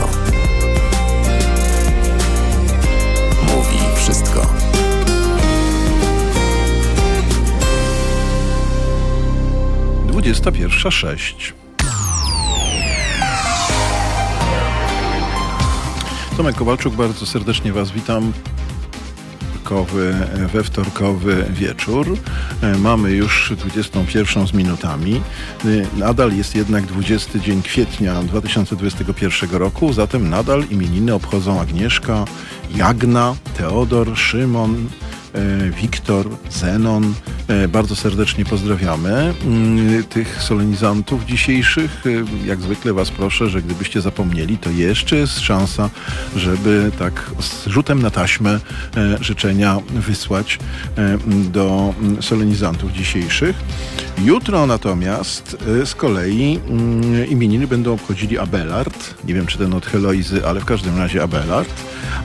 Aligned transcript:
Radio. 0.00 0.08
Mówi 3.42 3.78
wszystko. 3.96 4.46
Dwudziesta 10.06 10.52
pierwsza 10.52 10.90
sześć. 10.90 11.54
Tomek 16.36 16.56
Kowalczuk, 16.56 16.94
bardzo 16.94 17.26
serdecznie 17.26 17.72
Was 17.72 17.90
witam 17.90 18.32
wtorkowy, 19.70 20.14
we 20.52 20.64
wtorkowy 20.64 21.46
wieczór. 21.50 22.16
Mamy 22.78 23.10
już 23.10 23.52
21 23.56 24.46
z 24.46 24.52
minutami. 24.52 25.20
Nadal 25.96 26.32
jest 26.32 26.54
jednak 26.54 26.86
20 26.86 27.38
dzień 27.38 27.62
kwietnia 27.62 28.22
2021 28.22 29.50
roku, 29.50 29.92
zatem 29.92 30.30
nadal 30.30 30.64
imieniny 30.70 31.14
obchodzą 31.14 31.60
Agnieszka, 31.60 32.24
Jagna, 32.76 33.34
Teodor, 33.56 34.16
Szymon, 34.16 34.88
E, 35.34 35.70
Wiktor, 35.70 36.26
Zenon. 36.50 37.14
E, 37.50 37.68
bardzo 37.68 37.96
serdecznie 37.96 38.44
pozdrawiamy 38.44 39.34
mm, 39.44 40.04
tych 40.04 40.42
solenizantów 40.42 41.24
dzisiejszych. 41.24 42.02
E, 42.06 42.46
jak 42.46 42.60
zwykle 42.60 42.92
Was 42.92 43.10
proszę, 43.10 43.48
że 43.48 43.62
gdybyście 43.62 44.00
zapomnieli, 44.00 44.58
to 44.58 44.70
jeszcze 44.70 45.16
jest 45.16 45.40
szansa, 45.40 45.90
żeby 46.36 46.90
tak 46.98 47.30
z 47.40 47.66
rzutem 47.66 48.02
na 48.02 48.10
taśmę 48.10 48.60
życzenia 49.20 49.78
wysłać 49.88 50.58
do 51.52 51.94
mm, 52.00 52.22
solenizantów 52.22 52.92
dzisiejszych. 52.92 53.56
Jutro 54.24 54.66
natomiast 54.66 55.56
z 55.84 55.94
kolei 55.94 56.60
mm, 56.68 57.28
imieniny 57.28 57.66
będą 57.66 57.92
obchodzili 57.92 58.38
Abelard. 58.38 59.14
Nie 59.24 59.34
wiem, 59.34 59.46
czy 59.46 59.58
ten 59.58 59.74
od 59.74 59.86
Heloizy, 59.86 60.46
ale 60.46 60.60
w 60.60 60.64
każdym 60.64 60.98
razie 60.98 61.22
Abelard. 61.22 61.70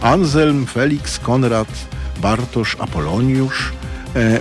Anselm, 0.02 0.66
Felix, 0.66 1.20
Konrad, 1.20 1.88
Bartosz, 2.22 2.78
Apoloniusz, 2.80 3.72
e, 3.72 3.86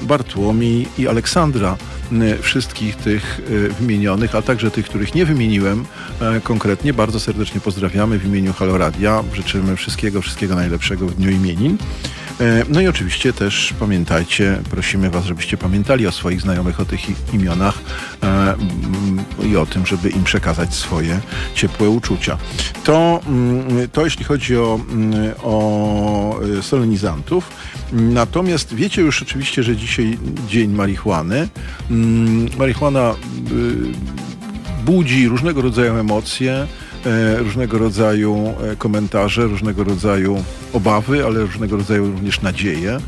Bartłomiej 0.02 0.86
i 0.98 1.08
Aleksandra. 1.08 1.76
E, 2.12 2.38
wszystkich 2.38 2.96
tych 2.96 3.40
e, 3.40 3.68
wymienionych, 3.68 4.34
a 4.34 4.42
także 4.42 4.70
tych, 4.70 4.84
których 4.86 5.14
nie 5.14 5.26
wymieniłem 5.26 5.84
konkretnie, 6.42 6.94
bardzo 6.94 7.20
serdecznie 7.20 7.60
pozdrawiamy 7.60 8.18
w 8.18 8.26
imieniu 8.26 8.52
Haloradia. 8.52 9.24
Życzymy 9.32 9.76
wszystkiego, 9.76 10.22
wszystkiego 10.22 10.54
najlepszego 10.54 11.06
w 11.06 11.14
dniu 11.14 11.30
imienin. 11.30 11.78
No 12.68 12.80
i 12.80 12.88
oczywiście 12.88 13.32
też 13.32 13.74
pamiętajcie, 13.80 14.58
prosimy 14.70 15.10
Was, 15.10 15.24
żebyście 15.24 15.56
pamiętali 15.56 16.06
o 16.06 16.12
swoich 16.12 16.40
znajomych, 16.40 16.80
o 16.80 16.84
tych 16.84 17.34
imionach 17.34 17.78
i 19.44 19.56
o 19.56 19.66
tym, 19.66 19.86
żeby 19.86 20.10
im 20.10 20.24
przekazać 20.24 20.74
swoje 20.74 21.20
ciepłe 21.54 21.88
uczucia. 21.88 22.38
To, 22.84 23.20
mm, 23.26 23.88
to 23.92 24.04
jeśli 24.04 24.24
chodzi 24.24 24.56
o, 24.56 24.80
mm, 24.90 25.32
o 25.42 26.40
solenizantów. 26.62 27.50
Natomiast 27.92 28.74
wiecie 28.74 29.02
już 29.02 29.22
oczywiście, 29.22 29.62
że 29.62 29.76
dzisiaj 29.76 30.18
dzień 30.48 30.70
marihuany. 30.70 31.48
Mm, 31.90 32.48
marihuana 32.58 33.14
y, 33.52 34.84
budzi 34.84 35.28
różnego 35.28 35.62
rodzaju 35.62 35.96
emocje, 35.96 36.52
e, 36.52 36.66
różnego 37.38 37.78
rodzaju 37.78 38.54
e, 38.72 38.76
komentarze, 38.76 39.46
różnego 39.46 39.84
rodzaju 39.84 40.44
obawy, 40.72 41.24
ale 41.24 41.40
różnego 41.40 41.76
rodzaju 41.76 42.06
również 42.06 42.42
nadzieje. 42.42 42.90
E, 42.92 43.00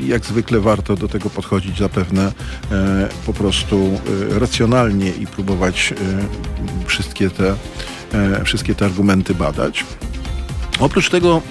jak 0.00 0.26
zwykle 0.26 0.60
warto 0.60 0.96
do 0.96 1.08
tego 1.08 1.30
podchodzić 1.30 1.78
zapewne 1.78 2.32
po 3.26 3.32
prostu 3.32 4.00
racjonalnie 4.30 5.10
i 5.10 5.26
próbować 5.26 5.94
wszystkie 6.86 7.30
te, 7.30 7.54
wszystkie 8.44 8.74
te 8.74 8.84
argumenty 8.84 9.34
badać. 9.34 9.84
Oprócz 10.80 11.10
tego 11.10 11.42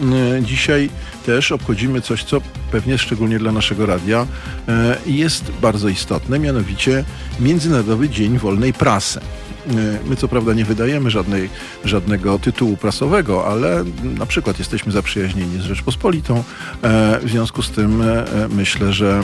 dzisiaj 0.41 0.89
też 1.25 1.51
obchodzimy 1.51 2.01
coś, 2.01 2.23
co 2.23 2.41
pewnie 2.71 2.97
szczególnie 2.97 3.39
dla 3.39 3.51
naszego 3.51 3.85
radia 3.85 4.27
e, 4.67 4.97
jest 5.05 5.51
bardzo 5.61 5.89
istotne, 5.89 6.39
mianowicie 6.39 7.03
Międzynarodowy 7.39 8.09
Dzień 8.09 8.37
Wolnej 8.37 8.73
Prasy. 8.73 9.19
E, 9.67 10.09
my 10.09 10.15
co 10.15 10.27
prawda 10.27 10.53
nie 10.53 10.65
wydajemy 10.65 11.11
żadnej, 11.11 11.49
żadnego 11.85 12.39
tytułu 12.39 12.77
prasowego, 12.77 13.47
ale 13.47 13.83
na 14.03 14.25
przykład 14.25 14.59
jesteśmy 14.59 14.91
zaprzyjaźnieni 14.91 15.61
z 15.61 15.63
Rzeczpospolitą. 15.63 16.43
E, 16.81 17.19
w 17.23 17.29
związku 17.29 17.61
z 17.61 17.71
tym 17.71 18.03
myślę, 18.49 18.93
że 18.93 19.23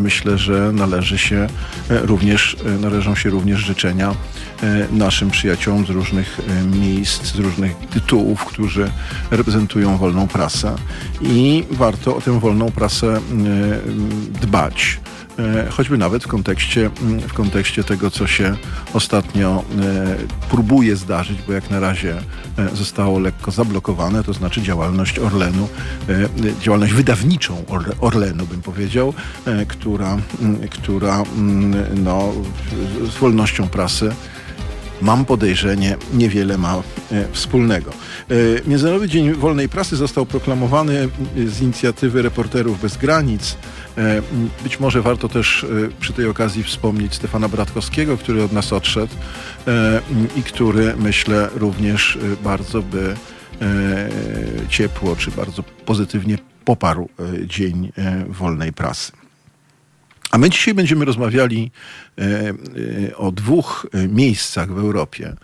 myślę, 0.00 0.38
że 0.38 0.72
należy 0.72 1.18
się 1.18 1.46
również, 1.88 2.56
należą 2.80 3.14
się 3.14 3.30
również 3.30 3.60
życzenia 3.60 4.14
naszym 4.92 5.30
przyjaciołom 5.30 5.86
z 5.86 5.90
różnych 5.90 6.40
miejsc, 6.66 7.24
z 7.24 7.38
różnych 7.38 7.76
tytułów, 7.76 8.44
którzy 8.44 8.90
reprezentują 9.30 9.96
wolną 9.96 10.28
prasę 10.28 10.74
i 11.22 11.64
warto 11.70 12.16
o 12.16 12.20
tę 12.20 12.40
wolną 12.40 12.70
prasę 12.70 13.20
dbać. 14.40 15.00
E, 15.38 15.70
choćby 15.70 15.98
nawet 15.98 16.24
w 16.24 16.26
kontekście, 16.26 16.90
mm, 17.02 17.20
w 17.20 17.32
kontekście 17.32 17.84
tego, 17.84 18.10
co 18.10 18.26
się 18.26 18.56
ostatnio 18.94 19.64
e, 19.80 20.16
próbuje 20.50 20.96
zdarzyć, 20.96 21.38
bo 21.46 21.52
jak 21.52 21.70
na 21.70 21.80
razie 21.80 22.16
e, 22.58 22.76
zostało 22.76 23.18
lekko 23.18 23.50
zablokowane, 23.50 24.24
to 24.24 24.32
znaczy 24.32 24.62
działalność 24.62 25.18
Orlenu, 25.18 25.68
działalność 26.60 26.92
wydawniczą 26.92 27.64
Orlenu, 28.00 28.46
bym 28.46 28.62
powiedział, 28.62 29.14
która, 29.68 30.18
mm, 30.40 30.68
która 30.68 31.22
mm, 31.36 32.04
no, 32.04 32.32
z 33.10 33.18
wolnością 33.18 33.68
prasy 33.68 34.12
mam 35.02 35.24
podejrzenie, 35.24 35.96
niewiele 36.14 36.58
ma 36.58 36.82
wspólnego. 37.32 37.90
Międzynarodowy 38.66 39.08
Dzień 39.08 39.32
Wolnej 39.32 39.68
Prasy 39.68 39.96
został 39.96 40.26
proklamowany 40.26 41.08
z 41.46 41.60
inicjatywy 41.60 42.22
Reporterów 42.22 42.80
Bez 42.80 42.96
Granic. 42.96 43.56
E, 43.98 44.22
być 44.62 44.80
może 44.80 45.02
warto 45.02 45.28
też 45.28 45.64
e, 45.64 45.66
przy 46.00 46.12
tej 46.12 46.26
okazji 46.26 46.64
wspomnieć 46.64 47.14
Stefana 47.14 47.48
Bratkowskiego, 47.48 48.16
który 48.16 48.42
od 48.42 48.52
nas 48.52 48.72
odszedł 48.72 49.14
e, 49.66 50.00
i 50.36 50.42
który 50.42 50.96
myślę 50.96 51.48
również 51.54 52.18
bardzo 52.44 52.82
by 52.82 53.14
ciepło 54.68 55.16
czy 55.16 55.30
bardzo 55.30 55.62
pozytywnie 55.62 56.38
poparł 56.64 57.08
Dzień 57.46 57.92
Wolnej 58.28 58.72
Prasy. 58.72 59.12
A 60.30 60.38
my 60.38 60.50
dzisiaj 60.50 60.74
będziemy 60.74 61.04
rozmawiali 61.04 61.70
o 63.16 63.32
dwóch 63.32 63.86
miejscach 64.08 64.74
w 64.74 64.78
Europie. 64.78 65.36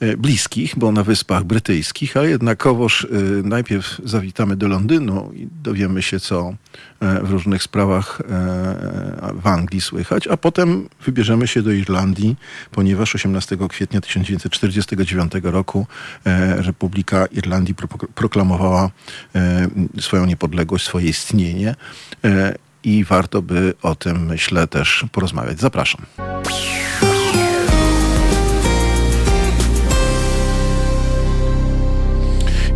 E, 0.00 0.16
bliskich, 0.16 0.74
bo 0.76 0.92
na 0.92 1.02
Wyspach 1.02 1.44
Brytyjskich, 1.44 2.16
ale 2.16 2.28
jednakowoż 2.28 3.04
e, 3.04 3.08
najpierw 3.42 4.00
zawitamy 4.04 4.56
do 4.56 4.68
Londynu 4.68 5.32
i 5.34 5.48
dowiemy 5.62 6.02
się, 6.02 6.20
co 6.20 6.54
e, 7.00 7.22
w 7.22 7.30
różnych 7.30 7.62
sprawach 7.62 8.22
w 9.34 9.46
Anglii 9.46 9.80
słychać, 9.80 10.28
a 10.28 10.36
potem 10.36 10.88
wybierzemy 11.06 11.46
się 11.46 11.62
do 11.62 11.72
Irlandii, 11.72 12.36
ponieważ 12.70 13.14
18 13.14 13.56
kwietnia 13.68 14.00
1949 14.00 15.32
roku 15.42 15.86
Republika 16.56 17.26
Irlandii 17.26 17.74
proklamowała 18.14 18.90
swoją 20.00 20.26
niepodległość, 20.26 20.86
swoje 20.86 21.08
istnienie 21.08 21.74
i 22.84 23.04
warto 23.04 23.42
by 23.42 23.74
o 23.82 23.94
tym, 23.94 24.26
myślę, 24.26 24.66
też 24.66 25.04
porozmawiać. 25.12 25.60
Zapraszam. 25.60 26.00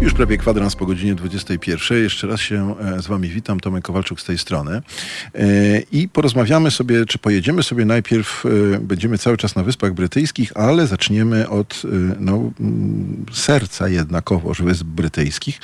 Już 0.01 0.15
prawie 0.15 0.39
kwadrans 0.39 0.77
po 0.77 0.87
godzinie 0.87 1.15
21. 1.15 2.03
Jeszcze 2.03 2.27
raz 2.27 2.41
się 2.41 2.75
e, 2.81 3.03
z 3.03 3.07
wami 3.07 3.29
witam. 3.29 3.61
Tomek 3.61 3.85
Kowalczuk 3.85 4.21
z 4.21 4.25
tej 4.25 4.39
strony. 4.39 4.83
E, 5.35 5.81
I 5.93 6.09
porozmawiamy 6.09 6.71
sobie, 6.71 7.07
czy 7.07 7.19
pojedziemy 7.19 7.63
sobie 7.63 7.85
najpierw, 7.85 8.45
e, 8.47 8.79
będziemy 8.79 9.19
cały 9.19 9.37
czas 9.37 9.57
na 9.57 9.63
Wyspach 9.63 9.93
Brytyjskich, 9.93 10.53
ale 10.55 10.87
zaczniemy 10.87 11.49
od 11.49 11.83
no, 12.21 12.51
serca 13.33 13.89
jednakowoż 13.89 14.63
Wysp 14.63 14.85
Brytyjskich, 14.85 15.61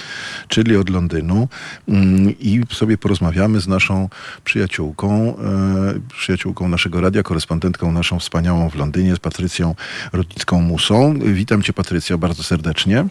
czyli 0.48 0.76
od 0.76 0.90
Londynu. 0.90 1.48
Mm, 1.88 2.34
I 2.40 2.60
sobie 2.70 2.98
porozmawiamy 2.98 3.60
z 3.60 3.68
naszą 3.68 4.08
przyjaciółką, 4.44 5.36
przyjaciółką 6.16 6.68
naszego 6.68 7.00
radia, 7.00 7.22
korespondentką 7.22 7.92
naszą 7.92 8.18
wspaniałą 8.18 8.70
w 8.70 8.74
Londynie, 8.74 9.16
z 9.16 9.18
Patrycją 9.18 9.74
Rodnicką-Musą. 10.12 11.18
Witam 11.34 11.62
cię 11.62 11.72
Patrycjo 11.72 12.18
bardzo 12.18 12.42
serdecznie. 12.42 13.04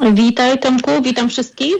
Witaj 0.00 0.58
Tomku, 0.58 1.02
witam 1.02 1.28
wszystkich. 1.28 1.76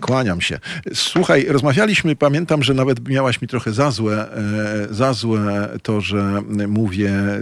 Kłaniam 0.00 0.40
się. 0.40 0.58
Słuchaj, 0.94 1.46
rozmawialiśmy, 1.48 2.16
pamiętam, 2.16 2.62
że 2.62 2.74
nawet 2.74 3.08
miałaś 3.08 3.42
mi 3.42 3.48
trochę 3.48 3.72
za 3.72 3.90
złe, 3.90 4.32
e, 4.32 4.94
za 4.94 5.12
złe 5.12 5.68
to, 5.82 6.00
że 6.00 6.42
mówię, 6.68 7.10
e, 7.10 7.40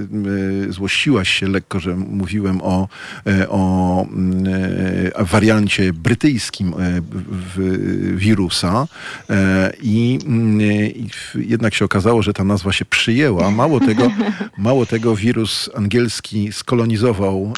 złościłaś 0.68 1.28
się 1.28 1.48
lekko, 1.48 1.80
że 1.80 1.96
mówiłem 1.96 2.62
o, 2.62 2.88
e, 3.26 3.48
o 3.48 4.06
wariancie 5.18 5.92
brytyjskim 5.92 6.74
wirusa 8.14 8.86
i, 9.82 10.18
i 11.34 11.48
jednak 11.48 11.74
się 11.74 11.84
okazało, 11.84 12.22
że 12.22 12.32
ta 12.32 12.44
nazwa 12.44 12.72
się 12.72 12.84
przyjęła. 12.84 13.50
Mało 13.50 13.80
tego, 13.80 14.10
mało 14.58 14.86
tego 14.86 15.16
wirus 15.16 15.70
angielski 15.74 16.52
skolonizował 16.52 17.52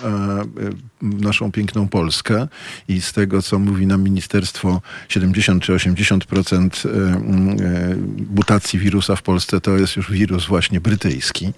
naszą 1.02 1.52
piękną 1.52 1.88
Polskę 1.88 2.48
i 2.88 3.00
z 3.00 3.12
tego, 3.12 3.42
co 3.42 3.58
mówi 3.58 3.86
nam 3.86 4.02
ministerstwo 4.02 4.80
70 5.08 5.62
czy 5.62 5.72
80% 5.72 6.88
e, 6.88 6.90
e, 6.90 7.96
mutacji 8.34 8.78
wirusa 8.78 9.16
w 9.16 9.22
Polsce 9.22 9.60
to 9.60 9.76
jest 9.76 9.96
już 9.96 10.12
wirus 10.12 10.46
właśnie 10.46 10.80
brytyjski. 10.80 11.52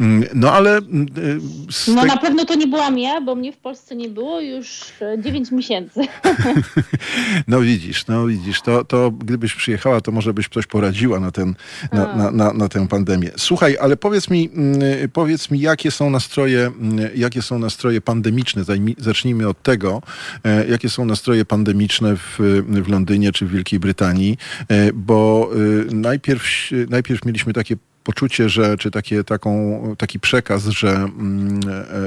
Mm, 0.00 0.24
no 0.34 0.52
ale... 0.52 0.76
E, 0.78 0.82
no 1.88 2.04
na 2.04 2.16
pewno 2.16 2.44
to 2.44 2.54
nie 2.54 2.66
byłam 2.66 2.98
ja, 2.98 3.20
bo 3.20 3.34
mnie 3.34 3.52
w 3.52 3.56
Polsce 3.56 3.96
nie 3.96 4.08
było 4.08 4.40
już 4.40 4.84
9 5.18 5.50
miesięcy. 5.50 6.00
No 7.48 7.60
widzisz, 7.60 8.06
no 8.06 8.26
widzisz, 8.26 8.62
to, 8.62 8.84
to 8.84 9.10
gdybyś 9.10 9.54
przyjechała, 9.54 10.00
to 10.00 10.12
może 10.12 10.34
byś 10.34 10.48
coś 10.48 10.66
poradziła 10.66 11.20
na, 11.20 11.30
ten, 11.30 11.54
na, 11.92 12.16
na, 12.16 12.30
na, 12.30 12.52
na 12.52 12.68
tę 12.68 12.88
pandemię. 12.88 13.30
Słuchaj, 13.36 13.76
ale 13.80 13.96
powiedz 13.96 14.30
mi, 14.30 14.50
mm, 14.54 14.80
powiedz 15.12 15.50
mi, 15.50 15.60
jakie 15.60 15.90
są 15.90 16.10
nastroje, 16.10 16.66
mm, 16.66 17.10
jakie 17.14 17.42
są 17.42 17.58
nastroje 17.58 18.00
pandemiczne? 18.00 18.64
Zacznijmy 18.98 19.48
od 19.48 19.62
tego, 19.62 20.02
jakie 20.68 20.88
są 20.88 21.04
nastroje 21.04 21.44
pandemiczne 21.44 22.16
w, 22.16 22.38
w 22.66 22.88
Londynie 22.88 23.32
czy 23.32 23.46
w 23.46 23.50
Wielkiej 23.50 23.80
Brytanii, 23.80 24.38
e, 24.68 24.92
bo 24.92 25.50
e, 25.90 25.94
najpierw, 25.94 26.44
najpierw 26.88 27.24
mieliśmy 27.24 27.52
takie 27.52 27.76
poczucie, 28.08 28.48
że, 28.48 28.76
czy 28.76 28.90
takie, 28.90 29.24
taką, 29.24 29.82
taki 29.98 30.20
przekaz, 30.20 30.64
że, 30.64 30.88
mm, 30.90 31.60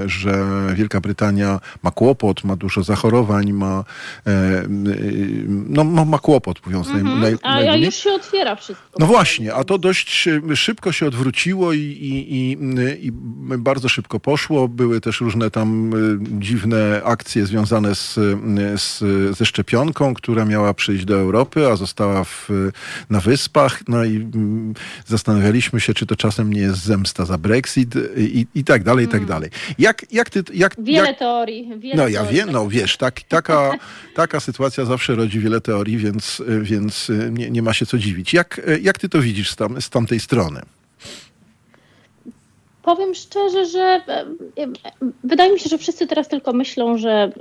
e, 0.06 0.10
że 0.10 0.46
Wielka 0.74 1.02
Brytania 1.02 1.60
ma 1.84 1.92
kłopot, 1.92 2.44
ma 2.44 2.56
dużo 2.56 2.84
zachorowań, 2.84 3.54
ma, 3.54 3.84
e, 4.28 4.64
no, 5.48 5.84
ma, 5.84 6.06
ma 6.06 6.20
kłopot, 6.20 6.66
mówiąc 6.66 6.88
mm 6.88 7.06
-hmm. 7.06 7.22
naj, 7.22 7.36
naj, 7.44 7.70
A 7.70 7.76
już 7.76 7.96
się 7.96 8.12
otwiera 8.12 8.56
wszystko. 8.56 8.86
No 9.00 9.06
właśnie, 9.06 9.54
a 9.54 9.64
to 9.64 9.78
dość 9.78 10.30
szybko 10.56 10.92
się 10.92 11.08
odwróciło 11.08 11.74
i, 11.74 11.80
i, 11.80 12.36
i, 12.36 12.58
i 13.08 13.12
bardzo 13.58 13.90
szybko 13.90 14.20
poszło. 14.20 14.68
Były 14.68 15.02
też 15.02 15.22
różne 15.22 15.52
tam 15.52 15.94
e, 15.94 15.98
dziwne 16.40 17.02
akcje 17.04 17.46
związane 17.46 17.96
z, 17.96 18.20
z, 18.76 19.00
ze 19.38 19.46
szczepionką, 19.46 20.14
która 20.14 20.46
miała 20.46 20.74
przyjść 20.74 21.06
do 21.06 21.16
Europy, 21.16 21.68
a 21.68 21.76
została 21.76 22.24
w, 22.24 22.50
na 23.10 23.20
wyspach. 23.20 23.88
No 23.88 24.04
i 24.04 24.16
mm, 24.16 24.74
zastanawialiśmy 25.06 25.80
się, 25.80 25.91
czy 25.94 26.06
to 26.06 26.16
czasem 26.16 26.54
nie 26.54 26.62
jest 26.62 26.84
zemsta 26.84 27.26
za 27.26 27.38
Brexit 27.38 27.96
i, 28.18 28.48
i 28.56 28.64
tak 28.64 28.84
dalej, 28.84 29.06
i 29.06 29.08
tak 29.08 29.18
mm. 29.18 29.28
dalej. 29.28 29.50
Jak, 29.80 30.06
jak 30.12 30.30
ty, 30.30 30.44
jak, 30.54 30.76
wiele 30.78 31.08
jak... 31.08 31.20
teorii. 31.20 31.72
Wiele 31.78 31.96
no 31.96 32.08
ja 32.08 32.24
wiem, 32.24 32.52
no 32.52 32.68
wiesz, 32.68 32.98
tak, 32.98 33.22
taka, 33.22 33.72
taka 34.16 34.40
sytuacja 34.40 34.86
zawsze 34.86 35.16
rodzi 35.16 35.40
wiele 35.40 35.62
teorii, 35.62 35.98
więc, 35.98 36.42
więc 36.62 37.12
nie, 37.32 37.52
nie 37.52 37.62
ma 37.62 37.74
się 37.74 37.86
co 37.86 37.98
dziwić. 37.98 38.34
Jak, 38.34 38.62
jak 38.82 39.00
ty 39.00 39.10
to 39.10 39.22
widzisz 39.22 39.52
z, 39.52 39.56
tam, 39.56 39.82
z 39.82 39.90
tamtej 39.90 40.20
strony? 40.20 40.62
Powiem 42.84 43.16
szczerze, 43.16 43.66
że 43.66 44.02
e, 44.08 44.26
wydaje 45.24 45.54
mi 45.54 45.60
się, 45.60 45.70
że 45.70 45.78
wszyscy 45.78 46.08
teraz 46.08 46.28
tylko 46.28 46.54
myślą, 46.54 46.98
że 46.98 47.12
e, 47.12 47.32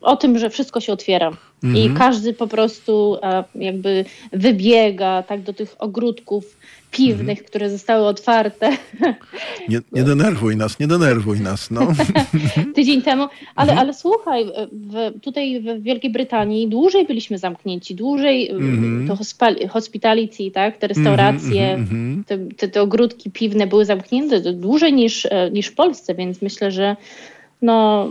o 0.00 0.16
tym, 0.16 0.38
że 0.38 0.50
wszystko 0.50 0.80
się 0.80 0.92
otwiera. 0.92 1.30
I 1.62 1.66
mhm. 1.66 1.94
każdy 1.94 2.32
po 2.32 2.46
prostu 2.46 3.18
e, 3.22 3.44
jakby 3.54 4.04
wybiega 4.32 5.22
tak 5.22 5.42
do 5.42 5.52
tych 5.52 5.74
ogródków 5.78 6.56
piwnych, 6.90 7.38
mhm. 7.38 7.46
które 7.46 7.70
zostały 7.70 8.06
otwarte. 8.06 8.70
Nie, 9.68 9.80
nie 9.92 10.02
denerwuj 10.02 10.56
nas, 10.56 10.78
nie 10.78 10.86
denerwuj 10.86 11.40
nas. 11.40 11.70
No. 11.70 11.80
Tydzień 12.74 13.02
temu, 13.02 13.28
ale, 13.54 13.70
mhm. 13.70 13.78
ale 13.78 13.94
słuchaj, 13.94 14.44
w, 14.72 15.20
tutaj 15.20 15.60
w 15.60 15.82
Wielkiej 15.82 16.10
Brytanii 16.10 16.68
dłużej 16.68 17.06
byliśmy 17.06 17.38
zamknięci, 17.38 17.94
dłużej 17.94 18.50
mhm. 18.50 19.08
to 19.08 19.16
hospitality, 19.68 20.50
tak, 20.50 20.76
te 20.76 20.86
restauracje, 20.86 21.70
mhm, 21.70 21.80
mhm, 21.80 22.08
mhm. 22.08 22.24
te, 22.24 22.54
te, 22.56 22.68
te 22.68 22.82
ogródki 22.82 23.30
piwne 23.30 23.66
były 23.66 23.84
zamknięte 23.84 24.40
dłużej 24.52 24.92
niż, 24.92 25.26
e, 25.26 25.50
niż 25.50 25.66
w 25.66 25.74
Polsce, 25.74 26.14
więc 26.14 26.42
myślę, 26.42 26.70
że 26.70 26.96
no... 27.62 28.08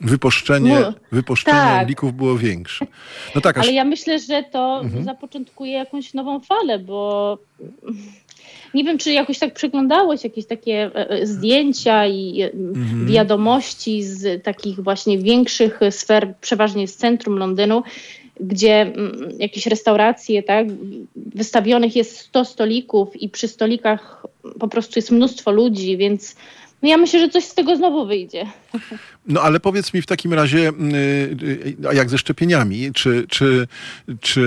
Wypuszczenie, 0.00 0.92
wypuszczenie 1.12 1.58
tak. 1.58 1.80
Anglików 1.80 2.14
było 2.14 2.38
większe. 2.38 2.86
No 3.34 3.40
tak, 3.40 3.58
aż... 3.58 3.64
Ale 3.64 3.72
ja 3.72 3.84
myślę, 3.84 4.18
że 4.18 4.42
to 4.42 4.80
mhm. 4.84 5.04
zapoczątkuje 5.04 5.72
jakąś 5.72 6.14
nową 6.14 6.40
falę, 6.40 6.78
bo 6.78 7.38
nie 8.74 8.84
wiem, 8.84 8.98
czy 8.98 9.12
jakoś 9.12 9.38
tak 9.38 9.54
przeglądałeś 9.54 10.24
jakieś 10.24 10.46
takie 10.46 10.90
e, 10.94 11.10
e, 11.10 11.26
zdjęcia 11.26 12.06
i 12.06 12.42
mhm. 12.42 13.06
wiadomości 13.06 14.02
z 14.02 14.44
takich 14.44 14.80
właśnie 14.80 15.18
większych 15.18 15.80
sfer, 15.90 16.34
przeważnie 16.40 16.88
z 16.88 16.96
centrum 16.96 17.38
Londynu, 17.38 17.82
gdzie 18.40 18.80
mm, 18.80 19.30
jakieś 19.38 19.66
restauracje, 19.66 20.42
tak, 20.42 20.66
wystawionych 21.16 21.96
jest 21.96 22.18
100 22.18 22.44
stolików 22.44 23.22
i 23.22 23.28
przy 23.28 23.48
stolikach 23.48 24.26
po 24.60 24.68
prostu 24.68 24.98
jest 24.98 25.10
mnóstwo 25.10 25.50
ludzi, 25.50 25.96
więc 25.96 26.36
no 26.82 26.88
ja 26.88 26.96
myślę, 26.96 27.20
że 27.20 27.28
coś 27.28 27.44
z 27.44 27.54
tego 27.54 27.76
znowu 27.76 28.06
wyjdzie. 28.06 28.46
No 29.26 29.42
ale 29.42 29.60
powiedz 29.60 29.94
mi 29.94 30.02
w 30.02 30.06
takim 30.06 30.34
razie, 30.34 30.68
mm, 30.68 30.94
y, 30.94 31.76
a 31.88 31.92
jak 31.92 32.10
ze 32.10 32.18
szczepieniami? 32.18 32.92
Czy, 32.92 33.26
czy, 33.28 33.66
czy 34.20 34.40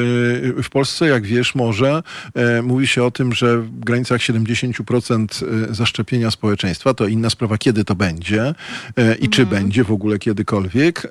w 0.63 0.69
Polsce, 0.69 1.07
jak 1.07 1.25
wiesz, 1.25 1.55
może 1.55 2.03
e, 2.35 2.61
mówi 2.61 2.87
się 2.87 3.03
o 3.03 3.11
tym, 3.11 3.33
że 3.33 3.57
w 3.57 3.79
granicach 3.79 4.21
70% 4.21 5.45
e, 5.69 5.73
zaszczepienia 5.73 6.31
społeczeństwa, 6.31 6.93
to 6.93 7.07
inna 7.07 7.29
sprawa, 7.29 7.57
kiedy 7.57 7.85
to 7.85 7.95
będzie 7.95 8.53
i 8.97 9.01
mhm. 9.01 9.29
czy 9.29 9.45
będzie 9.45 9.83
w 9.83 9.91
ogóle 9.91 10.19
kiedykolwiek, 10.19 11.07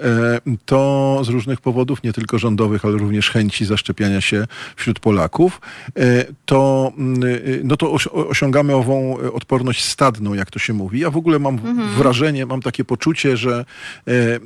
to 0.65 1.21
z 1.25 1.29
różnych 1.29 1.61
powodów, 1.61 2.03
nie 2.03 2.13
tylko 2.13 2.39
rządowych, 2.39 2.85
ale 2.85 2.99
również 2.99 3.31
chęci 3.31 3.65
zaszczepiania 3.65 4.21
się 4.21 4.47
wśród 4.77 5.01
Polaków, 5.01 5.61
to, 6.47 6.93
mm, 6.99 7.21
no 7.65 7.77
to 7.77 7.93
osiągamy 8.13 8.75
ową 8.75 9.17
odporność 9.33 9.85
stadną, 9.85 10.35
jak 10.35 10.51
to 10.51 10.59
się 10.59 10.73
mówi. 10.73 11.05
W 11.13 11.17
ogóle 11.17 11.39
mam 11.39 11.55
mhm. 11.55 11.89
wrażenie, 11.89 12.47
mam 12.47 12.63
takie 12.63 12.85
poczucie, 12.85 13.37
że 13.37 13.53
że, 13.53 13.65
e, 14.09 14.41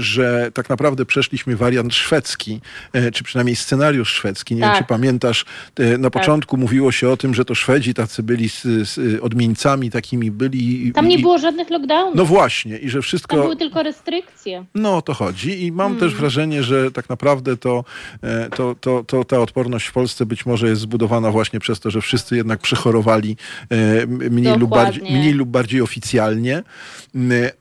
że 0.00 0.50
tak 0.54 0.68
naprawdę 0.68 1.04
przeszliśmy 1.04 1.56
wariant 1.56 1.94
szwedzki, 1.94 2.60
e, 2.92 3.10
czy 3.10 3.24
przynajmniej 3.24 3.56
scenariusz 3.56 4.12
szwedzki. 4.12 4.54
Nie 4.54 4.60
tak. 4.60 4.72
wiem, 4.72 4.82
czy 4.82 4.88
pamiętasz, 4.88 5.44
e, 5.76 5.98
na 5.98 6.10
tak. 6.10 6.22
początku 6.22 6.56
mówiło 6.56 6.92
się 6.92 7.08
o 7.08 7.16
tym, 7.16 7.34
że 7.34 7.44
to 7.44 7.54
Szwedzi 7.54 7.94
tacy 7.94 8.22
byli 8.22 8.48
z, 8.48 8.62
z 8.62 9.20
odmieńcami 9.22 9.90
takimi 9.90 10.30
byli. 10.30 10.92
Tam 10.92 11.08
nie 11.08 11.16
i, 11.16 11.22
było 11.22 11.38
żadnych 11.38 11.70
lockdownów. 11.70 12.14
No 12.14 12.24
właśnie 12.24 12.78
i 12.78 12.90
że 12.90 13.02
wszystko... 13.02 13.36
Tam 13.36 13.44
były 13.44 13.56
tylko 13.56 13.82
restrykcje. 13.82 14.64
No 14.74 14.96
o 14.96 15.02
to 15.02 15.14
chodzi 15.14 15.66
i 15.66 15.72
mam 15.72 15.92
hmm. 15.92 16.00
też 16.00 16.14
wrażenie, 16.20 16.62
że 16.62 16.90
tak 16.90 17.08
naprawdę 17.08 17.56
to, 17.56 17.84
to, 18.56 18.74
to, 18.80 19.04
to 19.04 19.24
ta 19.24 19.40
odporność 19.40 19.86
w 19.86 19.92
Polsce 19.92 20.26
być 20.26 20.46
może 20.46 20.68
jest 20.68 20.80
zbudowana 20.80 21.30
właśnie 21.30 21.60
przez 21.60 21.80
to, 21.80 21.90
że 21.90 22.00
wszyscy 22.00 22.36
jednak 22.36 22.60
przechorowali 22.60 23.36
mniej, 24.30 24.58
lub 24.58 24.70
bardziej, 24.70 25.02
mniej 25.02 25.32
lub 25.32 25.48
bardziej 25.48 25.81
oficjalnie. 25.82 26.62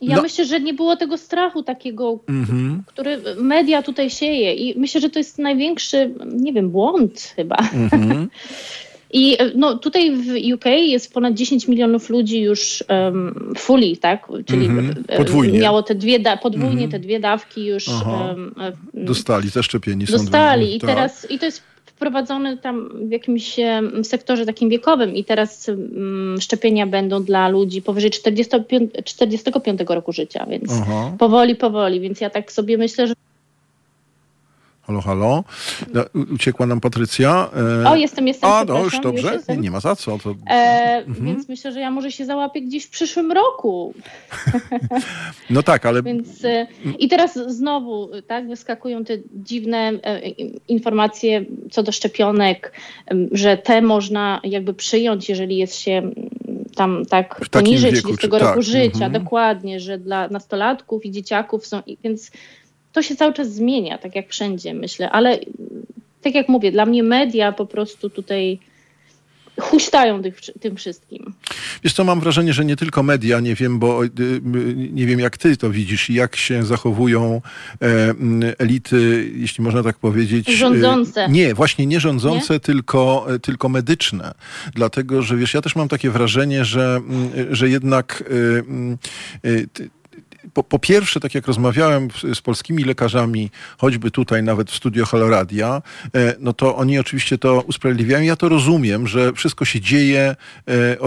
Ja 0.01 0.15
no. 0.15 0.21
myślę, 0.21 0.45
że 0.45 0.59
nie 0.59 0.73
było 0.73 0.95
tego 0.95 1.17
strachu 1.17 1.63
takiego, 1.63 2.19
mm-hmm. 2.27 2.79
który 2.85 3.21
media 3.37 3.81
tutaj 3.81 4.09
sieje 4.09 4.53
i 4.53 4.79
myślę, 4.79 5.01
że 5.01 5.09
to 5.09 5.19
jest 5.19 5.39
największy, 5.39 6.13
nie 6.25 6.53
wiem, 6.53 6.69
błąd 6.69 7.33
chyba. 7.35 7.55
Mm-hmm. 7.55 8.27
I 9.13 9.37
no, 9.55 9.77
tutaj 9.77 10.11
w 10.15 10.53
UK 10.53 10.65
jest 10.65 11.13
ponad 11.13 11.33
10 11.33 11.67
milionów 11.67 12.09
ludzi 12.09 12.41
już 12.41 12.83
um, 12.89 13.53
fully, 13.57 13.97
tak? 13.97 14.27
Czyli 14.45 14.69
mm-hmm. 14.69 15.17
podwójnie. 15.17 15.59
miało 15.59 15.83
te 15.83 15.95
dwie, 15.95 16.19
da- 16.19 16.37
podwójnie 16.37 16.89
te 16.89 16.99
dwie 16.99 17.19
dawki 17.19 17.65
już 17.65 17.87
um, 17.87 18.55
dostali, 18.93 19.49
zaszczepieni 19.49 20.07
są. 20.07 20.17
Dostali 20.17 20.75
i 20.75 20.79
tak. 20.79 20.89
teraz, 20.89 21.31
i 21.31 21.39
to 21.39 21.45
jest 21.45 21.70
wprowadzony 22.01 22.57
tam 22.57 22.89
w 23.07 23.11
jakimś 23.11 23.55
sektorze 24.03 24.45
takim 24.45 24.69
wiekowym 24.69 25.15
i 25.15 25.23
teraz 25.23 25.71
szczepienia 26.39 26.87
będą 26.87 27.23
dla 27.23 27.49
ludzi 27.49 27.81
powyżej 27.81 28.11
45, 28.11 28.91
45 29.05 29.81
roku 29.89 30.11
życia, 30.11 30.45
więc 30.49 30.71
Aha. 30.81 31.11
powoli, 31.19 31.55
powoli. 31.55 31.99
Więc 31.99 32.21
ja 32.21 32.29
tak 32.29 32.51
sobie 32.51 32.77
myślę, 32.77 33.07
że 33.07 33.13
Halo, 34.81 35.01
halo. 35.01 35.43
Uciekła 36.33 36.65
nam 36.65 36.81
Patrycja. 36.81 37.49
E... 37.83 37.89
O, 37.89 37.95
jestem, 37.95 38.27
jestem. 38.27 38.49
A, 38.49 38.65
no 38.65 38.83
już 38.83 38.99
dobrze. 38.99 39.33
Już 39.35 39.47
nie, 39.47 39.57
nie, 39.57 39.71
ma 39.71 39.79
za 39.79 39.95
co. 39.95 40.17
To... 40.17 40.35
E, 40.49 41.03
mhm. 41.07 41.25
Więc 41.25 41.49
myślę, 41.49 41.71
że 41.71 41.79
ja 41.79 41.91
może 41.91 42.11
się 42.11 42.25
załapię 42.25 42.61
gdzieś 42.61 42.85
w 42.85 42.89
przyszłym 42.89 43.31
roku. 43.31 43.93
no 45.49 45.63
tak, 45.63 45.85
ale. 45.85 46.03
Więc, 46.03 46.45
e, 46.45 46.67
I 46.99 47.07
teraz 47.07 47.33
znowu 47.33 48.09
tak, 48.27 48.47
wyskakują 48.47 49.05
te 49.05 49.17
dziwne 49.33 49.91
e, 50.03 50.29
informacje 50.67 51.45
co 51.71 51.83
do 51.83 51.91
szczepionek, 51.91 52.73
że 53.31 53.57
te 53.57 53.81
można 53.81 54.41
jakby 54.43 54.73
przyjąć, 54.73 55.29
jeżeli 55.29 55.57
jest 55.57 55.75
się 55.75 56.11
tam 56.75 57.05
tak 57.05 57.41
poniżej 57.51 57.91
wieku, 57.91 58.17
30 58.17 58.27
roku 58.27 58.39
tak. 58.39 58.61
życia, 58.61 59.05
mhm. 59.05 59.11
dokładnie, 59.11 59.79
że 59.79 59.97
dla 59.97 60.27
nastolatków 60.27 61.05
i 61.05 61.11
dzieciaków 61.11 61.67
są, 61.67 61.81
więc 62.03 62.31
to 62.93 63.01
się 63.01 63.15
cały 63.15 63.33
czas 63.33 63.53
zmienia, 63.53 63.97
tak 63.97 64.15
jak 64.15 64.29
wszędzie, 64.29 64.73
myślę, 64.73 65.09
ale 65.09 65.39
tak 66.21 66.35
jak 66.35 66.49
mówię, 66.49 66.71
dla 66.71 66.85
mnie 66.85 67.03
media 67.03 67.51
po 67.51 67.65
prostu 67.65 68.09
tutaj 68.09 68.59
huśtają 69.59 70.21
tych, 70.21 70.39
tym 70.59 70.75
wszystkim. 70.75 71.33
Wiesz 71.83 71.93
co, 71.93 72.03
mam 72.03 72.19
wrażenie, 72.19 72.53
że 72.53 72.65
nie 72.65 72.75
tylko 72.75 73.03
media, 73.03 73.39
nie 73.39 73.55
wiem, 73.55 73.79
bo 73.79 74.03
y, 74.03 74.09
nie 74.75 75.05
wiem 75.05 75.19
jak 75.19 75.37
ty 75.37 75.57
to 75.57 75.69
widzisz 75.69 76.09
i 76.09 76.13
jak 76.13 76.35
się 76.35 76.63
zachowują 76.63 77.41
e, 77.81 78.13
elity, 78.57 79.31
jeśli 79.35 79.63
można 79.63 79.83
tak 79.83 79.97
powiedzieć. 79.97 80.49
E, 80.49 80.51
rządzące. 80.51 81.29
Nie, 81.29 81.53
właśnie 81.53 81.85
nie 81.85 81.99
rządzące, 81.99 82.53
nie? 82.53 82.59
Tylko, 82.59 83.25
e, 83.35 83.39
tylko 83.39 83.69
medyczne. 83.69 84.33
Dlatego, 84.75 85.21
że 85.21 85.37
wiesz, 85.37 85.53
ja 85.53 85.61
też 85.61 85.75
mam 85.75 85.87
takie 85.87 86.09
wrażenie, 86.09 86.65
że, 86.65 87.01
że 87.51 87.69
jednak 87.69 88.23
po, 90.53 90.63
po, 90.63 90.79
pierwsze, 90.79 91.19
tak 91.19 91.35
jak 91.35 91.47
rozmawiałem 91.47 92.07
z 92.33 92.41
polskimi 92.41 92.83
lekarzami, 92.83 93.49
choćby 93.77 94.11
tutaj 94.11 94.43
nawet 94.43 94.71
w 94.71 94.75
studio 94.75 95.05
Haloradia, 95.05 95.81
e, 96.15 96.35
no 96.39 96.53
to 96.53 96.75
oni 96.75 96.99
oczywiście 96.99 97.37
to 97.37 97.61
usprawiedliwiają. 97.61 98.23
Ja 98.23 98.35
to 98.35 98.49
rozumiem, 98.49 99.07
że 99.07 99.33
wszystko 99.33 99.65
się 99.65 99.81
dzieje 99.81 100.35
e, 100.67 100.97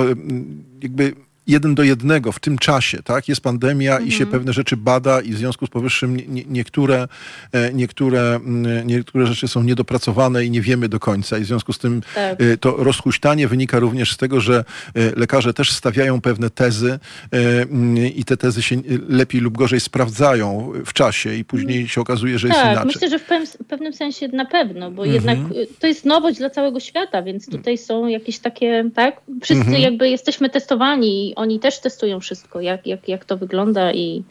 jakby 0.83 1.13
jeden 1.47 1.75
do 1.75 1.83
jednego 1.83 2.33
w 2.33 2.41
tym 2.41 2.59
czasie, 2.59 3.03
tak? 3.03 3.29
Jest 3.29 3.41
pandemia 3.41 3.93
mhm. 3.93 4.09
i 4.09 4.13
się 4.13 4.25
mhm. 4.25 4.31
pewne 4.31 4.53
rzeczy 4.53 4.77
bada 4.77 5.21
i 5.21 5.33
w 5.33 5.39
związku 5.39 5.67
z 5.67 5.71
powyższym 5.71 6.17
nie, 6.17 6.45
niektóre, 6.45 7.09
e, 7.53 7.73
niektóre, 7.73 8.35
mm, 8.35 8.87
niektóre 8.87 9.27
rzeczy 9.27 9.49
są 9.49 9.63
niedopracowane 9.63 10.45
i 10.45 10.51
nie 10.51 10.61
wiemy 10.61 10.89
do 10.89 11.01
końca 11.01 11.39
i 11.39 11.41
w 11.41 11.47
związku 11.47 11.73
z 11.73 11.79
tym 11.79 12.03
tak. 12.15 12.41
E, 12.41 12.57
to 12.57 12.77
rozhuśtanie 12.79 13.49
wynika 13.49 13.79
również 13.79 14.13
z 14.13 14.17
tego, 14.17 14.41
że 14.41 14.65
e, 14.95 15.11
lekarze 15.17 15.55
też 15.55 15.73
stawiają 15.73 16.21
pewne 16.21 16.51
tezy 16.51 16.99
mm, 17.31 17.97
i 17.97 18.25
te 18.25 18.37
tezy 18.37 18.63
się 18.63 18.77
lepiej 19.09 19.41
lub 19.41 19.59
gorzej 19.59 19.81
sprawdzają 19.81 20.73
w 20.87 20.93
czasie 20.93 21.35
i 21.35 21.45
później 21.45 21.77
mhm. 21.77 21.89
się 21.89 22.01
okazuje, 22.01 22.39
że 22.39 22.49
jest 22.49 22.61
tak, 22.61 22.73
inaczej. 22.73 22.93
myślę, 22.95 23.09
że 23.09 23.19
w 23.19 23.67
pewnym 23.69 23.93
sensie 23.93 24.29
na 24.29 24.45
pewno, 24.45 24.91
bo 24.91 25.07
mhm. 25.07 25.15
jednak 25.15 25.39
to 25.81 25.87
jest 25.87 26.05
nowość 26.05 26.39
dla 26.39 26.51
całego 26.51 26.81
świata, 26.81 27.23
więc 27.23 27.51
tutaj 27.51 27.79
są 27.79 28.07
jakieś 28.07 28.39
takie, 28.39 28.91
tak? 28.95 29.21
Wszyscy 29.43 29.65
mhm. 29.65 29.83
jakby 29.83 30.11
jesteśmy 30.11 30.51
testowani 30.51 31.34
oni 31.37 31.61
też 31.61 31.81
testują 31.81 32.21
wszystko, 32.21 32.61
jak, 32.61 32.87
jak, 32.87 33.09
jak 33.09 33.25
to 33.25 33.37
wygląda 33.37 33.93
i 33.93 34.25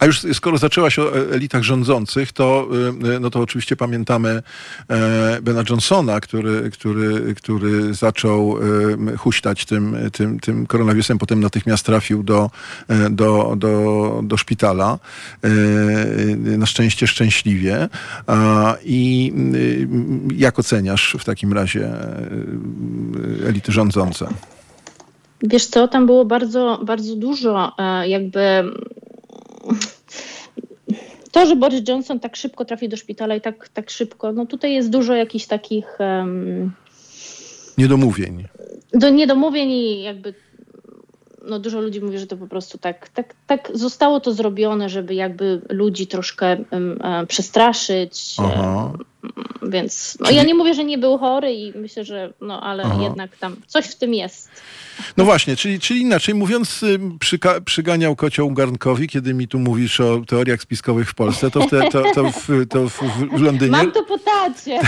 a 0.00 0.06
już 0.06 0.20
skoro 0.32 0.58
zaczęłaś 0.58 0.98
o 0.98 1.16
elitach 1.34 1.62
rządzących, 1.62 2.32
to, 2.32 2.68
y, 3.16 3.20
no 3.20 3.30
to 3.30 3.40
oczywiście 3.40 3.76
pamiętamy 3.76 4.42
e, 4.88 5.38
Bena 5.42 5.62
Johnsona, 5.70 6.20
który, 6.20 6.70
który, 6.70 7.34
który 7.34 7.94
zaczął 7.94 8.58
y, 9.12 9.16
huśtać 9.16 9.64
tym, 9.64 9.96
tym, 10.12 10.40
tym 10.40 10.66
koronawirusem, 10.66 11.18
potem 11.18 11.40
natychmiast 11.40 11.86
trafił 11.86 12.22
do, 12.22 12.50
e, 12.88 13.10
do, 13.10 13.54
do, 13.56 14.20
do 14.24 14.36
szpitala. 14.36 14.98
E, 15.44 15.48
na 16.36 16.66
szczęście 16.66 17.06
szczęśliwie. 17.06 17.88
I 18.84 19.32
y, 19.54 19.88
jak 20.36 20.58
oceniasz 20.58 21.16
w 21.18 21.24
takim 21.24 21.52
razie 21.52 21.90
elity 23.46 23.72
rządzące? 23.72 24.28
Wiesz 25.42 25.66
co, 25.66 25.88
tam 25.88 26.06
było 26.06 26.24
bardzo, 26.24 26.80
bardzo 26.82 27.16
dużo 27.16 27.72
e, 27.78 28.08
jakby 28.08 28.64
to, 31.32 31.46
że 31.46 31.56
Boris 31.56 31.88
Johnson 31.88 32.20
tak 32.20 32.36
szybko 32.36 32.64
trafi 32.64 32.88
do 32.88 32.96
szpitala 32.96 33.34
i 33.34 33.40
tak, 33.40 33.68
tak 33.68 33.90
szybko, 33.90 34.32
no 34.32 34.46
tutaj 34.46 34.72
jest 34.72 34.90
dużo 34.90 35.14
jakichś 35.14 35.46
takich 35.46 35.98
um, 36.00 36.72
niedomówień. 37.78 38.48
Do 38.94 39.10
niedomówień 39.10 39.70
i 39.70 40.02
jakby 40.02 40.34
no 41.44 41.58
dużo 41.58 41.80
ludzi 41.80 42.00
mówi, 42.00 42.18
że 42.18 42.26
to 42.26 42.36
po 42.36 42.46
prostu 42.46 42.78
tak, 42.78 43.08
tak, 43.08 43.34
tak 43.46 43.70
zostało 43.74 44.20
to 44.20 44.32
zrobione, 44.32 44.88
żeby 44.88 45.14
jakby 45.14 45.60
ludzi 45.68 46.06
troszkę 46.06 46.56
um, 46.70 46.98
przestraszyć. 47.28 48.36
Aha. 48.38 48.92
Więc 49.62 50.16
no, 50.20 50.26
Czyli... 50.26 50.38
ja 50.38 50.44
nie 50.44 50.54
mówię, 50.54 50.74
że 50.74 50.84
nie 50.84 50.98
był 50.98 51.18
chory 51.18 51.52
i 51.52 51.78
myślę, 51.78 52.04
że 52.04 52.32
no 52.40 52.62
ale 52.62 52.82
Aha. 52.82 53.02
jednak 53.02 53.36
tam 53.36 53.56
coś 53.66 53.86
w 53.86 53.94
tym 53.94 54.14
jest. 54.14 54.50
No 55.16 55.24
właśnie, 55.24 55.56
czyli, 55.56 55.80
czyli 55.80 56.00
inaczej 56.00 56.34
mówiąc, 56.34 56.82
y, 56.82 56.98
przyka, 57.20 57.60
przyganiał 57.60 58.16
kocioł 58.16 58.50
garnkowi, 58.50 59.08
kiedy 59.08 59.34
mi 59.34 59.48
tu 59.48 59.58
mówisz 59.58 60.00
o 60.00 60.20
teoriach 60.26 60.62
spiskowych 60.62 61.10
w 61.10 61.14
Polsce, 61.14 61.50
to 61.50 61.60
w, 61.60 61.70
te, 61.70 61.88
to, 61.90 62.02
to, 62.14 62.32
w, 62.32 62.48
to 62.70 62.88
w, 62.88 63.00
w 63.36 63.40
Londynie... 63.40 63.70
Mam 63.70 63.92
to 63.98 64.04
po 64.04 64.18
tacie. 64.18 64.80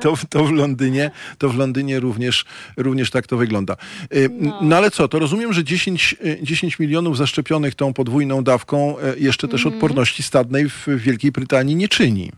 to, 0.00 0.14
to, 0.30 0.44
w 0.44 0.52
Londynie, 0.52 1.10
to 1.38 1.48
w 1.48 1.56
Londynie 1.56 2.00
również, 2.00 2.44
również 2.76 3.10
tak 3.10 3.26
to 3.26 3.36
wygląda. 3.36 3.76
Y, 4.14 4.28
no. 4.32 4.58
no 4.62 4.76
ale 4.76 4.90
co, 4.90 5.08
to 5.08 5.18
rozumiem, 5.18 5.52
że 5.52 5.64
10, 5.64 6.16
10 6.42 6.74
y, 6.74 6.76
milionów 6.82 7.16
zaszczepionych 7.16 7.74
tą 7.74 7.92
podwójną 7.92 8.44
dawką 8.44 8.96
jeszcze 9.16 9.48
też 9.48 9.66
mm. 9.66 9.74
odporności 9.74 10.22
stadnej 10.22 10.68
w 10.68 10.86
Wielkiej 10.86 11.32
Brytanii 11.32 11.76
nie 11.76 11.88
czyni. 11.88 12.32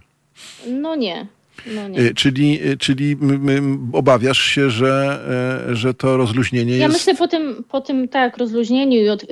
No 0.67 0.95
nie. 0.95 1.36
No 1.67 1.81
czyli, 2.17 2.61
czyli 2.79 3.17
obawiasz 3.93 4.41
się, 4.41 4.71
że, 4.71 5.19
e, 5.71 5.75
że 5.75 5.95
to 5.95 6.17
rozluźnienie 6.17 6.77
ja 6.77 6.77
jest... 6.77 6.83
Ja 6.83 6.89
myślę 6.89 7.15
po 7.15 7.29
tym, 7.29 7.65
po 7.69 7.81
tym 7.81 8.09
tak, 8.09 8.37
rozluźnieniu. 8.37 9.13
Od... 9.13 9.27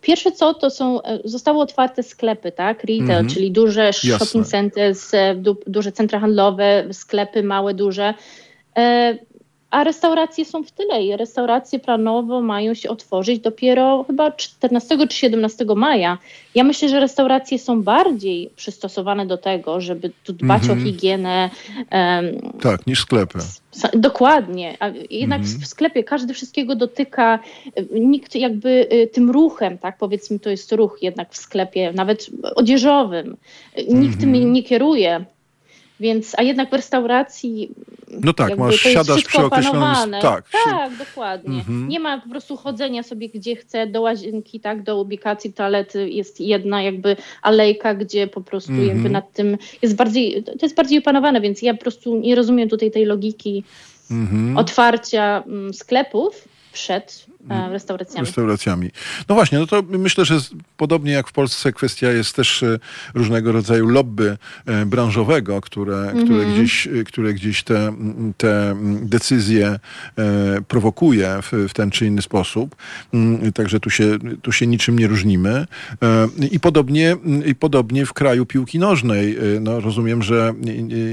Pierwsze 0.00 0.32
co, 0.32 0.54
to 0.54 0.70
są, 0.70 1.02
e, 1.02 1.18
zostały 1.24 1.58
otwarte 1.58 2.02
sklepy, 2.02 2.52
tak, 2.52 2.80
retail, 2.80 3.02
mhm. 3.02 3.28
czyli 3.28 3.50
duże 3.50 3.92
shopping 3.92 4.46
centers, 4.46 5.14
e, 5.14 5.42
duże 5.66 5.92
centra 5.92 6.20
handlowe, 6.20 6.88
sklepy 6.92 7.42
małe, 7.42 7.74
duże 7.74 8.14
a 9.70 9.84
restauracje 9.84 10.44
są 10.44 10.62
w 10.64 10.70
tyle 10.70 11.04
i 11.04 11.16
restauracje 11.16 11.78
planowo 11.78 12.40
mają 12.40 12.74
się 12.74 12.88
otworzyć 12.88 13.40
dopiero 13.40 14.04
chyba 14.06 14.32
14 14.32 15.08
czy 15.08 15.16
17 15.16 15.64
maja. 15.76 16.18
Ja 16.54 16.64
myślę, 16.64 16.88
że 16.88 17.00
restauracje 17.00 17.58
są 17.58 17.82
bardziej 17.82 18.50
przystosowane 18.56 19.26
do 19.26 19.38
tego, 19.38 19.80
żeby 19.80 20.10
tu 20.24 20.32
dbać 20.32 20.62
mm 20.62 20.68
-hmm. 20.68 20.70
o 20.70 20.74
mhm. 20.74 20.86
higienę. 20.86 21.50
Um, 21.92 22.52
tak, 22.60 22.86
niż 22.86 23.00
sklepy. 23.00 23.38
Dokładnie. 23.94 24.76
A 24.80 24.88
jednak 25.10 25.40
mm 25.40 25.52
-hmm. 25.52 25.62
w 25.62 25.66
sklepie 25.66 26.04
każdy 26.04 26.34
wszystkiego 26.34 26.76
dotyka. 26.76 27.38
Nikt 27.92 28.34
jakby 28.34 28.88
y, 28.92 29.06
tym 29.06 29.30
ruchem, 29.30 29.78
tak 29.78 29.98
powiedzmy, 29.98 30.38
to 30.38 30.50
jest 30.50 30.72
ruch 30.72 30.98
jednak 31.02 31.32
w 31.32 31.36
sklepie, 31.36 31.92
nawet 31.92 32.30
odzieżowym. 32.56 33.36
Nikt 33.76 33.90
mm 33.90 34.10
-hmm. 34.10 34.20
tym 34.20 34.52
nie 34.52 34.62
kieruje. 34.62 35.24
Więc, 36.00 36.34
a 36.38 36.42
jednak 36.42 36.70
w 36.70 36.72
restauracji. 36.72 37.70
No 38.20 38.32
tak, 38.32 38.58
masz, 38.58 38.76
siadasz 38.76 39.24
przy 39.24 39.44
określonym. 39.44 40.20
Tak, 40.20 40.44
tak 40.64 40.96
dokładnie. 40.96 41.58
Mhm. 41.58 41.88
Nie 41.88 42.00
ma 42.00 42.20
po 42.20 42.28
prostu 42.28 42.56
chodzenia 42.56 43.02
sobie 43.02 43.28
gdzie 43.28 43.56
chce, 43.56 43.86
do 43.86 44.00
łazienki, 44.00 44.60
tak, 44.60 44.82
do 44.82 45.00
ubikacji 45.00 45.52
toalety 45.52 46.10
jest 46.10 46.40
jedna 46.40 46.82
jakby 46.82 47.16
alejka, 47.42 47.94
gdzie 47.94 48.26
po 48.26 48.40
prostu 48.40 48.72
mhm. 48.72 48.88
jakby 48.88 49.10
nad 49.10 49.32
tym 49.32 49.58
jest 49.82 49.96
bardziej, 49.96 50.44
to 50.44 50.52
jest 50.62 50.76
bardziej 50.76 50.98
opanowane, 50.98 51.40
więc 51.40 51.62
ja 51.62 51.74
po 51.74 51.80
prostu 51.80 52.16
nie 52.16 52.34
rozumiem 52.34 52.68
tutaj 52.68 52.90
tej 52.90 53.04
logiki 53.04 53.64
mhm. 54.10 54.56
otwarcia 54.56 55.42
mm, 55.46 55.74
sklepów 55.74 56.48
przed 56.72 57.26
restauracjami. 57.48 58.26
restauracjami. 58.26 58.90
No 59.28 59.34
właśnie, 59.34 59.58
no 59.58 59.66
to 59.66 59.82
myślę, 59.88 60.24
że 60.24 60.38
podobnie 60.76 61.12
jak 61.12 61.28
w 61.28 61.32
Polsce 61.32 61.72
kwestia 61.72 62.12
jest 62.12 62.36
też 62.36 62.62
e, 62.62 62.78
różnego 63.14 63.52
rodzaju 63.52 63.88
lobby 63.88 64.36
e, 64.66 64.86
branżowego, 64.86 65.60
które, 65.60 66.12
które, 66.24 66.46
gdzieś, 66.46 66.88
które 67.06 67.34
gdzieś 67.34 67.62
te, 67.62 67.92
te 68.36 68.76
decyzje 69.02 69.78
prowokuje 70.68 71.38
w, 71.42 71.66
w 71.68 71.72
ten 71.72 71.90
czy 71.90 72.06
inny 72.06 72.22
sposób. 72.22 72.76
Mm, 73.14 73.52
także 73.52 73.80
tu 73.80 73.90
się, 73.90 74.18
tu 74.42 74.52
się 74.52 74.66
niczym 74.66 74.98
nie 74.98 75.06
różnimy. 75.06 75.66
I 76.50 76.60
podobnie, 76.60 77.16
I 77.46 77.54
podobnie 77.54 78.06
w 78.06 78.12
kraju 78.12 78.46
piłki 78.46 78.78
nożnej. 78.78 79.38
No, 79.60 79.80
rozumiem, 79.80 80.22
że, 80.22 80.54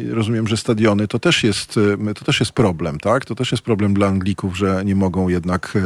rozumiem, 0.10 0.48
że 0.48 0.58
stadiony 0.58 1.08
to 1.08 1.20
też, 1.20 1.44
jest, 1.44 1.80
to 2.16 2.26
też 2.26 2.40
jest 2.40 2.52
problem, 2.52 3.00
tak? 3.00 3.26
To 3.26 3.36
też 3.36 3.52
jest 3.52 3.64
problem 3.64 3.94
dla 3.94 4.08
Anglików, 4.08 4.58
że 4.58 4.82
nie 4.86 4.96
mogą 4.96 5.30
jednak 5.30 5.78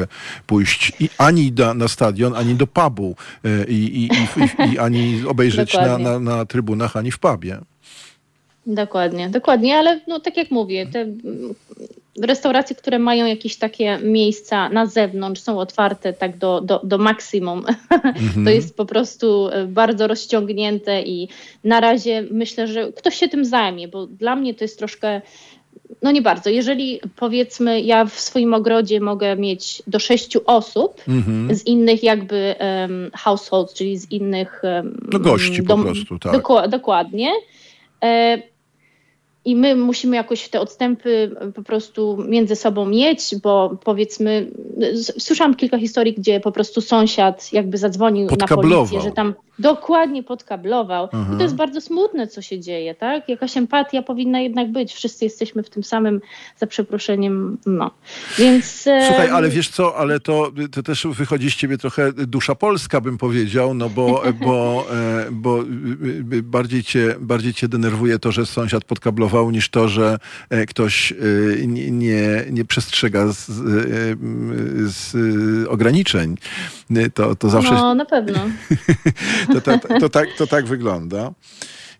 pójść 0.47 0.91
i 0.99 1.09
ani 1.17 1.51
do, 1.51 1.73
na 1.73 1.87
stadion, 1.87 2.35
ani 2.35 2.55
do 2.55 2.67
pubu 2.67 3.15
e, 3.45 3.65
i, 3.67 4.03
i, 4.03 4.05
i, 4.05 4.73
i 4.73 4.79
ani 4.79 5.23
obejrzeć 5.27 5.73
na, 5.73 5.97
na, 5.97 6.19
na 6.19 6.45
trybunach, 6.45 6.97
ani 6.97 7.11
w 7.11 7.19
pubie. 7.19 7.59
Dokładnie, 8.65 9.29
dokładnie, 9.29 9.77
ale 9.77 10.01
no, 10.07 10.19
tak 10.19 10.37
jak 10.37 10.51
mówię, 10.51 10.85
te 10.85 11.05
restauracje, 12.21 12.75
które 12.75 12.99
mają 12.99 13.25
jakieś 13.25 13.55
takie 13.55 13.99
miejsca 14.03 14.69
na 14.69 14.85
zewnątrz, 14.85 15.41
są 15.41 15.59
otwarte 15.59 16.13
tak 16.13 16.37
do, 16.37 16.61
do, 16.61 16.81
do 16.83 16.97
maksimum. 16.97 17.65
Mhm. 17.91 18.45
To 18.45 18.51
jest 18.51 18.77
po 18.77 18.85
prostu 18.85 19.49
e, 19.49 19.65
bardzo 19.65 20.07
rozciągnięte 20.07 21.01
i 21.01 21.29
na 21.63 21.79
razie 21.79 22.23
myślę, 22.31 22.67
że 22.67 22.93
ktoś 22.93 23.15
się 23.15 23.29
tym 23.29 23.45
zajmie, 23.45 23.87
bo 23.87 24.07
dla 24.07 24.35
mnie 24.35 24.53
to 24.53 24.63
jest 24.63 24.77
troszkę 24.77 25.21
no 26.01 26.11
nie 26.11 26.21
bardzo. 26.21 26.49
Jeżeli 26.49 26.99
powiedzmy, 27.15 27.81
ja 27.81 28.05
w 28.05 28.19
swoim 28.19 28.53
ogrodzie 28.53 28.99
mogę 28.99 29.35
mieć 29.35 29.83
do 29.87 29.99
sześciu 29.99 30.41
osób 30.45 31.01
mm-hmm. 31.07 31.55
z 31.55 31.67
innych 31.67 32.03
jakby 32.03 32.55
um, 32.59 33.11
households, 33.17 33.73
czyli 33.73 33.97
z 33.97 34.11
innych 34.11 34.61
um, 34.63 35.07
no 35.11 35.19
gości 35.19 35.63
dom, 35.63 35.79
po 35.79 35.85
prostu, 35.85 36.19
tak. 36.19 36.69
dokładnie. 36.69 37.31
E, 38.03 38.41
I 39.45 39.55
my 39.55 39.75
musimy 39.75 40.15
jakoś 40.15 40.49
te 40.49 40.59
odstępy 40.59 41.35
po 41.55 41.63
prostu 41.63 42.23
między 42.27 42.55
sobą 42.55 42.85
mieć, 42.85 43.35
bo 43.43 43.77
powiedzmy, 43.83 44.51
słyszałam 45.19 45.55
kilka 45.55 45.77
historii, 45.77 46.13
gdzie 46.13 46.39
po 46.39 46.51
prostu 46.51 46.81
sąsiad 46.81 47.53
jakby 47.53 47.77
zadzwonił 47.77 48.27
na 48.39 48.47
policję, 48.47 49.01
że 49.01 49.11
tam 49.11 49.33
Dokładnie 49.61 50.23
podkablował. 50.23 51.09
I 51.33 51.37
to 51.37 51.43
jest 51.43 51.55
bardzo 51.55 51.81
smutne, 51.81 52.27
co 52.27 52.41
się 52.41 52.59
dzieje, 52.59 52.95
tak? 52.95 53.29
Jakaś 53.29 53.57
empatia 53.57 54.01
powinna 54.01 54.39
jednak 54.39 54.71
być. 54.71 54.93
Wszyscy 54.93 55.25
jesteśmy 55.25 55.63
w 55.63 55.69
tym 55.69 55.83
samym, 55.83 56.21
za 56.57 56.67
przeproszeniem, 56.67 57.57
no. 57.65 57.91
Więc... 58.37 58.81
Słuchaj, 59.07 59.29
ale 59.29 59.49
wiesz 59.49 59.69
co, 59.69 59.97
ale 59.97 60.19
to, 60.19 60.51
to 60.71 60.83
też 60.83 61.07
wychodzi 61.07 61.51
z 61.51 61.55
ciebie 61.55 61.77
trochę 61.77 62.13
dusza 62.13 62.55
polska, 62.55 63.01
bym 63.01 63.17
powiedział, 63.17 63.73
no 63.73 63.89
bo, 63.89 64.23
bo, 64.45 64.85
e, 64.91 65.31
bo 65.31 65.63
bardziej 66.43 66.83
cię, 66.83 67.15
bardziej 67.19 67.53
cię 67.53 67.67
denerwuje 67.67 68.19
to, 68.19 68.31
że 68.31 68.45
sąsiad 68.45 68.83
podkablował, 68.83 69.51
niż 69.51 69.69
to, 69.69 69.87
że 69.87 70.17
e, 70.49 70.65
ktoś 70.65 71.11
e, 71.11 71.15
nie, 71.67 72.45
nie 72.51 72.65
przestrzega 72.65 73.27
z, 73.27 73.45
z 74.91 75.15
ograniczeń. 75.67 76.37
To, 77.13 77.35
to 77.35 77.49
zawsze... 77.49 77.73
No, 77.73 77.95
na 77.95 78.05
pewno. 78.05 78.39
to, 79.53 79.61
to, 79.61 79.79
to, 79.79 79.99
to, 79.99 80.09
tak, 80.09 80.29
to 80.37 80.47
tak 80.47 80.65
wygląda. 80.65 81.33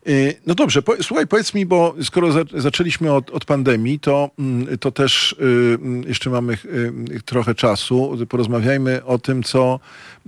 Y, 0.08 0.36
no 0.46 0.56
dobrze, 0.56 0.82
po, 0.82 1.04
słuchaj, 1.04 1.28
powiedz 1.28 1.54
mi, 1.54 1.66
bo 1.66 1.96
skoro 2.04 2.32
za, 2.32 2.42
zaczęliśmy 2.54 3.14
od, 3.14 3.30
od, 3.30 3.46
pandemii, 3.46 4.00
to, 4.00 4.30
mm, 4.40 4.78
to 4.78 4.92
też 4.92 5.32
y, 5.32 5.36
mm, 5.82 6.04
jeszcze 6.04 6.30
mamy 6.30 6.54
y, 6.54 7.22
trochę 7.26 7.56
czasu. 7.56 8.18
Porozmawiajmy 8.30 9.06
o 9.06 9.18
tym, 9.18 9.44
co, 9.44 9.80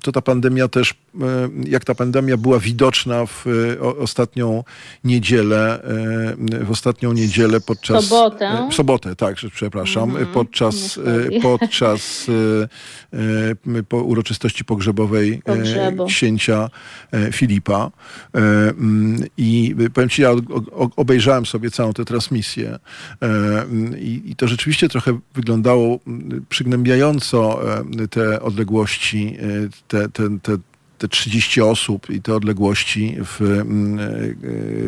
co 0.04 0.12
ta 0.12 0.22
pandemia 0.22 0.68
też, 0.68 0.94
jak 1.66 1.86
ta 1.86 1.96
pandemia 1.96 2.38
była 2.38 2.60
widoczna 2.60 3.26
w 3.26 3.46
o, 3.82 3.98
ostatnią 3.98 4.64
niedzielę, 5.04 5.80
w 6.62 6.72
ostatnią 6.72 7.14
niedzielę 7.14 7.62
podczas... 7.62 8.06
Sobotę. 8.06 8.68
W 8.72 8.74
sobotę, 8.74 9.16
tak, 9.16 9.36
przepraszam. 9.54 10.10
Mm 10.10 10.24
-hmm. 10.24 10.34
Podczas, 10.34 11.00
podczas 11.42 12.28
po 13.90 13.98
uroczystości 13.98 14.66
pogrzebowej 14.66 15.42
księcia 16.08 16.70
Filipa. 17.32 17.92
Mm, 18.34 19.24
I 19.38 19.76
powiem 19.94 20.10
ci, 20.10 20.22
ja 20.22 20.32
obejrzałem 20.96 21.46
sobie 21.46 21.72
całą 21.72 21.94
tę 21.94 22.06
transmisję 22.06 22.80
e, 23.22 23.66
i, 24.00 24.36
to 24.38 24.48
rzeczywiście 24.48 24.90
trochę 24.90 25.20
wyglądało 25.34 26.00
przygnębiająco 26.50 27.60
e, 27.78 28.08
te 28.08 28.42
odległości, 28.42 29.38
e, 29.40 29.70
te, 29.88 30.10
te, 30.10 30.40
te 30.40 30.58
te 31.04 31.08
30 31.08 31.62
osób 31.62 32.10
i 32.10 32.22
te 32.22 32.36
odległości 32.36 33.18
w 33.20 33.42
mm, 33.42 34.00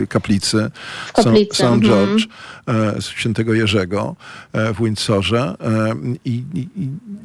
e, 0.03 0.07
kaplicy, 0.07 0.72
w 1.07 1.13
kaplicy. 1.13 1.55
St. 1.55 1.63
Mhm. 1.63 1.81
George 1.81 2.27
mm. 2.65 3.01
świętego 3.01 3.53
Jerzego 3.53 4.15
e, 4.53 4.74
w 4.74 4.77
Windsorze. 4.77 5.55
I, 6.25 6.43
i 6.55 6.67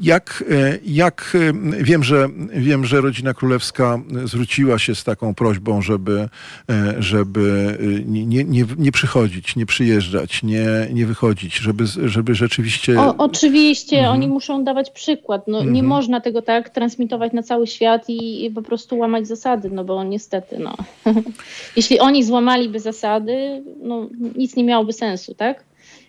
jak, 0.01 0.45
jak 0.85 1.37
wiem, 1.81 2.05
że 2.05 2.29
wiem, 2.55 2.85
że 2.85 3.01
rodzina 3.01 3.35
królewska 3.35 4.01
zwróciła 4.25 4.79
się 4.79 4.95
z 4.95 5.05
taką 5.05 5.35
prośbą, 5.35 5.83
żeby, 5.83 6.29
żeby 6.99 7.79
nie, 8.07 8.45
nie, 8.45 8.65
nie 8.79 8.93
przychodzić, 8.93 9.57
nie 9.57 9.67
przyjeżdżać, 9.67 10.43
nie, 10.43 10.67
nie 10.93 11.07
wychodzić, 11.07 11.57
żeby, 11.57 11.85
żeby 11.87 12.35
rzeczywiście. 12.35 13.01
O, 13.01 13.17
oczywiście, 13.17 13.97
mhm. 13.99 14.15
oni 14.15 14.29
muszą 14.29 14.65
dawać 14.65 14.91
przykład. 14.91 15.49
No, 15.49 15.59
mhm. 15.59 15.75
Nie 15.75 15.83
można 15.83 16.21
tego 16.21 16.43
tak 16.43 16.71
transmitować 16.71 17.33
na 17.33 17.43
cały 17.43 17.67
świat 17.67 18.09
i, 18.09 18.45
i 18.45 18.51
po 18.51 18.63
prostu 18.63 18.80
prostu 18.81 18.99
łamać 18.99 19.29
zasady, 19.29 19.71
no 19.71 19.85
bo 19.85 20.05
niestety, 20.05 20.59
no. 20.59 20.75
Jeśli 21.77 22.01
oni 22.01 22.25
złamaliby 22.25 22.81
zasady, 22.81 23.63
no 23.83 24.09
nic 24.37 24.57
nie 24.57 24.65
miałoby 24.65 24.93
sensu, 24.93 25.35
tak? 25.35 25.65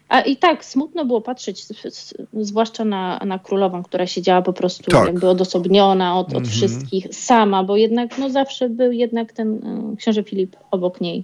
A 0.10 0.22
i 0.22 0.38
tak 0.38 0.66
smutno 0.66 1.06
było 1.06 1.22
patrzeć, 1.22 1.66
zwłaszcza 2.34 2.86
na, 2.86 3.20
na 3.26 3.40
królową, 3.40 3.84
która 3.84 4.08
siedziała 4.08 4.42
po 4.42 4.54
prostu 4.54 4.92
tak. 4.92 5.06
jakby 5.06 5.30
odosobniona 5.30 6.20
od, 6.20 6.28
od 6.28 6.34
mhm. 6.34 6.52
wszystkich, 6.52 7.16
sama, 7.16 7.64
bo 7.64 7.78
jednak 7.78 8.18
no 8.18 8.30
zawsze 8.30 8.70
był 8.70 8.92
jednak 8.92 9.34
ten 9.34 9.54
y, 9.94 9.98
książę 9.98 10.24
Filip 10.24 10.56
obok 10.72 11.02
niej. 11.02 11.24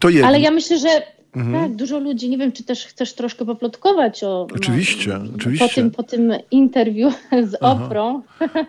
To 0.00 0.08
Ale 0.24 0.40
ja 0.40 0.50
myślę, 0.50 0.78
że 0.78 0.88
Mhm. 1.36 1.64
Tak, 1.64 1.76
dużo 1.76 1.98
ludzi, 1.98 2.30
nie 2.30 2.38
wiem, 2.38 2.52
czy 2.52 2.64
też 2.64 2.86
chcesz 2.86 3.14
troszkę 3.14 3.44
poplotkować 3.44 4.24
o. 4.24 4.46
Oczywiście, 4.56 5.10
no, 5.10 5.30
oczywiście. 5.36 5.68
Po 5.68 5.74
tym, 5.74 5.90
po 5.90 6.02
tym 6.02 6.32
interwiu 6.50 7.10
z 7.50 7.56
Aha. 7.60 7.84
Oprą. 7.84 8.22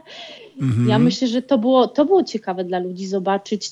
Mhm. 0.62 0.90
Ja 0.90 1.00
myślę, 1.00 1.28
że 1.28 1.42
to 1.42 1.58
było, 1.58 1.88
to 1.88 2.06
było 2.06 2.24
ciekawe 2.24 2.64
dla 2.64 2.80
ludzi 2.80 3.08
zobaczyć. 3.08 3.72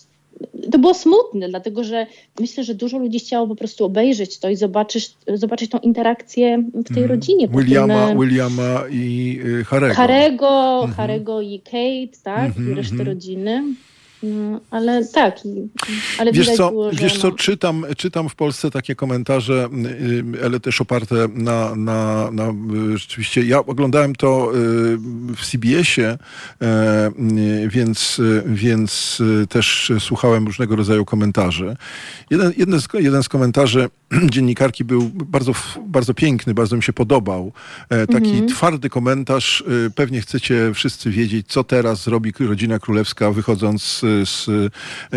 To 0.71 0.79
było 0.79 0.93
smutne, 0.93 1.49
dlatego 1.49 1.83
że 1.83 2.07
myślę, 2.39 2.63
że 2.63 2.75
dużo 2.75 2.97
ludzi 2.97 3.19
chciało 3.19 3.47
po 3.47 3.55
prostu 3.55 3.85
obejrzeć 3.85 4.39
to 4.39 4.49
i 4.49 4.55
zobaczyć, 4.55 5.15
zobaczyć 5.33 5.71
tą 5.71 5.79
interakcję 5.79 6.63
w 6.73 6.87
tej 6.87 7.03
mhm. 7.03 7.09
rodzinie. 7.09 7.47
Williama, 7.47 8.07
tym, 8.07 8.19
Williama 8.19 8.83
i 8.91 9.39
y, 9.45 9.63
Harego. 9.63 9.95
Harego, 9.95 10.73
mhm. 10.73 10.93
Harego 10.93 11.41
i 11.41 11.59
Kate, 11.59 12.23
tak, 12.23 12.55
i 12.55 12.59
mhm, 12.59 12.77
resztę 12.77 12.93
mhm. 12.93 13.09
rodziny. 13.09 13.63
No, 14.23 14.61
ale 14.71 15.05
tak, 15.05 15.39
ale 16.19 16.31
wiesz 16.31 16.49
co, 16.49 16.69
było, 16.69 16.91
wiesz 16.91 17.15
no... 17.15 17.21
co 17.21 17.31
czytam, 17.31 17.85
czytam 17.97 18.29
w 18.29 18.35
Polsce 18.35 18.71
takie 18.71 18.95
komentarze, 18.95 19.69
y, 20.35 20.45
ale 20.45 20.59
też 20.59 20.81
oparte 20.81 21.15
na, 21.33 21.75
na, 21.75 22.31
na 22.31 22.49
y, 22.93 22.97
rzeczywiście, 22.97 23.43
ja 23.43 23.59
oglądałem 23.59 24.15
to 24.15 24.51
y, 24.55 24.97
w 25.35 25.45
CBS-ie, 25.45 26.17
więc, 27.67 28.21
więc 28.45 29.21
też 29.49 29.91
słuchałem 29.99 30.45
różnego 30.47 30.75
rodzaju 30.75 31.05
komentarzy. 31.05 31.75
Jeden, 32.29 32.53
jeden, 32.57 32.81
z, 32.81 32.87
jeden 32.93 33.23
z 33.23 33.29
komentarzy 33.29 33.89
dziennikarki 34.33 34.83
był 34.83 35.09
bardzo, 35.13 35.53
bardzo 35.87 36.13
piękny, 36.13 36.53
bardzo 36.53 36.75
mi 36.75 36.83
się 36.83 36.93
podobał. 36.93 37.51
E, 37.89 38.07
taki 38.07 38.29
mhm. 38.29 38.47
twardy 38.47 38.89
komentarz. 38.89 39.63
Pewnie 39.95 40.21
chcecie 40.21 40.71
wszyscy 40.73 41.11
wiedzieć, 41.11 41.47
co 41.47 41.63
teraz 41.63 42.03
zrobi 42.03 42.33
rodzina 42.39 42.79
królewska 42.79 43.31
wychodząc 43.31 44.01
z, 44.25 44.45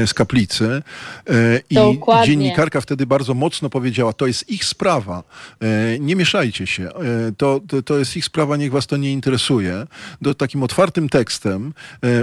z 0.06 0.14
kaplicy. 0.14 0.82
E, 1.30 1.60
I 1.70 1.74
Dokładnie. 1.74 2.26
dziennikarka 2.26 2.80
wtedy 2.80 3.06
bardzo 3.06 3.34
mocno 3.34 3.70
powiedziała, 3.70 4.12
to 4.12 4.26
jest 4.26 4.50
ich 4.50 4.64
sprawa, 4.64 5.22
e, 5.60 5.98
nie 5.98 6.16
mieszajcie 6.16 6.66
się, 6.66 6.88
e, 6.88 7.32
to, 7.36 7.60
to, 7.68 7.82
to 7.82 7.98
jest 7.98 8.16
ich 8.16 8.24
sprawa, 8.24 8.56
niech 8.56 8.72
was 8.72 8.86
to 8.86 8.96
nie 8.96 9.12
interesuje. 9.12 9.86
Do, 10.20 10.34
takim 10.34 10.62
otwartym 10.62 11.08
tekstem, 11.08 11.72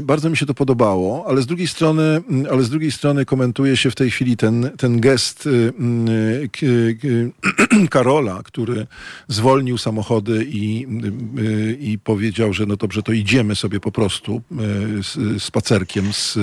bardzo 0.02 0.30
mi 0.30 0.38
się 0.38 0.46
to 0.46 0.54
podobało, 0.54 1.26
ale 1.28 1.42
z 1.42 1.46
drugiej 1.46 1.68
strony, 1.68 2.22
ale 2.52 2.64
z 2.64 2.70
drugiej 2.70 2.92
strony 2.92 3.26
komentuje 3.26 3.78
się 3.78 3.92
w 3.92 3.96
tej 3.96 4.12
chwili 4.12 4.38
ten, 4.38 4.70
ten 4.78 5.02
gest 5.02 5.50
Karola, 7.90 8.42
który 8.44 8.88
zwolnił 9.28 9.78
samochody 9.78 10.46
i, 10.50 10.88
i 11.80 12.00
powiedział, 12.00 12.54
że 12.54 12.66
no 12.66 12.76
dobrze, 12.76 13.04
to 13.04 13.12
idziemy 13.12 13.56
sobie 13.56 13.80
po 13.80 13.92
prostu 13.92 14.42
spacerkiem 15.40 16.14
z 16.14 16.38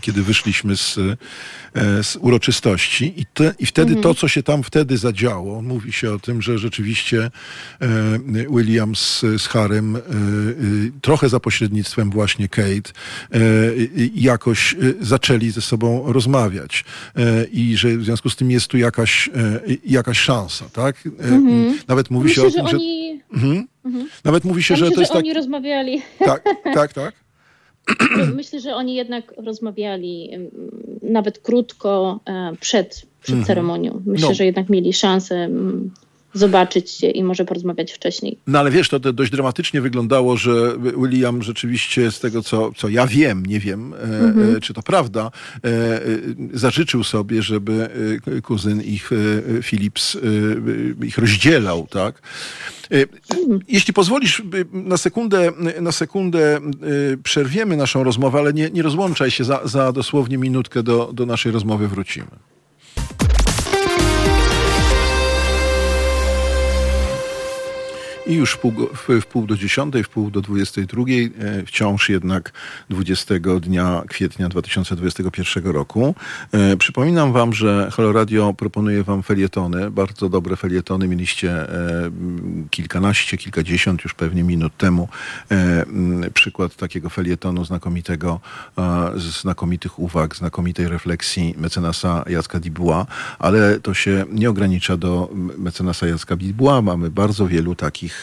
kiedy 0.00 0.22
wyszliśmy 0.22 0.76
z, 0.76 0.98
e, 0.98 2.02
z 2.02 2.16
uroczystości 2.20 3.20
i, 3.20 3.26
te, 3.26 3.54
i 3.58 3.66
wtedy 3.66 3.88
mhm. 3.88 4.02
to, 4.02 4.14
co 4.14 4.28
się 4.28 4.42
tam 4.42 4.62
wtedy 4.62 4.98
zadziało, 4.98 5.62
mówi 5.62 5.92
się 5.92 6.12
o 6.12 6.18
tym, 6.18 6.42
że 6.42 6.58
rzeczywiście 6.58 7.30
e, 7.80 7.88
William 8.50 8.96
z, 8.96 9.24
z 9.36 9.46
Harem 9.46 9.96
e, 9.96 10.00
trochę 11.00 11.28
za 11.28 11.40
pośrednictwem 11.40 12.10
właśnie 12.10 12.48
Kate 12.48 12.92
jakoś 14.14 14.76
zaczęli 15.00 15.50
ze 15.50 15.60
sobą 15.60 16.12
rozmawiać 16.12 16.84
i 17.52 17.76
że 17.76 17.96
w 17.96 18.04
związku 18.04 18.30
z 18.30 18.36
tym 18.36 18.50
jest 18.50 18.68
tu 18.68 18.78
jakaś, 18.78 19.30
jakaś 19.84 20.18
szansa, 20.18 20.68
tak? 20.72 20.96
Mhm. 21.06 21.78
Nawet 21.88 22.10
mówi 22.10 22.28
Myślę, 22.28 22.42
się 22.42 22.48
o 22.48 22.50
tym, 22.50 22.68
że... 22.68 22.76
Oni... 22.76 23.20
Mhm. 23.32 23.66
Mhm. 23.84 24.08
Nawet 24.24 24.44
mówi 24.44 24.62
się, 24.62 24.74
ja 24.74 24.78
że 24.78 24.84
myślę, 24.84 24.94
to 24.94 25.00
jest 25.00 25.12
że 25.12 25.18
tak... 25.18 25.24
oni 25.24 25.34
rozmawiali. 25.34 26.02
Tak, 26.18 26.44
tak, 26.74 26.92
tak. 26.92 27.25
Myślę, 28.34 28.60
że 28.60 28.74
oni 28.74 28.94
jednak 28.94 29.34
rozmawiali 29.36 30.30
nawet 31.02 31.38
krótko 31.38 32.20
e, 32.26 32.52
przed, 32.60 33.06
przed 33.20 33.36
mhm. 33.36 33.44
ceremonią. 33.44 34.02
Myślę, 34.06 34.28
no. 34.28 34.34
że 34.34 34.44
jednak 34.44 34.68
mieli 34.68 34.92
szansę 34.92 35.48
zobaczyć 36.38 36.90
się 36.90 37.06
i 37.06 37.24
może 37.24 37.44
porozmawiać 37.44 37.92
wcześniej. 37.92 38.38
No 38.46 38.58
ale 38.58 38.70
wiesz, 38.70 38.88
to, 38.88 39.00
to 39.00 39.12
dość 39.12 39.32
dramatycznie 39.32 39.80
wyglądało, 39.80 40.36
że 40.36 40.52
William 41.02 41.42
rzeczywiście 41.42 42.10
z 42.10 42.20
tego, 42.20 42.42
co, 42.42 42.72
co 42.76 42.88
ja 42.88 43.06
wiem, 43.06 43.46
nie 43.46 43.60
wiem, 43.60 43.94
e, 43.94 43.96
mhm. 44.02 44.56
e, 44.56 44.60
czy 44.60 44.74
to 44.74 44.82
prawda, 44.82 45.30
e, 45.64 45.68
e 45.68 46.00
zażyczył 46.52 47.04
sobie, 47.04 47.42
żeby 47.42 47.88
e, 48.36 48.40
kuzyn 48.40 48.82
ich, 48.82 49.10
e, 49.12 49.62
Philips, 49.62 50.18
ich 51.02 51.18
rozdzielał, 51.18 51.86
tak? 51.90 52.22
Jeśli 53.68 53.94
pozwolisz, 53.94 54.42
na 54.72 54.96
sekundę, 54.96 55.52
na 55.80 55.92
sekundę 55.92 56.60
przerwiemy 57.22 57.76
naszą 57.76 58.04
rozmowę, 58.04 58.38
ale 58.38 58.52
nie, 58.52 58.70
nie 58.70 58.82
rozłączaj 58.82 59.30
się, 59.30 59.44
za, 59.44 59.60
za 59.64 59.92
dosłownie 59.92 60.38
minutkę 60.38 60.82
do, 60.82 61.10
do 61.12 61.26
naszej 61.26 61.52
rozmowy 61.52 61.88
wrócimy. 61.88 62.26
I 68.26 68.34
już 68.34 68.52
w 68.52 68.58
pół, 68.58 68.72
w, 68.72 69.08
w 69.20 69.26
pół 69.26 69.46
do 69.46 69.56
dziesiątej, 69.56 70.04
w 70.04 70.08
pół 70.08 70.30
do 70.30 70.40
dwudziestej 70.40 70.86
drugiej, 70.86 71.32
e, 71.38 71.66
wciąż 71.66 72.08
jednak 72.08 72.52
20 72.90 73.34
dnia 73.60 74.02
kwietnia 74.08 74.48
2021 74.48 75.66
roku. 75.66 76.14
E, 76.52 76.76
przypominam 76.76 77.32
wam, 77.32 77.52
że 77.52 77.90
Halo 77.92 78.12
Radio 78.12 78.54
proponuje 78.54 79.02
wam 79.02 79.22
felietony, 79.22 79.90
bardzo 79.90 80.28
dobre 80.28 80.56
felietony. 80.56 81.08
Mieliście 81.08 81.50
e, 81.50 82.10
kilkanaście, 82.70 83.36
kilkadziesiąt 83.36 84.04
już 84.04 84.14
pewnie 84.14 84.44
minut 84.44 84.76
temu 84.76 85.08
przykład 86.34 86.76
takiego 86.76 87.10
felietonu 87.10 87.64
znakomitego, 87.64 88.40
znakomitych 89.16 89.98
uwag, 89.98 90.36
znakomitej 90.36 90.88
refleksji 90.88 91.54
mecenasa 91.58 92.24
Jacka 92.28 92.60
Dibuła, 92.60 93.06
ale 93.38 93.80
to 93.80 93.94
się 93.94 94.24
nie 94.30 94.50
ogranicza 94.50 94.96
do 94.96 95.28
mecenasa 95.58 96.06
Jacka 96.06 96.36
Dibuła. 96.36 96.82
Mamy 96.82 97.10
bardzo 97.10 97.46
wielu 97.46 97.74
takich, 97.74 98.15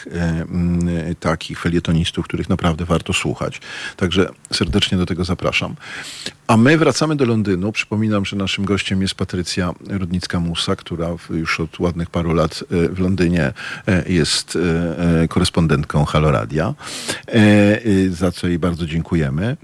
takich 1.20 1.60
felietonistów, 1.60 2.24
których 2.24 2.48
naprawdę 2.48 2.84
warto 2.84 3.12
słuchać. 3.12 3.60
Także 3.96 4.28
serdecznie 4.52 4.98
do 4.98 5.06
tego 5.06 5.24
zapraszam. 5.24 5.74
A 6.46 6.56
my 6.56 6.78
wracamy 6.78 7.16
do 7.16 7.24
Londynu. 7.24 7.72
Przypominam, 7.72 8.24
że 8.24 8.36
naszym 8.36 8.64
gościem 8.64 9.02
jest 9.02 9.14
Patrycja 9.14 9.74
Rudnicka-Musa, 9.86 10.76
która 10.76 11.08
już 11.30 11.60
od 11.60 11.80
ładnych 11.80 12.10
paru 12.10 12.34
lat 12.34 12.64
e, 12.70 12.88
w 12.88 12.98
Londynie 12.98 13.52
e, 13.86 14.12
jest 14.12 14.56
e, 14.56 15.28
korespondentką 15.28 16.04
Haloradia, 16.04 16.74
za 18.10 18.32
co 18.32 18.48
jej 18.48 18.58
bardzo 18.58 18.86
dziękujemy. 18.86 19.56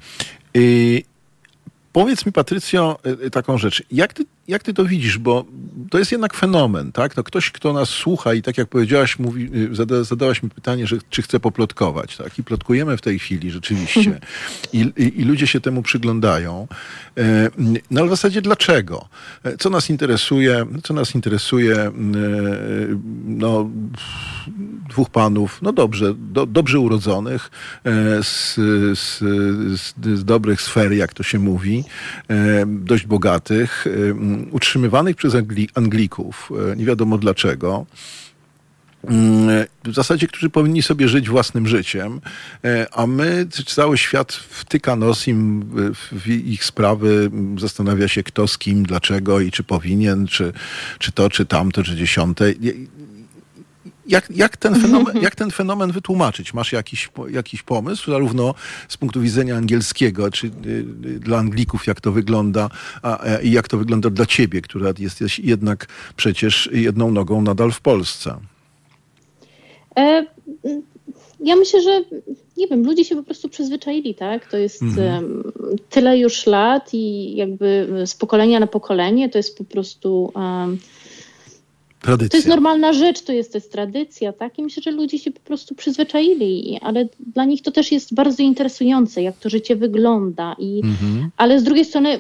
Powiedz 1.93 2.27
mi, 2.27 2.33
Patrycjo, 2.33 2.99
taką 3.33 3.59
rzecz. 3.59 3.83
Jak 3.93 4.13
ty 4.13 4.25
jak 4.49 4.63
ty 4.63 4.75
to 4.75 4.85
widzisz? 4.85 5.19
Bo 5.19 5.45
to 5.91 5.99
jest 5.99 6.13
jednak 6.13 6.35
fenomen, 6.35 6.93
tak? 6.93 7.17
No 7.17 7.23
ktoś, 7.23 7.51
kto 7.51 7.73
nas 7.73 7.89
słucha 7.89 8.35
i 8.35 8.43
tak 8.43 8.59
jak 8.59 8.69
powiedziałaś, 8.69 9.19
mówi, 9.19 9.51
y, 9.55 9.75
zada, 9.75 10.05
zadałaś 10.05 10.43
mi 10.43 10.51
pytanie, 10.51 10.87
że 10.87 10.97
czy 11.11 11.23
chce 11.23 11.41
poplotkować, 11.41 12.17
tak? 12.17 12.39
I 12.39 12.45
plotkujemy 12.45 12.97
w 12.97 13.01
tej 13.01 13.19
chwili 13.19 13.51
rzeczywiście. 13.51 14.21
I, 14.73 14.93
i, 14.97 15.21
i 15.21 15.25
ludzie 15.25 15.47
się 15.47 15.61
temu 15.61 15.83
przyglądają. 15.83 16.69
E, 17.19 17.51
no 17.91 18.01
ale 18.01 18.07
w 18.07 18.11
zasadzie 18.11 18.43
dlaczego? 18.43 19.09
E, 19.45 19.57
co 19.57 19.71
nas 19.71 19.91
interesuje? 19.91 20.67
Co 20.83 20.95
nas 20.95 21.15
interesuje? 21.15 21.77
E, 21.77 21.93
no, 23.25 23.71
dwóch 24.89 25.11
panów, 25.11 25.63
no 25.63 25.73
dobrze, 25.73 26.15
do, 26.19 26.47
dobrze 26.47 26.81
urodzonych, 26.81 27.51
z, 28.23 28.55
z, 28.99 29.19
z, 29.81 29.95
z 30.19 30.25
dobrych 30.25 30.63
sfer, 30.63 30.93
jak 30.93 31.15
to 31.15 31.23
się 31.23 31.39
mówi, 31.39 31.85
dość 32.67 33.07
bogatych, 33.07 33.87
utrzymywanych 34.51 35.17
przez 35.17 35.35
Angli 35.35 35.69
Anglików, 35.75 36.53
e, 36.73 36.77
nie 36.77 36.85
wiadomo 36.85 37.19
dlaczego, 37.19 37.87
w 39.85 39.95
zasadzie, 39.95 40.27
którzy 40.27 40.51
powinni 40.51 40.83
sobie 40.83 41.09
żyć 41.09 41.29
własnym 41.29 41.69
życiem, 41.69 42.21
e, 42.65 42.87
a 42.93 43.07
my, 43.07 43.47
cały 43.67 43.99
świat 43.99 44.33
wtyka 44.33 44.97
nos 44.97 45.29
im 45.29 45.65
w 46.13 46.29
ich 46.29 46.65
sprawy, 46.65 47.31
zastanawia 47.59 48.09
się 48.09 48.23
kto 48.23 48.49
z 48.49 48.59
kim, 48.59 48.83
dlaczego 48.83 49.41
i 49.41 49.51
czy 49.51 49.63
powinien, 49.63 50.27
czy, 50.27 50.53
czy 50.99 51.13
to, 51.13 51.31
czy 51.31 51.47
tamto, 51.47 51.83
czy 51.83 51.97
dziesiąte 51.97 52.53
jak, 54.07 54.31
jak, 54.31 54.57
ten 54.57 54.81
fenomen, 54.81 55.17
jak 55.27 55.35
ten 55.35 55.51
fenomen 55.51 55.93
wytłumaczyć? 55.93 56.55
Masz 56.55 56.73
jakiś, 56.73 57.09
jakiś 57.31 57.63
pomysł, 57.63 58.11
zarówno 58.11 58.55
z 58.89 58.97
punktu 58.97 59.21
widzenia 59.21 59.57
angielskiego, 59.57 60.31
czy 60.31 60.47
y, 60.47 60.51
y, 61.07 61.21
dla 61.21 61.39
Anglików, 61.39 61.87
jak 61.87 62.01
to 62.01 62.13
wygląda, 62.13 62.71
i 63.43 63.51
jak 63.51 63.69
to 63.69 63.79
wygląda 63.79 64.11
dla 64.11 64.27
ciebie, 64.27 64.61
która 64.63 64.93
jesteś 64.99 65.39
jednak 65.39 65.87
przecież 66.17 66.69
jedną 66.73 67.11
nogą 67.11 67.43
nadal 67.43 67.73
w 67.73 67.81
Polsce? 67.81 68.37
E, 69.97 70.27
ja 71.41 71.57
myślę, 71.57 71.83
że 71.83 72.03
nie 72.57 72.67
wiem, 72.67 72.85
ludzie 72.85 73.05
się 73.05 73.17
po 73.17 73.23
prostu 73.23 73.49
przyzwyczaili, 73.49 74.15
tak? 74.15 74.51
To 74.51 74.57
jest 74.57 74.83
mhm. 74.83 75.43
tyle 75.91 76.19
już 76.19 76.47
lat 76.47 76.95
i 76.95 77.37
jakby 77.37 77.89
z 78.07 78.15
pokolenia 78.15 78.61
na 78.61 78.67
pokolenie 78.67 79.29
to 79.29 79.39
jest 79.39 79.59
po 79.59 79.65
prostu. 79.65 80.33
Um, 80.35 80.79
Tradycja. 82.01 82.31
To 82.31 82.37
jest 82.37 82.49
normalna 82.49 82.93
rzecz, 82.93 83.23
to 83.23 83.33
jest, 83.33 83.53
to 83.53 83.59
jest 83.59 83.73
tradycja, 83.73 84.33
tak? 84.33 84.59
I 84.59 84.63
myślę, 84.63 84.83
że 84.83 84.91
ludzie 84.91 85.19
się 85.19 85.31
po 85.31 85.41
prostu 85.41 85.75
przyzwyczaili, 85.75 86.79
ale 86.83 87.09
dla 87.35 87.45
nich 87.45 87.63
to 87.63 87.71
też 87.71 87.93
jest 87.93 88.15
bardzo 88.15 88.43
interesujące, 88.43 89.23
jak 89.23 89.37
to 89.37 89.49
życie 89.49 89.77
wygląda. 89.77 90.57
I, 90.59 90.81
mhm. 90.85 91.31
Ale 91.37 91.61
z 91.61 91.63
drugiej 91.63 91.85
strony, 91.85 92.19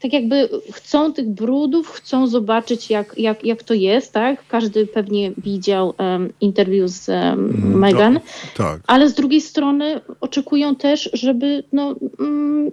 tak 0.00 0.12
jakby 0.12 0.48
chcą 0.72 1.12
tych 1.12 1.28
brudów, 1.28 1.88
chcą 1.88 2.26
zobaczyć, 2.26 2.90
jak, 2.90 3.18
jak, 3.18 3.44
jak 3.44 3.62
to 3.62 3.74
jest, 3.74 4.12
tak? 4.12 4.46
Każdy 4.48 4.86
pewnie 4.86 5.32
widział 5.38 5.94
um, 5.98 6.32
interview 6.40 6.90
z 6.90 7.08
um, 7.08 7.78
Meghan, 7.78 8.14
no, 8.14 8.20
tak. 8.56 8.80
ale 8.86 9.08
z 9.08 9.14
drugiej 9.14 9.40
strony 9.40 10.00
oczekują 10.20 10.76
też, 10.76 11.10
żeby 11.12 11.64
no, 11.72 11.94
um, 12.18 12.70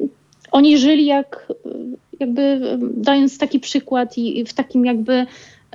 oni 0.51 0.77
żyli 0.77 1.05
jak, 1.05 1.47
jakby 2.19 2.61
dając 2.97 3.37
taki 3.37 3.59
przykład 3.59 4.17
i 4.17 4.45
w 4.45 4.53
takim 4.53 4.85
jakby 4.85 5.25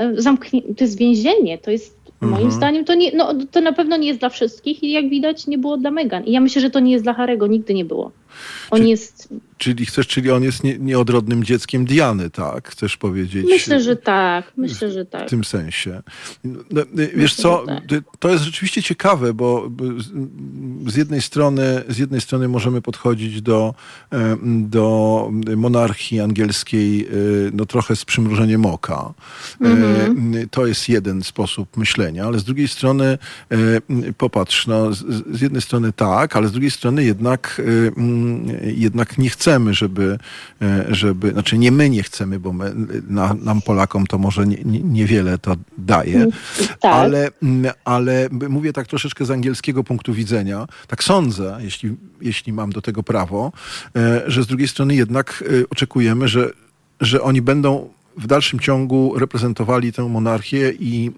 E, 0.00 0.22
zamknie, 0.22 0.62
to 0.62 0.84
jest 0.84 0.98
więzienie, 0.98 1.58
to 1.58 1.70
jest 1.70 2.00
Moim 2.20 2.34
mhm. 2.34 2.50
zdaniem 2.50 2.84
to, 2.84 2.94
nie, 2.94 3.12
no, 3.16 3.34
to 3.50 3.60
na 3.60 3.72
pewno 3.72 3.96
nie 3.96 4.08
jest 4.08 4.20
dla 4.20 4.28
wszystkich 4.28 4.82
i 4.82 4.90
jak 4.90 5.08
widać 5.08 5.46
nie 5.46 5.58
było 5.58 5.76
dla 5.76 5.90
Megan. 5.90 6.24
I 6.24 6.32
ja 6.32 6.40
myślę, 6.40 6.62
że 6.62 6.70
to 6.70 6.80
nie 6.80 6.92
jest 6.92 7.04
dla 7.04 7.14
Harego, 7.14 7.46
nigdy 7.46 7.74
nie 7.74 7.84
było. 7.84 8.10
On 8.70 8.86
jest 8.86 9.28
Czyli 9.60 9.86
chcesz, 9.86 10.06
czyli 10.06 10.30
on 10.30 10.42
jest 10.42 10.64
nie, 10.64 10.78
nieodrodnym 10.78 11.44
dzieckiem 11.44 11.84
Diany, 11.84 12.30
tak? 12.30 12.68
Chcesz 12.68 12.96
powiedzieć? 12.96 13.46
Myślę, 13.48 13.80
że 13.80 13.96
tak. 13.96 14.52
Myślę, 14.56 14.90
że 14.90 15.06
tak. 15.06 15.26
W 15.26 15.30
tym 15.30 15.44
sensie. 15.44 16.02
No, 16.44 16.80
y, 16.98 17.12
wiesz 17.14 17.34
co, 17.34 17.64
tak. 17.66 17.84
to 18.18 18.28
jest 18.28 18.44
rzeczywiście 18.44 18.82
ciekawe, 18.82 19.34
bo 19.34 19.70
z 20.86 20.96
jednej 20.96 21.22
strony, 21.22 21.82
z 21.88 21.98
jednej 21.98 22.20
strony 22.20 22.48
możemy 22.48 22.82
podchodzić 22.82 23.42
do, 23.42 23.74
do 24.46 25.30
monarchii 25.56 26.20
angielskiej 26.20 27.08
y, 27.12 27.50
no 27.54 27.66
trochę 27.66 27.96
z 27.96 28.04
przymrużeniem 28.04 28.66
oka. 28.66 29.12
Mhm. 29.60 30.48
To 30.50 30.66
jest 30.66 30.88
jeden 30.88 31.22
sposób 31.22 31.76
myślenia, 31.76 32.24
ale 32.24 32.38
z 32.38 32.44
drugiej 32.44 32.68
strony 32.68 33.18
popatrz, 34.18 34.66
no, 34.66 34.92
z 35.32 35.40
jednej 35.40 35.62
strony 35.62 35.92
tak, 35.92 36.36
ale 36.36 36.48
z 36.48 36.52
drugiej 36.52 36.70
strony 36.70 37.04
jednak, 37.04 37.62
jednak 38.62 39.18
nie 39.18 39.30
chcemy 39.30 39.49
chcemy, 39.50 39.74
żeby, 39.74 40.18
e, 40.62 40.84
żeby, 40.88 41.32
znaczy 41.32 41.58
nie 41.58 41.72
my 41.72 41.90
nie 41.90 42.02
chcemy, 42.02 42.40
bo 42.40 42.52
my, 42.52 42.72
na, 43.08 43.34
nam 43.34 43.62
Polakom 43.62 44.06
to 44.06 44.18
może 44.18 44.46
nie, 44.46 44.56
nie, 44.64 44.80
niewiele 44.80 45.38
to 45.38 45.56
daje, 45.78 46.16
mm, 46.16 46.30
tak. 46.80 46.92
ale, 46.94 47.30
mm, 47.42 47.72
ale 47.84 48.28
mówię 48.48 48.72
tak 48.72 48.86
troszeczkę 48.86 49.24
z 49.24 49.30
angielskiego 49.30 49.84
punktu 49.84 50.14
widzenia, 50.14 50.66
tak 50.86 51.04
sądzę, 51.04 51.58
jeśli, 51.60 51.96
jeśli 52.20 52.52
mam 52.52 52.70
do 52.72 52.82
tego 52.82 53.02
prawo, 53.02 53.52
e, 53.96 54.22
że 54.26 54.42
z 54.42 54.46
drugiej 54.46 54.68
strony 54.68 54.94
jednak 54.94 55.44
e, 55.46 55.68
oczekujemy, 55.70 56.28
że, 56.28 56.50
że 57.00 57.22
oni 57.22 57.42
będą 57.42 57.90
w 58.16 58.26
dalszym 58.26 58.60
ciągu 58.60 59.18
reprezentowali 59.18 59.92
tę 59.92 60.08
monarchię 60.08 60.72
i, 60.80 61.10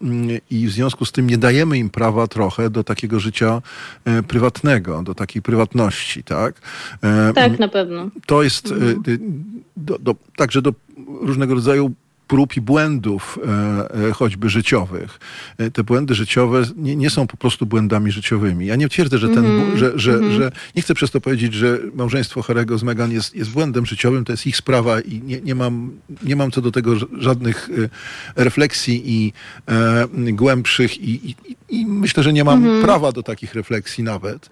i 0.51 0.67
w 0.67 0.71
związku 0.71 1.05
z 1.05 1.13
tym 1.13 1.27
nie 1.31 1.39
dajemy 1.39 1.79
im 1.79 1.91
prawa 1.91 2.27
trochę 2.27 2.71
do 2.71 2.85
takiego 2.85 3.21
życia 3.21 3.63
e, 4.05 4.23
prywatnego, 4.23 5.03
do 5.03 5.15
takiej 5.15 5.43
prywatności, 5.43 6.25
tak? 6.25 6.61
E, 7.03 7.33
tak, 7.35 7.59
na 7.59 7.69
pewno. 7.69 8.09
To 8.27 8.43
jest 8.43 8.73
e, 8.73 8.75
mhm. 8.75 9.45
do, 9.77 9.99
do, 9.99 10.15
także 10.37 10.63
do 10.63 10.73
różnego 11.21 11.55
rodzaju 11.55 11.93
prób 12.33 12.57
i 12.57 12.61
błędów 12.61 13.39
e, 13.39 14.09
e, 14.09 14.13
choćby 14.13 14.49
życiowych. 14.49 15.21
E, 15.59 15.71
te 15.71 15.85
błędy 15.85 16.15
życiowe 16.15 16.63
nie, 16.77 16.97
nie, 16.97 17.11
są 17.11 17.27
po 17.27 17.37
prostu 17.37 17.67
błędami 17.67 18.13
życiowymi. 18.13 18.67
Ja 18.67 18.77
nie 18.77 18.89
twierdzę, 18.89 19.19
że 19.19 19.29
ten, 19.29 19.45
mm 19.45 19.71
-hmm. 19.71 19.77
że, 19.77 19.93
że, 19.95 20.13
mm 20.13 20.31
-hmm. 20.31 20.37
że 20.37 20.53
nie 20.77 20.83
chcę 20.83 20.95
przez 20.95 21.11
to 21.11 21.21
powiedzieć, 21.21 21.55
że 21.55 21.79
małżeństwo 21.95 22.43
Harego 22.43 22.79
z 22.79 22.83
Meghan 22.83 23.13
jest, 23.13 23.35
jest 23.35 23.51
błędem 23.51 23.87
życiowym, 23.87 24.25
to 24.25 24.33
jest 24.33 24.47
ich 24.47 24.57
sprawa 24.57 25.01
i 25.01 25.23
nie, 25.23 25.41
nie, 25.41 25.55
mam, 25.55 25.93
nie 26.23 26.37
mam 26.37 26.51
co 26.51 26.61
do 26.61 26.71
tego 26.71 26.97
żadnych 27.19 27.69
refleksji 28.37 29.03
i 29.05 29.33
e, 29.69 30.33
głębszych 30.33 30.99
i, 30.99 31.31
i, 31.31 31.37
i, 31.69 31.87
myślę, 31.87 32.23
że 32.23 32.33
nie 32.33 32.45
mam 32.45 32.65
mm 32.65 32.79
-hmm. 32.79 32.85
prawa 32.85 33.13
do 33.13 33.23
takich 33.23 33.55
refleksji 33.55 34.05
nawet. 34.05 34.51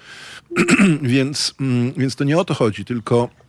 więc, 1.03 1.55
mm, 1.61 1.93
więc 1.93 2.17
to 2.17 2.25
nie 2.25 2.39
o 2.39 2.45
to 2.45 2.55
chodzi, 2.55 2.85
tylko 2.85 3.41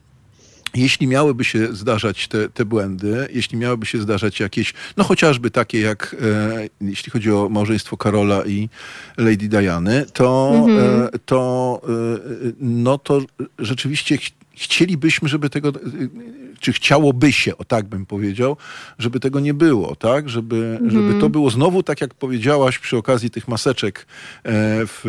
jeśli 0.76 1.08
miałyby 1.08 1.44
się 1.44 1.76
zdarzać 1.76 2.28
te, 2.28 2.50
te 2.50 2.66
błędy, 2.66 3.28
jeśli 3.34 3.58
miałyby 3.58 3.86
się 3.86 4.02
zdarzać 4.02 4.40
jakieś, 4.40 4.74
no 4.98 5.04
chociażby 5.04 5.52
takie 5.52 5.80
jak, 5.80 6.16
e, 6.22 6.70
jeśli 6.82 7.12
chodzi 7.12 7.32
o 7.32 7.50
małżeństwo 7.50 7.98
Karola 7.98 8.46
i 8.46 8.70
Lady 9.18 9.48
Diany, 9.48 10.06
to, 10.14 10.54
mhm. 10.56 11.02
e, 11.02 11.10
to, 11.26 11.82
e, 11.84 12.52
no 12.60 12.98
to 12.98 13.22
rzeczywiście 13.60 14.18
ch 14.18 14.32
chcielibyśmy, 14.56 15.30
żeby 15.30 15.50
tego, 15.50 15.72
czy 16.62 16.74
chciałoby 16.74 17.32
się, 17.32 17.58
o 17.58 17.66
tak 17.66 17.86
bym 17.86 18.06
powiedział, 18.06 18.58
żeby 19.00 19.20
tego 19.20 19.40
nie 19.40 19.54
było, 19.54 19.96
tak? 19.96 20.30
Żeby, 20.30 20.78
mm. 20.80 20.92
żeby 20.92 21.22
to 21.22 21.30
było 21.30 21.50
znowu, 21.50 21.84
tak 21.84 22.02
jak 22.02 22.14
powiedziałaś 22.14 22.80
przy 22.80 22.98
okazji 22.98 23.30
tych 23.30 23.48
maseczek 23.48 24.06
w, 24.88 25.02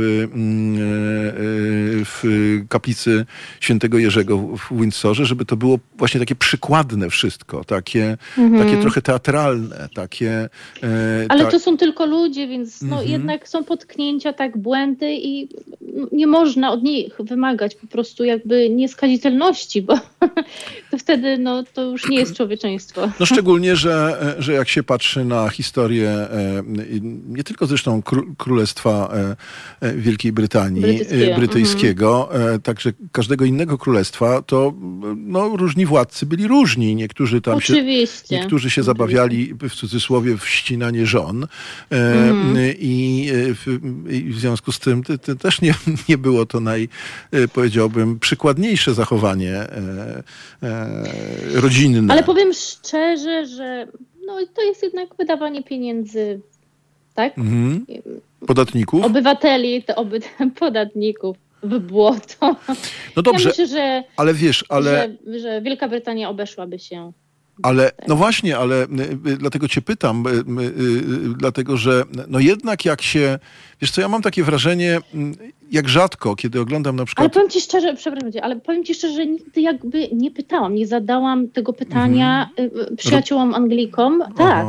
w 2.04 2.22
kaplicy 2.68 3.26
świętego 3.60 3.98
Jerzego 3.98 4.38
w 4.38 4.80
Windsorze, 4.80 5.26
żeby 5.26 5.44
to 5.44 5.56
było 5.56 5.78
właśnie 5.96 6.20
takie 6.20 6.34
przykładne 6.34 7.10
wszystko, 7.10 7.64
takie, 7.64 8.16
mm. 8.38 8.66
takie 8.66 8.80
trochę 8.80 9.02
teatralne, 9.02 9.88
takie... 9.94 10.48
Ale 11.28 11.44
ta... 11.44 11.50
to 11.50 11.60
są 11.60 11.76
tylko 11.76 12.06
ludzie, 12.06 12.48
więc 12.48 12.82
no, 12.82 12.96
mm 12.96 13.08
-hmm. 13.08 13.10
jednak 13.10 13.48
są 13.48 13.64
potknięcia, 13.64 14.32
tak, 14.32 14.58
błędy 14.58 15.14
i 15.14 15.48
nie 16.12 16.26
można 16.26 16.72
od 16.72 16.82
nich 16.82 17.16
wymagać 17.18 17.74
po 17.74 17.86
prostu 17.86 18.24
jakby 18.24 18.70
nieskazitelności, 18.70 19.82
bo 19.82 19.94
to 20.90 20.98
wtedy 20.98 21.38
no, 21.42 21.62
to 21.74 21.82
już 21.82 22.08
nie 22.08 22.18
jest 22.18 22.36
człowieczeństwo. 22.36 23.10
No 23.20 23.26
szczególnie, 23.26 23.76
że, 23.76 24.34
że 24.38 24.52
jak 24.52 24.68
się 24.68 24.82
patrzy 24.82 25.24
na 25.24 25.48
historię 25.48 26.10
e, 26.10 26.62
nie 27.28 27.44
tylko 27.44 27.66
zresztą 27.66 28.02
Królestwa 28.38 29.14
e, 29.80 29.88
e, 29.88 29.94
Wielkiej 29.94 30.32
Brytanii, 30.32 30.82
Brytyjskiego, 30.82 31.36
brytyjskiego 31.36 32.28
mhm. 32.32 32.60
także 32.60 32.92
każdego 33.12 33.44
innego 33.44 33.78
królestwa, 33.78 34.42
to 34.42 34.74
no, 35.16 35.56
różni 35.56 35.86
władcy 35.86 36.26
byli 36.26 36.48
różni. 36.48 36.94
Niektórzy 36.94 37.40
tam 37.40 37.54
Oczywiście. 37.54 38.28
się, 38.28 38.36
niektórzy 38.36 38.70
się 38.70 38.82
zabawiali 38.82 39.54
w 39.54 39.74
cudzysłowie 39.74 40.36
w 40.36 40.48
ścinanie 40.48 41.06
żon 41.06 41.46
mhm. 41.90 42.56
i, 42.78 43.28
w, 43.32 43.78
i 44.10 44.22
w 44.30 44.38
związku 44.38 44.72
z 44.72 44.78
tym 44.78 45.02
też 45.40 45.60
nie, 45.60 45.74
nie 46.08 46.18
było 46.18 46.46
to 46.46 46.60
naj, 46.60 46.88
powiedziałbym, 47.52 48.18
przykładniejsze 48.18 48.94
zachowanie 48.94 49.66
rodzinne. 51.54 52.12
Ale 52.12 52.22
powiem 52.22 52.52
szczerze, 52.52 53.46
że 53.46 53.86
no, 54.26 54.36
to 54.54 54.62
jest 54.62 54.82
jednak 54.82 55.16
wydawanie 55.16 55.62
pieniędzy, 55.62 56.40
tak? 57.14 57.38
Mhm. 57.38 57.86
Podatników? 58.46 59.04
Obywateli, 59.04 59.82
to 59.82 59.94
oby, 59.94 60.20
podatników 60.60 61.36
w 61.62 61.78
błoto. 61.78 62.56
No 63.16 63.22
dobrze, 63.22 63.42
ja 63.42 63.48
myślę, 63.48 63.66
że, 63.66 64.04
ale 64.16 64.34
wiesz, 64.34 64.64
ale... 64.68 65.08
Że, 65.26 65.38
że 65.38 65.62
Wielka 65.62 65.88
Brytania 65.88 66.28
obeszłaby 66.28 66.78
się 66.78 67.12
ale 67.62 67.90
no 68.08 68.16
właśnie, 68.16 68.58
ale 68.58 68.86
dlatego 69.38 69.68
cię 69.68 69.82
pytam, 69.82 70.24
dlatego 71.38 71.76
że 71.76 72.04
no 72.28 72.38
jednak 72.38 72.84
jak 72.84 73.02
się, 73.02 73.38
wiesz 73.80 73.90
co, 73.90 74.00
ja 74.00 74.08
mam 74.08 74.22
takie 74.22 74.44
wrażenie, 74.44 75.00
jak 75.70 75.88
rzadko, 75.88 76.36
kiedy 76.36 76.60
oglądam 76.60 76.96
na 76.96 77.04
przykład... 77.04 77.22
Ale 77.22 77.30
powiem 77.30 77.50
ci 77.50 77.60
szczerze, 77.60 77.94
przepraszam 77.94 78.32
cię, 78.32 78.44
ale 78.44 78.56
powiem 78.56 78.84
ci 78.84 78.94
szczerze, 78.94 79.14
że 79.14 79.26
nigdy 79.26 79.60
jakby 79.60 80.08
nie 80.12 80.30
pytałam, 80.30 80.74
nie 80.74 80.86
zadałam 80.86 81.48
tego 81.48 81.72
pytania 81.72 82.50
mhm. 82.56 82.96
przyjaciołom 82.96 83.54
Anglikom. 83.54 84.22
Tak. 84.36 84.66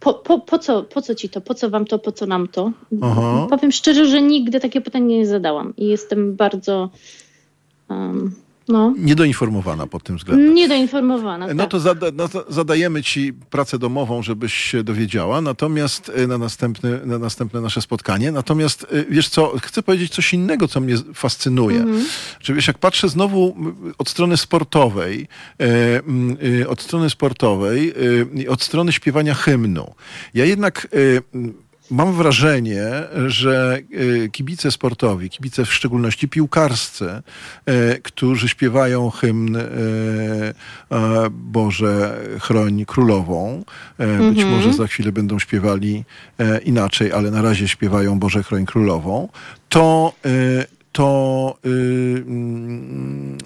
Po, 0.00 0.14
po, 0.14 0.38
po, 0.38 0.58
co, 0.58 0.82
po 0.82 1.02
co 1.02 1.14
ci 1.14 1.28
to? 1.28 1.40
Po 1.40 1.54
co 1.54 1.70
wam 1.70 1.84
to? 1.84 1.98
Po 1.98 2.12
co 2.12 2.26
nam 2.26 2.48
to? 2.48 2.72
Aha. 3.02 3.46
Powiem 3.50 3.72
szczerze, 3.72 4.06
że 4.06 4.22
nigdy 4.22 4.60
takie 4.60 4.80
pytanie 4.80 5.18
nie 5.18 5.26
zadałam 5.26 5.76
i 5.76 5.86
jestem 5.86 6.36
bardzo... 6.36 6.90
Um, 7.88 8.43
no. 8.68 8.94
Niedoinformowana 8.98 9.86
pod 9.86 10.02
tym 10.02 10.16
względem. 10.16 10.54
Niedoinformowana. 10.54 11.46
No 11.46 11.62
tak. 11.62 11.70
to 11.70 11.80
zada, 11.80 12.06
no 12.14 12.28
zadajemy 12.48 13.02
ci 13.02 13.32
pracę 13.32 13.78
domową, 13.78 14.22
żebyś 14.22 14.54
się 14.54 14.82
dowiedziała, 14.82 15.40
natomiast 15.40 16.12
e, 16.14 16.26
na 16.26 16.38
następne, 16.38 17.00
na 17.04 17.18
następne 17.18 17.60
nasze 17.60 17.80
spotkanie. 17.80 18.32
Natomiast 18.32 18.86
e, 18.92 19.04
wiesz 19.04 19.28
co, 19.28 19.52
chcę 19.62 19.82
powiedzieć 19.82 20.12
coś 20.12 20.34
innego, 20.34 20.68
co 20.68 20.80
mnie 20.80 20.94
fascynuje. 21.14 21.80
Mhm. 21.80 22.04
Czy 22.40 22.54
wiesz, 22.54 22.66
jak 22.66 22.78
patrzę 22.78 23.08
znowu 23.08 23.56
od 23.98 24.08
strony 24.08 24.36
sportowej, 24.36 25.28
e, 26.62 26.68
od 26.68 26.82
strony 26.82 27.10
sportowej, 27.10 27.94
od 28.48 28.62
strony 28.62 28.92
śpiewania 28.92 29.34
hymnu. 29.34 29.94
Ja 30.34 30.44
jednak 30.44 30.88
mam 31.90 32.12
wrażenie, 32.12 32.84
że 33.26 33.78
e, 34.24 34.28
kibice 34.28 34.70
sportowi, 34.70 35.30
kibice 35.30 35.64
w 35.64 35.74
szczególności 35.74 36.28
piłkarscy, 36.28 37.22
e, 37.66 37.98
którzy 37.98 38.48
śpiewają 38.48 39.10
hymn 39.10 39.56
e, 39.56 39.62
Boże 41.30 42.20
chroń 42.40 42.84
królową, 42.84 43.64
być 43.98 44.38
mhm. 44.38 44.48
może 44.48 44.72
za 44.72 44.86
chwilę 44.86 45.12
będą 45.12 45.38
śpiewali 45.38 46.04
inaczej, 46.64 47.12
ale 47.12 47.30
na 47.30 47.42
razie 47.42 47.68
śpiewają 47.68 48.18
Boże 48.18 48.42
chroń 48.42 48.66
królową, 48.66 49.28
to 49.68 50.12
to 50.92 51.58
mm, 51.64 53.38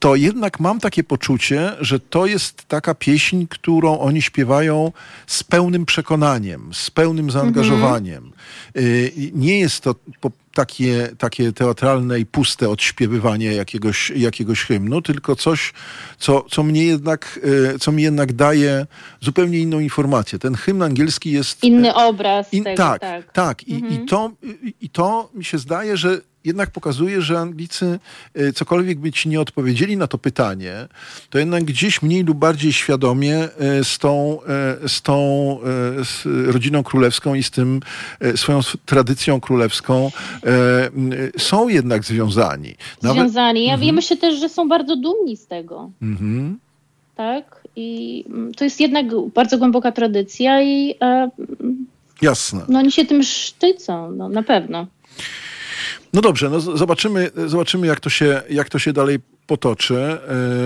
to 0.00 0.14
jednak 0.14 0.60
mam 0.60 0.80
takie 0.80 1.04
poczucie, 1.04 1.72
że 1.80 2.00
to 2.00 2.26
jest 2.26 2.64
taka 2.64 2.94
pieśń, 2.94 3.46
którą 3.48 3.98
oni 3.98 4.22
śpiewają 4.22 4.92
z 5.26 5.44
pełnym 5.44 5.86
przekonaniem, 5.86 6.70
z 6.74 6.90
pełnym 6.90 7.30
zaangażowaniem. 7.30 8.32
Mm-hmm. 8.74 9.30
Nie 9.34 9.58
jest 9.58 9.80
to 9.80 9.94
takie, 10.54 11.08
takie 11.18 11.52
teatralne 11.52 12.20
i 12.20 12.26
puste 12.26 12.68
odśpiewywanie 12.68 13.52
jakiegoś, 13.52 14.10
jakiegoś 14.10 14.64
hymnu, 14.64 15.02
tylko 15.02 15.36
coś, 15.36 15.72
co, 16.18 16.44
co, 16.50 16.62
mnie 16.62 16.84
jednak, 16.84 17.40
y, 17.74 17.78
co 17.78 17.92
mi 17.92 18.02
jednak 18.02 18.32
daje 18.32 18.86
zupełnie 19.20 19.58
inną 19.58 19.78
informację. 19.78 20.38
Ten 20.38 20.54
hymn 20.54 20.82
angielski 20.82 21.30
jest... 21.30 21.64
Inny 21.64 21.94
obraz 21.94 22.52
in, 22.52 22.64
tego, 22.64 22.76
tak, 22.76 23.00
tak. 23.00 23.32
tak. 23.32 23.68
I, 23.68 23.74
mm-hmm. 23.74 24.02
i, 24.02 24.06
to, 24.06 24.30
I 24.80 24.90
to 24.90 25.30
mi 25.34 25.44
się 25.44 25.58
zdaje, 25.58 25.96
że 25.96 26.20
jednak 26.44 26.70
pokazuje, 26.70 27.22
że 27.22 27.38
Anglicy, 27.38 27.98
e, 28.34 28.52
cokolwiek 28.52 28.98
by 28.98 29.12
ci 29.12 29.28
nie 29.28 29.40
odpowiedzieli 29.40 29.96
na 29.96 30.06
to 30.06 30.18
pytanie, 30.18 30.88
to 31.30 31.38
jednak 31.38 31.64
gdzieś 31.64 32.02
mniej 32.02 32.24
lub 32.24 32.38
bardziej 32.38 32.72
świadomie 32.72 33.36
e, 33.36 33.84
z 33.84 33.98
tą, 33.98 34.38
e, 34.82 34.88
z 34.88 35.02
tą 35.02 35.20
z 36.04 36.26
rodziną 36.46 36.82
królewską 36.82 37.34
i 37.34 37.42
z 37.42 37.50
tym 37.50 37.80
swoją 38.36 38.60
tradycją 38.86 39.40
królewską 39.40 40.10
są 41.38 41.68
jednak 41.68 42.04
związani. 42.04 42.74
Nawet... 43.02 43.18
Związani. 43.18 43.66
Ja, 43.66 43.74
mhm. 43.74 43.94
myślę 43.94 44.16
też, 44.16 44.40
że 44.40 44.48
są 44.48 44.68
bardzo 44.68 44.96
dumni 44.96 45.36
z 45.36 45.46
tego. 45.46 45.90
Mhm. 46.02 46.58
Tak? 47.16 47.60
I 47.76 48.24
mm, 48.28 48.54
to 48.54 48.64
jest 48.64 48.80
jednak 48.80 49.06
bardzo 49.34 49.58
głęboka 49.58 49.92
tradycja 49.92 50.62
i 50.62 50.94
e, 51.00 51.30
Jasne. 52.22 52.60
No 52.68 52.78
oni 52.78 52.92
się 52.92 53.04
tym 53.04 53.22
sztycą, 53.22 54.10
no, 54.10 54.28
na 54.28 54.42
pewno. 54.42 54.86
No 56.12 56.20
dobrze, 56.20 56.50
no 56.50 56.60
zobaczymy, 56.60 57.30
zobaczymy 57.46 57.86
jak, 57.86 58.00
to 58.00 58.10
się, 58.10 58.42
jak 58.50 58.68
to 58.68 58.78
się 58.78 58.92
dalej 58.92 59.18
potoczy. 59.46 59.96
E, 59.96 60.18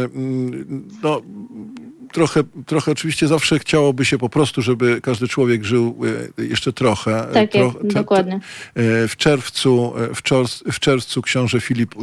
mm, 0.04 0.88
no, 1.02 1.22
trochę, 2.12 2.42
trochę 2.66 2.92
oczywiście 2.92 3.26
zawsze 3.26 3.58
chciałoby 3.58 4.04
się 4.04 4.18
po 4.18 4.28
prostu, 4.28 4.62
żeby 4.62 5.00
każdy 5.00 5.28
człowiek 5.28 5.64
żył 5.64 5.96
e, 6.38 6.42
jeszcze 6.42 6.72
trochę. 6.72 7.26
Tak, 7.32 7.50
Tro, 7.50 7.74
dokładnie. 7.84 8.34
E, 8.34 9.08
w 9.08 9.16
czerwcu, 9.16 9.92
w, 10.14 10.22
czerwcu, 10.22 10.72
w 10.72 10.80
czerwcu 10.80 11.22
książę 11.22 11.60
Filip 11.60 11.94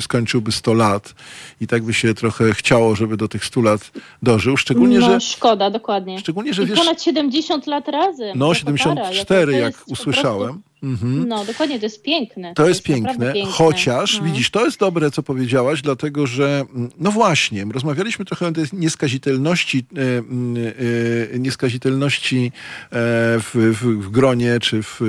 skończyłby 0.00 0.52
100 0.52 0.74
lat 0.74 1.14
i 1.60 1.66
tak 1.66 1.82
by 1.82 1.94
się 1.94 2.14
trochę 2.14 2.52
chciało, 2.54 2.96
żeby 2.96 3.16
do 3.16 3.28
tych 3.28 3.44
100 3.44 3.60
lat 3.60 3.90
dożył. 4.22 4.56
Szczególnie, 4.56 4.98
no, 4.98 5.06
że... 5.06 5.20
szkoda, 5.20 5.70
dokładnie. 5.70 6.18
Szczególnie, 6.18 6.54
że 6.54 6.62
I 6.62 6.66
wiesz... 6.66 6.78
ponad 6.78 7.02
70 7.02 7.66
lat 7.66 7.88
razem. 7.88 8.38
No, 8.38 8.54
74, 8.54 9.52
jak 9.52 9.74
usłyszałem. 9.86 10.62
Mhm. 10.82 11.28
No, 11.28 11.44
dokładnie, 11.44 11.78
to 11.78 11.86
jest 11.86 12.02
piękne. 12.02 12.48
To, 12.48 12.62
to 12.62 12.68
jest, 12.68 12.88
jest 12.88 13.02
piękne, 13.02 13.32
piękne, 13.32 13.52
chociaż 13.52 14.18
no. 14.18 14.24
widzisz, 14.24 14.50
to 14.50 14.64
jest 14.64 14.78
dobre, 14.78 15.10
co 15.10 15.22
powiedziałaś, 15.22 15.82
dlatego 15.82 16.26
że, 16.26 16.64
mm, 16.74 16.90
no 16.98 17.10
właśnie, 17.10 17.64
rozmawialiśmy 17.64 18.24
trochę 18.24 18.46
o 18.46 18.52
tej 18.52 18.64
nieskazitelności, 18.72 19.84
e, 19.96 21.34
e, 21.34 21.38
nieskazitelności 21.38 22.46
e, 22.46 22.90
w, 22.90 23.50
w, 23.54 24.04
w 24.06 24.10
gronie 24.10 24.58
czy 24.60 24.82
w, 24.82 25.00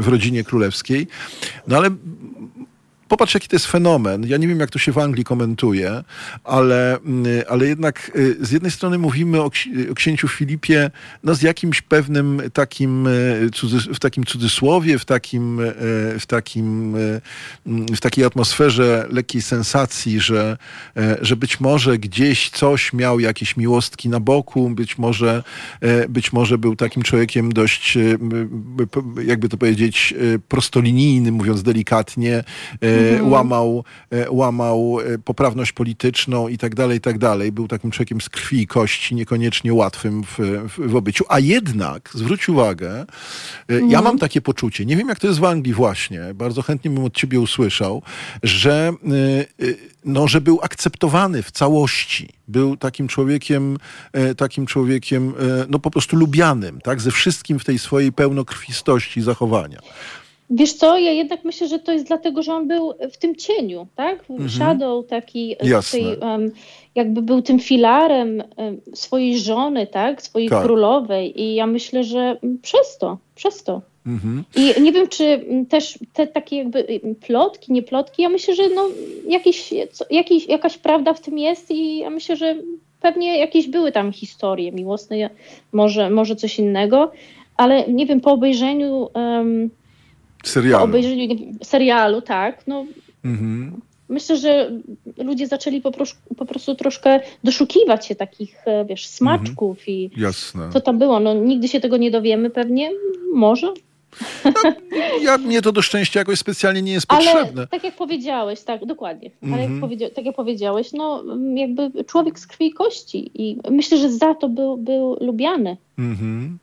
w 0.00 0.08
rodzinie 0.08 0.44
królewskiej, 0.44 1.06
no 1.66 1.76
ale 1.76 1.90
popatrz, 3.10 3.34
jaki 3.34 3.48
to 3.48 3.56
jest 3.56 3.66
fenomen. 3.66 4.26
Ja 4.26 4.36
nie 4.36 4.48
wiem, 4.48 4.60
jak 4.60 4.70
to 4.70 4.78
się 4.78 4.92
w 4.92 4.98
Anglii 4.98 5.24
komentuje, 5.24 6.02
ale, 6.44 6.96
mm, 6.96 7.26
ale 7.48 7.66
jednak 7.66 8.10
y, 8.16 8.36
z 8.40 8.50
jednej 8.50 8.70
strony 8.70 8.98
mówimy 8.98 9.42
o, 9.42 9.50
księciu 9.94 10.28
Filipie 10.28 10.90
no, 11.24 11.34
z 11.34 11.42
jakimś 11.42 11.82
pewnym 11.82 12.42
takim, 12.52 13.06
y, 13.06 13.50
w 13.94 13.98
takim 13.98 14.24
cudzysłowie, 14.24 14.98
w 14.98 15.04
takim, 15.04 15.60
y, 15.60 15.72
w 16.18 16.24
takim 16.26 16.96
mm, 17.66 17.86
w 17.96 18.00
takiej 18.00 18.24
atmosferze 18.24 19.06
lekkiej 19.10 19.42
sensacji, 19.42 20.20
że, 20.20 20.56
że 21.20 21.36
być 21.36 21.60
może 21.60 21.98
gdzieś 21.98 22.50
coś 22.50 22.92
miał 22.92 23.20
jakieś 23.20 23.56
miłostki 23.56 24.08
na 24.08 24.20
boku, 24.20 24.70
być 24.70 24.98
może, 24.98 25.42
być 26.08 26.32
może 26.32 26.58
był 26.58 26.76
takim 26.76 27.02
człowiekiem 27.02 27.52
dość, 27.52 27.98
jakby 29.24 29.48
to 29.48 29.56
powiedzieć, 29.56 30.14
prostolinijnym, 30.48 31.34
mówiąc 31.34 31.62
delikatnie, 31.62 32.44
mhm. 33.00 33.32
łamał, 33.32 33.84
łamał 34.30 34.98
poprawność 35.24 35.72
polityczną 35.72 36.48
i 36.48 36.58
tak 36.58 36.74
dalej, 36.74 36.98
i 36.98 37.00
tak 37.00 37.18
dalej. 37.18 37.52
Był 37.52 37.68
takim 37.68 37.90
człowiekiem 37.90 38.20
z 38.20 38.28
krwi 38.28 38.60
i 38.60 38.66
kości, 38.66 39.14
niekoniecznie 39.14 39.74
łatwym 39.74 40.24
w, 40.24 40.38
w, 40.68 40.90
w 40.90 40.96
obyciu. 40.96 41.24
A 41.28 41.38
jednak, 41.38 42.10
zwróć 42.14 42.48
uwagę, 42.48 43.06
mhm. 43.68 43.90
ja 43.90 44.02
mam 44.02 44.18
takie 44.18 44.40
poczucie, 44.40 44.86
nie 44.86 44.96
wiem 44.96 45.08
jak 45.08 45.18
to 45.18 45.26
jest 45.26 45.38
w 45.38 45.44
Anglii 45.44 45.74
właśnie, 45.74 46.20
bardzo 46.34 46.62
chętnie 46.62 46.90
bym 46.90 47.04
od 47.04 47.14
ciebie 47.14 47.40
usłyszał, 47.40 48.02
że, 48.42 48.92
no, 50.04 50.28
że 50.28 50.40
był 50.40 50.58
akceptowany 50.62 51.42
w 51.42 51.50
całości. 51.50 52.28
Był 52.48 52.76
takim 52.76 53.08
człowiekiem, 53.08 53.76
takim 54.36 54.66
człowiekiem, 54.66 55.34
no 55.68 55.78
po 55.78 55.90
prostu 55.90 56.16
lubianym, 56.16 56.80
tak, 56.80 57.00
ze 57.00 57.10
wszystkim 57.10 57.58
w 57.58 57.64
tej 57.64 57.78
swojej 57.78 58.12
pełnokrwistości 58.12 59.22
zachowania. 59.22 59.78
Wiesz 60.50 60.72
co, 60.72 60.98
ja 60.98 61.12
jednak 61.12 61.44
myślę, 61.44 61.68
że 61.68 61.78
to 61.78 61.92
jest 61.92 62.06
dlatego, 62.06 62.42
że 62.42 62.54
on 62.54 62.68
był 62.68 62.92
w 63.12 63.16
tym 63.16 63.36
cieniu, 63.36 63.86
tak? 63.96 64.24
Mhm. 64.30 64.50
Shadow 64.50 65.06
taki, 65.06 65.56
tej, 65.90 66.16
um, 66.16 66.50
jakby 66.94 67.22
był 67.22 67.42
tym 67.42 67.58
filarem 67.58 68.42
um, 68.56 68.80
swojej 68.94 69.38
żony, 69.38 69.86
tak? 69.86 70.22
Swojej 70.22 70.48
tak. 70.48 70.64
królowej 70.64 71.40
i 71.42 71.54
ja 71.54 71.66
myślę, 71.66 72.04
że 72.04 72.36
przez 72.62 72.98
to, 72.98 73.18
przez 73.34 73.64
to. 73.64 73.82
Mhm. 74.06 74.44
I 74.56 74.82
nie 74.82 74.92
wiem, 74.92 75.08
czy 75.08 75.44
też 75.68 75.98
te 76.12 76.26
takie 76.26 76.56
jakby 76.56 77.00
plotki, 77.26 77.72
nie 77.72 77.82
plotki, 77.82 78.22
ja 78.22 78.28
myślę, 78.28 78.54
że 78.54 78.68
no 78.74 78.88
jakiś, 79.28 79.74
jakiś, 80.10 80.46
jakaś 80.46 80.78
prawda 80.78 81.14
w 81.14 81.20
tym 81.20 81.38
jest 81.38 81.70
i 81.70 81.98
ja 81.98 82.10
myślę, 82.10 82.36
że 82.36 82.56
pewnie 83.00 83.38
jakieś 83.38 83.68
były 83.68 83.92
tam 83.92 84.12
historie 84.12 84.72
miłosne, 84.72 85.30
może, 85.72 86.10
może 86.10 86.36
coś 86.36 86.58
innego, 86.58 87.12
ale 87.56 87.88
nie 87.88 88.06
wiem, 88.06 88.20
po 88.20 88.32
obejrzeniu 88.32 89.08
um, 89.14 89.70
serialu. 90.44 90.78
Po 90.78 90.84
obejrzeniu 90.84 91.36
serialu, 91.62 92.22
tak, 92.22 92.66
no 92.66 92.86
mhm. 93.24 93.80
myślę, 94.08 94.36
że 94.36 94.70
ludzie 95.18 95.46
zaczęli 95.46 95.80
po, 95.80 95.92
po, 96.36 96.46
prostu 96.46 96.74
troszkę 96.74 97.20
doszukiwać 97.44 98.06
się 98.06 98.14
takich, 98.14 98.56
e, 98.66 98.84
wiesz, 98.84 99.06
smaczków 99.06 99.78
mhm. 99.78 99.96
i 99.96 100.10
Jasne. 100.16 100.68
co 100.72 100.80
tam 100.80 100.98
było. 100.98 101.20
No 101.20 101.34
nigdy 101.34 101.68
się 101.68 101.80
tego 101.80 101.96
nie 101.96 102.10
dowiemy 102.10 102.50
pewnie, 102.50 102.90
może. 103.34 103.74
No, 104.44 104.52
ja, 105.22 105.38
mnie 105.38 105.62
to 105.62 105.72
do 105.72 105.82
szczęścia 105.82 106.20
jakoś 106.20 106.38
specjalnie 106.38 106.82
nie 106.82 106.92
jest 106.92 107.06
potrzebne. 107.06 107.52
Ale 107.56 107.66
tak 107.66 107.84
jak 107.84 107.96
powiedziałeś, 107.96 108.60
tak, 108.60 108.86
dokładnie. 108.86 109.30
Ale 109.42 109.52
jak 109.52 109.60
mhm. 109.60 109.80
powiedzia 109.80 110.10
tak 110.10 110.24
jak 110.24 110.36
powiedziałeś, 110.36 110.92
no 110.92 111.24
jakby 111.54 112.04
człowiek 112.04 112.38
z 112.38 112.46
krwi 112.46 112.66
i 112.66 112.72
kości 112.72 113.30
i 113.34 113.58
myślę, 113.70 113.98
że 113.98 114.12
za 114.12 114.34
to 114.34 114.48
był, 114.48 114.76
był 114.76 115.16
lubiany. 115.20 115.76
Mhm. 115.98 116.58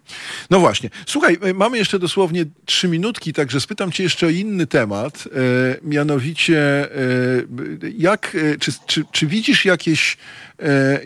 No 0.50 0.60
właśnie. 0.60 0.90
Słuchaj, 1.06 1.38
e, 1.42 1.54
mamy 1.54 1.78
jeszcze 1.78 2.00
dosłownie 2.00 2.46
trzy 2.66 2.88
minutki, 2.88 3.34
także 3.34 3.62
spytam 3.62 3.92
cię 3.92 4.04
jeszcze 4.04 4.28
o 4.28 4.30
inny 4.30 4.68
temat. 4.68 5.28
E, 5.28 5.30
mianowicie, 5.84 6.60
e, 6.60 6.90
jak, 7.98 8.36
e, 8.36 8.58
czy, 8.58 8.72
czy, 8.86 9.04
czy 9.12 9.28
widzisz 9.28 9.66
jakieś, 9.66 10.18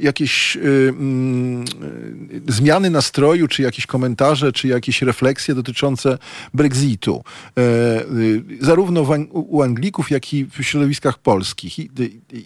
jakieś 0.01 0.57
e, 0.57 0.59
mm, 0.89 1.65
zmiany 2.47 2.89
nastroju, 2.89 3.47
czy 3.47 3.61
jakieś 3.61 3.85
komentarze, 3.85 4.51
czy 4.51 4.67
jakieś 4.67 5.01
refleksje 5.01 5.55
dotyczące 5.55 6.17
Brexitu? 6.53 7.23
zarówno 8.61 9.05
u 9.31 9.61
Anglików, 9.61 10.11
jak 10.11 10.33
i 10.33 10.45
w 10.45 10.63
środowiskach 10.63 11.17
polskich. 11.17 11.75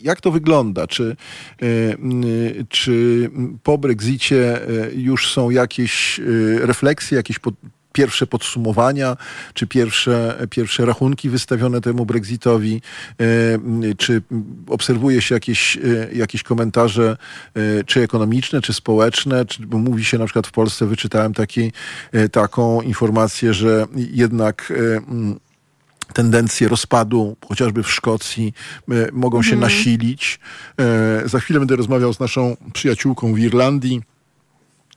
jak 0.03 0.21
to 0.21 0.31
wygląda? 0.31 0.87
Czy, 0.87 1.15
czy 2.69 3.29
po 3.63 3.77
Brexicie 3.77 4.59
już 4.95 5.31
są 5.31 5.49
jakieś 5.49 6.21
refleksje, 6.61 7.17
jakieś 7.17 7.39
pierwsze 7.95 8.27
podsumowania, 8.27 9.17
czy 9.53 9.67
pierwsze, 9.67 10.47
pierwsze 10.49 10.85
rachunki 10.85 11.29
wystawione 11.29 11.81
temu 11.81 12.05
Brexitowi, 12.05 12.81
y, 13.21 13.95
czy 13.97 14.21
obserwuje 14.67 15.21
się 15.21 15.35
jakieś, 15.35 15.77
y, 15.77 16.09
jakieś 16.13 16.43
komentarze, 16.43 17.17
czy 17.85 18.01
ekonomiczne, 18.01 18.61
czy 18.61 18.73
społeczne, 18.73 19.45
czy, 19.45 19.67
bo 19.67 19.77
mówi 19.77 20.05
się 20.05 20.17
na 20.17 20.25
przykład 20.25 20.47
w 20.47 20.51
Polsce, 20.51 20.85
wyczytałem 20.85 21.33
taki, 21.33 21.71
taką 22.31 22.81
informację, 22.81 23.53
że 23.53 23.85
jednak 23.95 24.73
mm, 25.07 25.39
tendencje 26.13 26.67
rozpadu, 26.67 27.37
chociażby 27.47 27.83
w 27.83 27.91
Szkocji, 27.91 28.53
mogą 29.11 29.43
się 29.43 29.53
mhm. 29.53 29.71
nasilić. 29.71 30.39
Za 31.25 31.39
chwilę 31.39 31.59
będę 31.59 31.75
rozmawiał 31.75 32.13
z 32.13 32.19
naszą 32.19 32.57
przyjaciółką 32.73 33.33
w 33.33 33.39
Irlandii, 33.39 34.01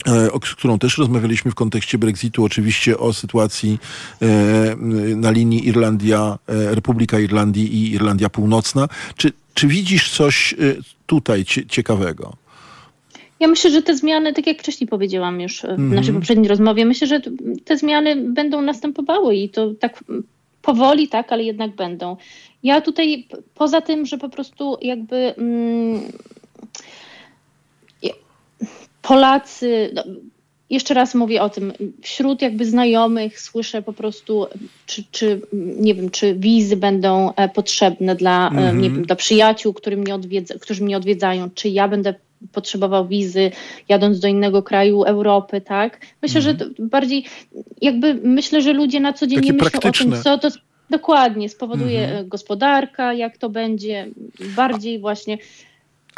E, 0.06 0.28
z 0.46 0.54
którą 0.54 0.78
też 0.78 0.98
rozmawialiśmy 0.98 1.50
w 1.50 1.54
kontekście 1.54 1.98
Brexitu, 1.98 2.44
oczywiście 2.44 2.98
o 2.98 3.12
sytuacji 3.12 3.78
e, 4.22 4.26
na 5.16 5.30
linii 5.30 5.68
Irlandia, 5.68 6.38
e, 6.48 6.74
Republika 6.74 7.18
Irlandii 7.18 7.74
i 7.74 7.92
Irlandia 7.92 8.28
Północna. 8.28 8.88
Czy, 9.16 9.32
czy 9.54 9.66
widzisz 9.66 10.10
coś 10.10 10.54
tutaj 11.06 11.44
ciekawego? 11.44 12.32
Ja 13.40 13.48
myślę, 13.48 13.70
że 13.70 13.82
te 13.82 13.96
zmiany, 13.96 14.32
tak 14.32 14.46
jak 14.46 14.58
wcześniej 14.58 14.88
powiedziałam 14.88 15.40
już 15.40 15.60
w 15.60 15.64
mm 15.64 15.90
-hmm. 15.90 15.94
naszej 15.94 16.14
poprzedniej 16.14 16.48
rozmowie, 16.48 16.84
myślę, 16.84 17.06
że 17.06 17.20
te 17.64 17.78
zmiany 17.78 18.16
będą 18.16 18.62
następowały 18.62 19.36
i 19.36 19.48
to 19.48 19.74
tak 19.74 20.04
powoli, 20.62 21.08
tak, 21.08 21.32
ale 21.32 21.44
jednak 21.44 21.76
będą. 21.76 22.16
Ja 22.62 22.80
tutaj 22.80 23.28
poza 23.54 23.80
tym, 23.80 24.06
że 24.06 24.18
po 24.18 24.28
prostu 24.28 24.78
jakby. 24.82 25.34
Mm, 25.34 26.00
Polacy, 29.08 29.90
no, 29.94 30.04
jeszcze 30.70 30.94
raz 30.94 31.14
mówię 31.14 31.42
o 31.42 31.50
tym, 31.50 31.72
wśród 32.02 32.42
jakby 32.42 32.64
znajomych 32.64 33.40
słyszę 33.40 33.82
po 33.82 33.92
prostu, 33.92 34.46
czy, 34.86 35.04
czy 35.10 35.40
nie 35.80 35.94
wiem, 35.94 36.10
czy 36.10 36.34
wizy 36.34 36.76
będą 36.76 37.34
e, 37.34 37.48
potrzebne 37.48 38.14
dla, 38.14 38.48
mm 38.48 38.64
-hmm. 38.64 38.80
nie 38.82 38.90
wiem, 38.90 39.02
dla 39.02 39.16
przyjaciół, 39.16 39.74
mnie 39.96 40.14
odwiedza, 40.14 40.54
którzy 40.60 40.84
mnie 40.84 40.96
odwiedzają, 40.96 41.50
czy 41.54 41.68
ja 41.68 41.88
będę 41.88 42.14
potrzebował 42.52 43.06
wizy 43.06 43.50
jadąc 43.88 44.20
do 44.20 44.28
innego 44.28 44.62
kraju 44.62 45.02
Europy, 45.02 45.60
tak? 45.60 46.00
Myślę, 46.22 46.40
-hmm. 46.40 46.44
że 46.44 46.50
mhm. 46.50 46.74
bardziej 46.78 47.24
jakby 47.80 48.14
myślę, 48.14 48.62
że 48.62 48.72
ludzie 48.72 49.00
na 49.00 49.12
co 49.12 49.26
dzień 49.26 49.38
Takie 49.38 49.52
nie 49.52 49.58
myślą 49.62 49.80
o 49.90 49.92
tym, 49.92 50.22
co 50.22 50.38
to 50.38 50.48
dokładnie 50.90 51.48
spowoduje 51.48 52.08
mm 52.08 52.24
-hmm. 52.24 52.28
gospodarka, 52.28 53.12
jak 53.12 53.38
to 53.38 53.50
będzie, 53.50 54.08
bardziej 54.56 54.98
właśnie 54.98 55.38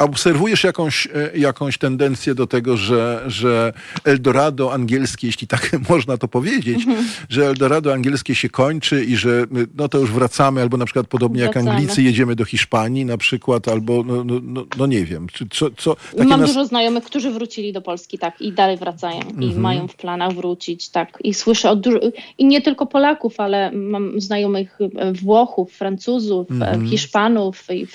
obserwujesz 0.03 0.63
jakąś, 0.63 1.07
e, 1.07 1.37
jakąś 1.37 1.77
tendencję 1.77 2.35
do 2.35 2.47
tego, 2.47 2.77
że, 2.77 3.23
że 3.27 3.73
Eldorado 4.03 4.73
angielskie, 4.73 5.27
jeśli 5.27 5.47
tak 5.47 5.71
można 5.89 6.17
to 6.17 6.27
powiedzieć, 6.27 6.87
mhm. 6.87 7.05
że 7.29 7.47
Eldorado 7.47 7.93
angielskie 7.93 8.35
się 8.35 8.49
kończy 8.49 9.05
i 9.05 9.15
że 9.15 9.45
no 9.75 9.89
to 9.89 9.97
już 9.97 10.11
wracamy, 10.11 10.61
albo 10.61 10.77
na 10.77 10.85
przykład 10.85 11.07
podobnie 11.07 11.43
wracamy. 11.43 11.65
jak 11.65 11.75
Anglicy 11.75 12.03
jedziemy 12.03 12.35
do 12.35 12.45
Hiszpanii 12.45 13.05
na 13.05 13.17
przykład, 13.17 13.67
albo 13.67 14.03
no, 14.03 14.23
no, 14.23 14.39
no, 14.43 14.65
no 14.77 14.85
nie 14.85 15.05
wiem. 15.05 15.27
Czy, 15.33 15.47
co, 15.49 15.69
co, 15.77 15.95
Mam 16.17 16.39
nas... 16.39 16.49
dużo 16.49 16.65
znajomych, 16.65 17.03
którzy 17.03 17.31
wrócili 17.31 17.73
do 17.73 17.81
Polski, 17.81 18.17
tak, 18.17 18.41
i 18.41 18.51
dalej 18.51 18.77
wracają 18.77 19.21
i 19.21 19.45
mhm. 19.45 19.61
mają 19.61 19.87
w 19.87 19.95
planach 19.95 20.33
wrócić, 20.33 20.89
tak. 20.89 21.17
I 21.23 21.33
słyszę 21.33 21.69
od 21.69 21.81
dużo... 21.81 21.99
i 22.37 22.45
nie 22.45 22.61
tylko 22.61 22.85
Polaków, 22.85 23.39
ale 23.39 23.71
mam 23.71 24.21
znajomych 24.21 24.79
e, 24.95 25.13
Włochów, 25.13 25.73
Francuzów, 25.73 26.51
e, 26.51 26.53
mhm. 26.53 26.87
Hiszpanów 26.87 27.67
i 27.71 27.87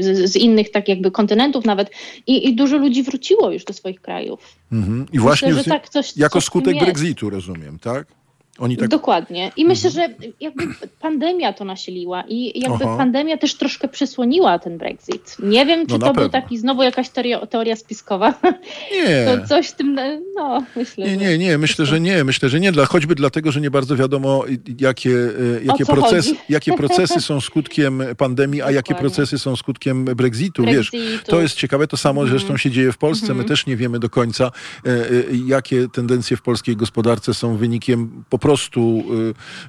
z, 0.00 0.30
z 0.30 0.36
innych 0.36 0.70
tak 0.70 0.88
jakby 0.88 1.10
kontynentów, 1.10 1.47
nawet 1.64 1.90
i, 2.26 2.48
i 2.48 2.56
dużo 2.56 2.76
ludzi 2.76 3.02
wróciło 3.02 3.50
już 3.50 3.64
do 3.64 3.72
swoich 3.72 4.00
krajów. 4.00 4.56
Mhm. 4.72 5.06
I 5.12 5.18
właśnie 5.18 5.48
Myślę, 5.48 5.72
tak 5.72 5.88
coś, 5.88 6.16
jako 6.16 6.32
coś 6.32 6.44
skutek 6.44 6.78
Brexitu, 6.78 7.30
rozumiem, 7.30 7.78
tak? 7.78 8.17
Tak... 8.58 8.88
Dokładnie. 8.88 9.52
I 9.56 9.64
myślę, 9.64 9.90
że 9.90 10.08
jakby 10.40 10.64
pandemia 11.00 11.52
to 11.52 11.64
nasiliła 11.64 12.24
i 12.28 12.60
jakby 12.60 12.84
Aha. 12.84 12.96
pandemia 12.96 13.36
też 13.36 13.54
troszkę 13.54 13.88
przysłoniła 13.88 14.58
ten 14.58 14.78
Brexit. 14.78 15.36
Nie 15.38 15.66
wiem, 15.66 15.86
czy 15.86 15.92
no 15.92 15.98
to 15.98 16.06
pewno. 16.06 16.22
był 16.22 16.30
taki 16.30 16.58
znowu 16.58 16.82
jakaś 16.82 17.08
teoria, 17.08 17.46
teoria 17.46 17.76
spiskowa. 17.76 18.34
Nie. 19.06 19.26
To 19.26 19.46
coś 19.46 19.68
w 19.68 19.74
tym, 19.74 19.98
no 20.36 20.62
myślę. 20.76 21.06
Nie, 21.06 21.16
nie, 21.16 21.38
nie, 21.38 21.58
myślę, 21.58 21.86
że 21.86 22.00
nie. 22.00 22.24
Myślę, 22.24 22.48
że 22.48 22.60
nie, 22.60 22.72
dla, 22.72 22.86
choćby 22.86 23.14
dlatego, 23.14 23.52
że 23.52 23.60
nie 23.60 23.70
bardzo 23.70 23.96
wiadomo, 23.96 24.44
jakie, 24.80 25.10
e, 25.10 25.64
jakie, 25.64 25.86
proces, 25.86 26.34
jakie 26.48 26.72
procesy 26.82 27.20
są 27.20 27.40
skutkiem 27.40 28.02
pandemii, 28.16 28.62
a 28.62 28.70
jakie 28.70 28.94
procesy 28.94 29.38
są 29.38 29.56
skutkiem 29.56 30.04
Brexitu. 30.04 30.62
Brexitu. 30.62 30.96
Wiesz, 30.96 31.22
to 31.26 31.40
jest 31.40 31.54
ciekawe, 31.54 31.86
to 31.86 31.96
samo 31.96 32.20
mm. 32.20 32.30
zresztą 32.30 32.56
się 32.56 32.70
dzieje 32.70 32.92
w 32.92 32.98
Polsce. 32.98 33.26
My 33.26 33.32
mhm. 33.32 33.48
też 33.48 33.66
nie 33.66 33.76
wiemy 33.76 33.98
do 33.98 34.10
końca, 34.10 34.50
e, 34.86 34.90
e, 34.90 35.02
jakie 35.46 35.88
tendencje 35.88 36.36
w 36.36 36.42
polskiej 36.42 36.76
gospodarce 36.76 37.34
są 37.34 37.56
wynikiem 37.56 38.24
po 38.28 38.38
prostu 38.38 38.47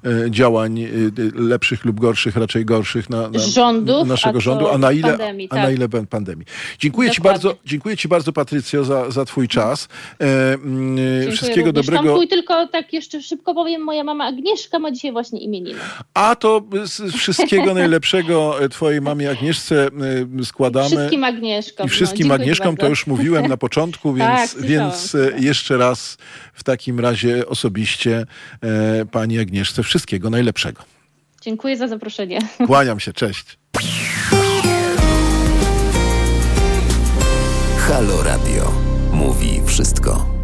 y, 0.03 0.09
y, 0.09 0.31
działań 0.31 0.79
y, 0.79 1.11
lepszych 1.35 1.85
lub 1.85 1.99
gorszych, 1.99 2.35
raczej 2.35 2.65
gorszych 2.65 3.09
na, 3.09 3.29
na 3.29 3.39
Rządów, 3.39 4.07
naszego 4.07 4.41
rządu, 4.41 4.67
a 4.67 4.77
na 4.77 4.91
ile 4.91 5.09
pandemii, 5.09 5.47
a 5.51 5.55
na 5.55 5.61
tak. 5.61 5.75
ile 5.75 5.89
pandemii. 5.89 6.45
Dziękuję 6.79 7.11
Ci 7.11 7.21
bardzo, 7.21 7.55
dziękuję 7.65 7.97
Ci 7.97 8.07
bardzo 8.07 8.33
Patrycjo 8.33 8.83
za, 8.83 9.11
za 9.11 9.25
Twój 9.25 9.47
czas. 9.47 9.87
E, 10.21 10.53
mm, 10.53 11.31
wszystkiego 11.31 11.65
również. 11.65 11.85
dobrego. 11.85 12.17
Tam 12.17 12.27
tylko 12.27 12.67
tak 12.67 12.93
jeszcze 12.93 13.21
szybko 13.21 13.53
powiem, 13.53 13.81
moja 13.81 14.03
mama 14.03 14.25
Agnieszka 14.25 14.79
ma 14.79 14.91
dzisiaj 14.91 15.11
właśnie 15.11 15.39
imieniny. 15.39 15.79
A 16.13 16.35
to 16.35 16.61
wszystkiego 17.17 17.73
najlepszego 17.73 18.63
e, 18.63 18.69
Twojej 18.69 19.01
mamie 19.01 19.31
Agnieszce 19.31 19.87
e, 20.39 20.43
składamy. 20.43 20.89
Wszystkim 20.89 21.23
Agnieszkom. 21.23 21.87
I 21.87 21.89
wszystkim 21.89 22.27
no, 22.27 22.33
Agnieszkom 22.33 22.77
to 22.77 22.89
już 22.89 23.07
mówiłem 23.07 23.47
na 23.47 23.57
początku, 23.57 24.13
więc, 24.19 24.53
tak, 24.55 24.63
więc 24.63 25.17
jeszcze 25.37 25.77
raz 25.77 26.17
w 26.53 26.63
takim 26.63 26.99
razie 26.99 27.47
osobiście 27.47 28.25
pani 29.11 29.39
Agnieszce 29.39 29.83
wszystkiego 29.83 30.29
najlepszego. 30.29 30.83
Dziękuję 31.41 31.77
za 31.77 31.87
zaproszenie. 31.87 32.39
Kłaniam 32.67 32.99
się, 32.99 33.13
cześć. 33.13 33.57
Halo 37.77 38.23
Radio. 38.23 38.71
Mówi 39.13 39.61
wszystko. 39.65 40.38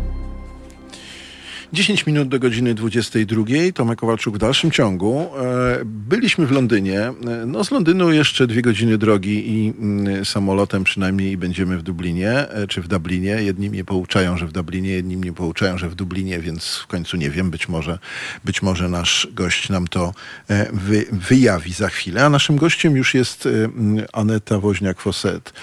10 1.76 2.06
minut 2.06 2.28
do 2.28 2.40
godziny 2.40 2.74
22. 2.74 3.44
Tomek 3.74 4.00
Kowalczuk 4.00 4.36
w 4.36 4.38
dalszym 4.38 4.72
ciągu. 4.72 5.30
E, 5.42 5.80
byliśmy 5.86 6.48
w 6.48 6.52
Londynie. 6.52 7.00
E, 7.02 7.14
no 7.46 7.64
z 7.64 7.72
Londynu 7.72 8.12
jeszcze 8.12 8.48
dwie 8.48 8.62
godziny 8.62 8.98
drogi 8.98 9.52
i 9.54 9.74
mm, 9.80 10.26
samolotem 10.26 10.84
przynajmniej 10.84 11.38
będziemy 11.38 11.78
w 11.78 11.84
Dublinie, 11.84 12.50
e, 12.50 12.68
czy 12.68 12.82
w 12.82 12.88
Dublinie. 12.88 13.30
Jedni 13.30 13.70
mnie 13.70 13.84
pouczają, 13.84 14.38
że 14.38 14.48
w 14.48 14.52
Dublinie, 14.52 14.90
jedni 14.90 15.18
mnie 15.18 15.34
pouczają, 15.34 15.78
że 15.78 15.90
w 15.90 15.96
Dublinie, 15.96 16.40
więc 16.40 16.76
w 16.76 16.88
końcu 16.88 17.18
nie 17.18 17.30
wiem. 17.30 17.52
Być 17.52 17.70
może, 17.70 18.00
być 18.46 18.62
może 18.62 18.90
nasz 18.90 19.28
gość 19.34 19.70
nam 19.70 19.88
to 19.88 20.14
wy, 20.74 21.06
wyjawi 21.12 21.74
za 21.74 21.90
chwilę. 21.90 22.26
A 22.26 22.30
naszym 22.30 22.56
gościem 22.56 22.96
już 22.96 23.14
jest 23.14 23.48
Aneta 24.14 24.56
Woźniak-Fosset, 24.56 25.54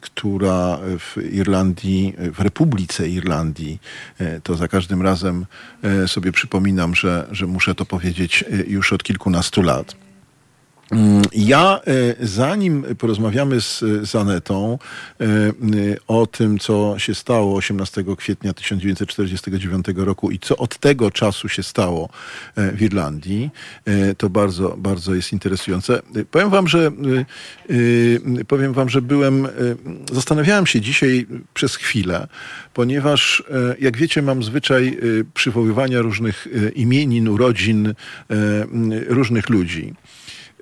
która 0.00 0.78
w 0.98 1.16
Irlandii, 1.32 2.14
w 2.32 2.40
Republice 2.40 3.08
Irlandii 3.08 3.78
to 4.42 4.56
za 4.56 4.68
każdym 4.68 5.02
razem 5.02 5.46
e, 5.82 6.08
sobie 6.08 6.32
przypominam, 6.32 6.94
że, 6.94 7.26
że 7.30 7.46
muszę 7.46 7.74
to 7.74 7.86
powiedzieć 7.86 8.44
e, 8.52 8.56
już 8.56 8.92
od 8.92 9.02
kilkunastu 9.02 9.62
lat. 9.62 9.94
Mm, 10.90 11.22
ja, 11.32 11.80
zanim 12.20 12.84
porozmawiamy 12.98 13.60
z, 13.60 13.78
z 14.08 14.14
Anetą 14.14 14.78
o 16.06 16.26
tym, 16.26 16.58
co 16.58 16.94
się 16.98 17.14
stało 17.14 17.56
18 17.56 18.04
kwietnia 18.16 18.52
1949 18.52 19.86
roku 19.96 20.30
i 20.30 20.38
co 20.38 20.56
od 20.56 20.78
tego 20.78 21.10
czasu 21.10 21.48
się 21.48 21.62
stało 21.62 22.08
w 22.56 22.82
Irlandii, 22.82 23.50
to 24.18 24.30
bardzo, 24.30 24.76
bardzo 24.78 25.14
jest 25.14 25.32
interesujące. 25.32 26.02
Powiem 26.30 26.50
wam, 26.50 26.68
że 26.68 26.90
powiem 28.48 28.72
wam, 28.72 28.88
że 28.88 29.02
byłem, 29.02 29.48
zastanawiałem 30.12 30.66
się 30.66 30.80
dzisiaj 30.80 31.26
przez 31.54 31.76
chwilę, 31.76 32.26
ponieważ 32.74 33.42
jak 33.80 33.96
wiecie, 33.96 34.22
mam 34.22 34.42
zwyczaj 34.42 34.98
przywoływania 35.34 36.00
różnych 36.00 36.46
imienin, 36.74 37.28
urodzin 37.28 37.94
różnych 39.08 39.48
ludzi. 39.48 39.94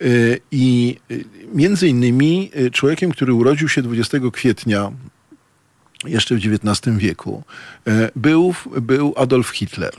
Y, 0.03 0.41
I 0.51 0.97
y, 1.11 1.25
między 1.55 1.89
innymi 1.89 2.51
y, 2.57 2.71
człowiekiem, 2.71 3.13
który 3.13 3.35
urodził 3.35 3.69
się 3.69 3.83
20 3.83 4.19
kwietnia 4.33 4.93
jeszcze 6.05 6.35
w 6.35 6.39
XIX 6.39 6.97
wieku, 6.97 7.43
był, 8.17 8.55
był 8.81 9.15
Adolf 9.17 9.49
Hitler. 9.49 9.93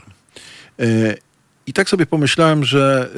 I 1.70 1.72
tak 1.72 1.88
sobie 1.88 2.06
pomyślałem, 2.06 2.64
że 2.64 3.10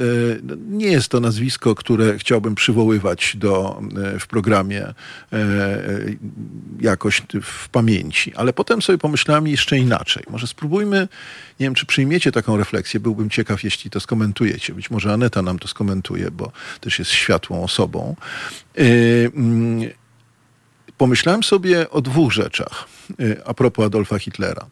e, 0.43 0.57
nie 0.69 0.87
jest 0.87 1.09
to 1.09 1.19
nazwisko, 1.19 1.75
które 1.75 2.17
chciałbym 2.17 2.55
przywoływać 2.55 3.35
do, 3.37 3.81
e, 4.15 4.19
w 4.19 4.27
programie 4.27 4.85
e, 4.85 4.93
jakoś 6.81 7.21
w 7.43 7.69
pamięci. 7.69 8.33
Ale 8.35 8.53
potem 8.53 8.81
sobie 8.81 8.97
pomyślałem 8.97 9.47
jeszcze 9.47 9.77
inaczej. 9.77 10.23
Może 10.29 10.47
spróbujmy, 10.47 11.07
nie 11.59 11.65
wiem, 11.65 11.75
czy 11.75 11.85
przyjmiecie 11.85 12.31
taką 12.31 12.57
refleksję. 12.57 12.99
Byłbym 12.99 13.29
ciekaw, 13.29 13.63
jeśli 13.63 13.91
to 13.91 13.99
skomentujecie. 13.99 14.73
Być 14.73 14.89
może 14.89 15.13
Aneta 15.13 15.41
nam 15.41 15.59
to 15.59 15.67
skomentuje, 15.67 16.31
bo 16.31 16.51
też 16.81 16.99
jest 16.99 17.11
światłą 17.11 17.63
osobą. 17.63 18.15
Mm, 18.75 19.89
pomyślałem 20.97 21.43
sobie 21.43 21.89
o 21.89 22.01
dwóch 22.01 22.31
rzeczach 22.31 22.87
a 23.45 23.53
propos 23.53 23.85
Adolfa 23.85 24.19
Hitlera. 24.19 24.65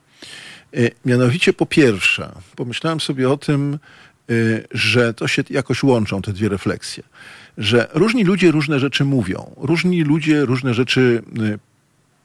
E, 0.77 0.89
mianowicie 1.05 1.53
po 1.53 1.65
pierwsze, 1.65 2.31
pomyślałem 2.55 2.99
sobie 2.99 3.29
o 3.29 3.37
tym, 3.37 3.73
e, 3.73 4.33
że 4.71 5.13
to 5.13 5.27
się 5.27 5.43
jakoś 5.49 5.83
łączą 5.83 6.21
te 6.21 6.33
dwie 6.33 6.49
refleksje. 6.49 7.03
Że 7.57 7.87
różni 7.93 8.23
ludzie 8.23 8.51
różne 8.51 8.79
rzeczy 8.79 9.05
mówią, 9.05 9.55
różni 9.57 10.03
ludzie 10.03 10.45
różne 10.45 10.73
rzeczy 10.73 11.23
e, 11.39 11.57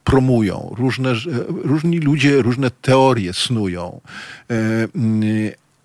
promują, 0.03 0.75
różne, 0.77 1.13
różni 1.47 1.99
ludzie 1.99 2.41
różne 2.41 2.71
teorie 2.71 3.33
snują. 3.33 4.01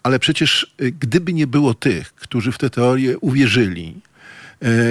Ale 0.02 0.18
przecież 0.18 0.74
gdyby 1.00 1.32
nie 1.32 1.46
było 1.46 1.74
tych, 1.74 2.14
którzy 2.14 2.52
w 2.52 2.58
te 2.58 2.70
teorie 2.70 3.18
uwierzyli, 3.18 3.94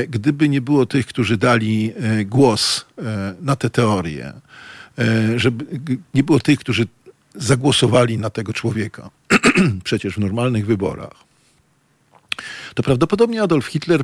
gdyby 0.09 0.49
nie 0.49 0.61
było 0.61 0.86
tych, 0.86 1.05
którzy 1.05 1.38
dali 1.38 1.93
głos 2.26 2.86
na 3.41 3.55
te 3.55 3.69
teorie, 3.69 4.34
żeby 5.36 5.65
nie 6.13 6.24
było 6.24 6.39
tych, 6.39 6.59
którzy 6.59 6.88
zagłosowali 7.36 8.18
na 8.18 8.30
tego 8.30 8.54
człowieka, 8.54 9.10
przecież 9.84 10.16
w 10.16 10.20
normalnych 10.20 10.66
wyborach, 10.66 11.14
to 12.76 12.84
prawdopodobnie 12.84 13.44
Adolf 13.44 13.66
Hitler 13.66 14.04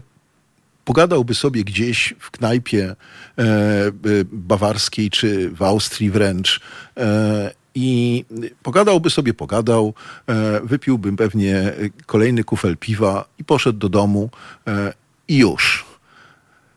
pogadałby 0.86 1.36
sobie 1.36 1.64
gdzieś 1.64 2.14
w 2.20 2.32
knajpie 2.32 2.86
e, 2.86 3.44
e, 3.44 3.94
bawarskiej 4.32 5.10
czy 5.10 5.50
w 5.50 5.62
Austrii 5.62 6.12
wręcz 6.12 6.62
e, 6.98 7.52
i 7.76 8.26
pogadałby 8.64 9.10
sobie, 9.10 9.34
pogadał, 9.34 9.94
e, 10.28 10.62
wypiłby 10.64 11.16
pewnie 11.16 11.74
kolejny 12.06 12.44
kufel 12.44 12.78
piwa 12.78 13.26
i 13.38 13.44
poszedł 13.44 13.80
do 13.80 13.90
domu 13.90 14.30
e, 14.68 14.94
i 15.28 15.38
już. 15.38 15.86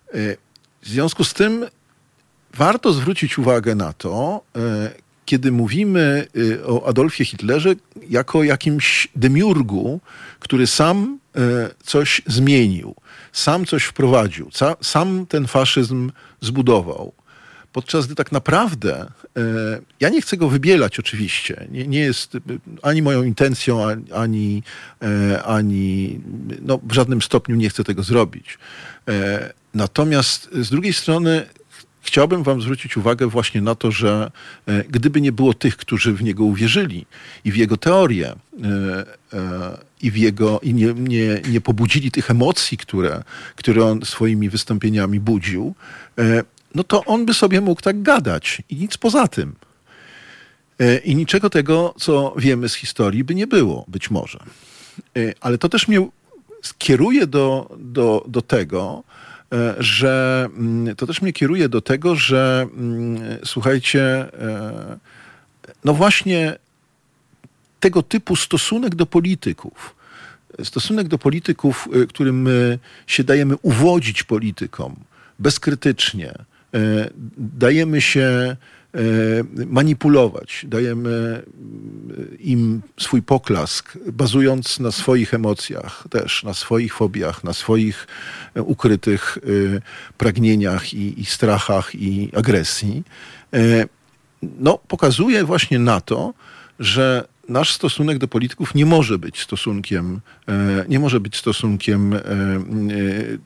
E, 0.08 0.12
w 0.82 0.88
związku 0.88 1.24
z 1.24 1.34
tym 1.34 1.66
warto 2.54 2.92
zwrócić 2.92 3.38
uwagę 3.38 3.74
na 3.74 3.92
to, 3.92 4.44
kiedy 5.30 5.52
mówimy 5.52 6.26
y, 6.36 6.66
o 6.66 6.86
Adolfie 6.86 7.24
Hitlerze 7.24 7.74
jako 8.08 8.44
jakimś 8.44 9.08
demiurgu, 9.16 10.00
który 10.38 10.66
sam 10.66 11.18
e, 11.36 11.40
coś 11.84 12.22
zmienił, 12.26 12.94
sam 13.32 13.66
coś 13.66 13.84
wprowadził, 13.84 14.50
sam 14.82 15.26
ten 15.26 15.46
faszyzm 15.46 16.10
zbudował. 16.40 17.12
Podczas 17.72 18.06
gdy 18.06 18.14
tak 18.14 18.32
naprawdę, 18.32 19.00
e, 19.00 19.42
ja 20.00 20.08
nie 20.08 20.22
chcę 20.22 20.36
go 20.36 20.48
wybielać 20.48 20.98
oczywiście, 20.98 21.66
nie, 21.70 21.86
nie 21.86 22.00
jest 22.00 22.36
ani 22.82 23.02
moją 23.02 23.22
intencją, 23.22 23.80
ani, 24.14 24.62
ani 25.44 26.20
no, 26.62 26.80
w 26.82 26.92
żadnym 26.92 27.22
stopniu 27.22 27.56
nie 27.56 27.70
chcę 27.70 27.84
tego 27.84 28.02
zrobić. 28.02 28.58
Natomiast 29.74 30.48
z 30.52 30.70
drugiej 30.70 30.92
strony 30.92 31.46
chciałbym 32.02 32.42
wam 32.42 32.62
zwrócić 32.62 32.96
uwagę 32.96 33.26
właśnie 33.26 33.60
na 33.60 33.74
to, 33.74 33.90
że 33.90 34.30
e, 34.66 34.84
gdyby 34.84 35.20
nie 35.20 35.32
było 35.32 35.54
tych, 35.54 35.76
którzy 35.76 36.12
w 36.12 36.22
niego 36.22 36.44
uwierzyli 36.44 37.06
i 37.44 37.52
w 37.52 37.56
jego 37.56 37.76
teorię, 37.76 38.28
e, 38.28 38.36
e, 39.32 39.78
i 40.02 40.10
w 40.10 40.16
jego, 40.16 40.60
i 40.60 40.74
nie, 40.74 40.94
nie, 40.94 41.40
nie 41.48 41.60
pobudzili 41.60 42.10
tych 42.10 42.30
emocji, 42.30 42.78
które, 42.78 43.22
które 43.56 43.84
on 43.84 44.04
swoimi 44.04 44.50
wystąpieniami 44.50 45.20
budził, 45.20 45.74
no 46.74 46.84
to 46.84 47.04
on 47.04 47.26
by 47.26 47.34
sobie 47.34 47.60
mógł 47.60 47.82
tak 47.82 48.02
gadać 48.02 48.62
i 48.70 48.76
nic 48.76 48.96
poza 48.96 49.28
tym. 49.28 49.54
I 51.04 51.16
niczego 51.16 51.50
tego, 51.50 51.94
co 51.98 52.34
wiemy 52.36 52.68
z 52.68 52.74
historii, 52.74 53.24
by 53.24 53.34
nie 53.34 53.46
było, 53.46 53.84
być 53.88 54.10
może. 54.10 54.38
Ale 55.40 55.58
to 55.58 55.68
też 55.68 55.88
mnie 55.88 56.08
skieruje 56.62 57.26
do, 57.26 57.76
do, 57.78 58.24
do 58.28 58.42
tego, 58.42 59.04
że 59.78 60.48
mm, 60.56 60.96
to 60.96 61.06
też 61.06 61.22
mnie 61.22 61.32
kieruje 61.32 61.68
do 61.68 61.80
tego, 61.80 62.16
że 62.16 62.66
mm, 62.76 63.18
słuchajcie, 63.44 64.02
e, 64.02 64.98
no 65.84 65.94
właśnie 65.94 66.56
tego 67.80 68.02
typu 68.02 68.36
stosunek 68.36 68.94
do 68.94 69.06
polityków, 69.06 69.96
stosunek 70.64 71.08
do 71.08 71.18
polityków, 71.18 71.88
e, 72.02 72.06
którym 72.06 72.42
my 72.42 72.78
się 73.06 73.24
dajemy 73.24 73.54
uwodzić 73.62 74.22
politykom 74.22 74.96
bezkrytycznie, 75.38 76.34
dajemy 77.36 78.00
się 78.00 78.22
E, 78.22 78.56
manipulować. 79.66 80.66
Dajemy 80.68 81.42
e, 81.42 82.36
im 82.36 82.82
swój 83.00 83.22
poklask, 83.22 83.98
bazując 84.12 84.80
na 84.80 84.92
swoich 84.92 85.34
emocjach, 85.34 86.04
też 86.10 86.44
na 86.44 86.54
swoich 86.54 86.94
fobiach, 86.94 87.44
na 87.44 87.52
swoich 87.52 88.06
e, 88.54 88.62
ukrytych 88.62 89.38
pragnieniach 90.18 90.94
i, 90.94 91.20
i 91.20 91.24
strachach 91.24 91.94
i 91.94 92.30
agresji. 92.36 93.04
No, 94.42 94.78
pokazuje 94.78 95.44
właśnie 95.44 95.78
na 95.78 96.00
to, 96.00 96.34
że 96.78 97.28
nasz 97.50 97.72
stosunek 97.74 98.18
do 98.18 98.28
polityków 98.28 98.74
nie 98.74 98.86
może 98.86 99.18
być 99.18 99.40
stosunkiem, 99.40 100.20
e, 100.48 100.84
nie 100.88 100.98
może 100.98 101.20
być 101.20 101.36
stosunkiem 101.36 102.14
e, 102.14 102.18
e, 102.18 102.22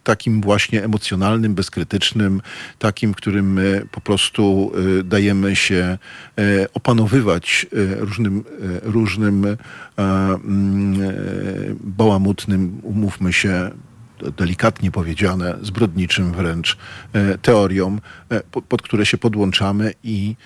takim 0.05 0.41
właśnie 0.41 0.85
emocjonalnym, 0.85 1.55
bezkrytycznym, 1.55 2.43
takim, 2.79 3.15
którym 3.15 3.53
my 3.53 3.87
po 3.91 4.01
prostu 4.01 4.73
dajemy 5.05 5.57
się 5.57 5.99
opanowywać 6.75 7.67
różnym, 7.99 8.45
różnym 8.83 9.57
mm, 9.97 10.99
bałamutnym, 11.81 12.81
umówmy 12.83 13.33
się, 13.33 13.71
delikatnie 14.37 14.91
powiedziane, 14.91 15.59
zbrodniczym 15.63 16.33
wręcz 16.33 16.77
teoriom, 17.43 18.01
pod 18.69 18.83
które 18.83 19.07
się 19.07 19.19
podłączamy 19.19 19.93
i 20.03 20.37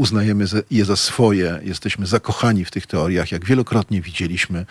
uznajemy 0.00 0.44
je 0.70 0.84
za 0.84 0.96
swoje, 0.96 1.60
jesteśmy 1.62 2.06
zakochani 2.06 2.64
w 2.64 2.70
tych 2.70 2.86
teoriach, 2.86 3.32
jak 3.32 3.44
wielokrotnie 3.44 4.00
widzieliśmy 4.00 4.66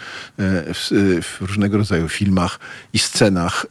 w, 0.74 0.90
w 1.24 1.42
różnego 1.42 1.78
rodzaju 1.78 2.10
filmach 2.10 2.60
i 2.94 3.00
scenach, 3.00 3.66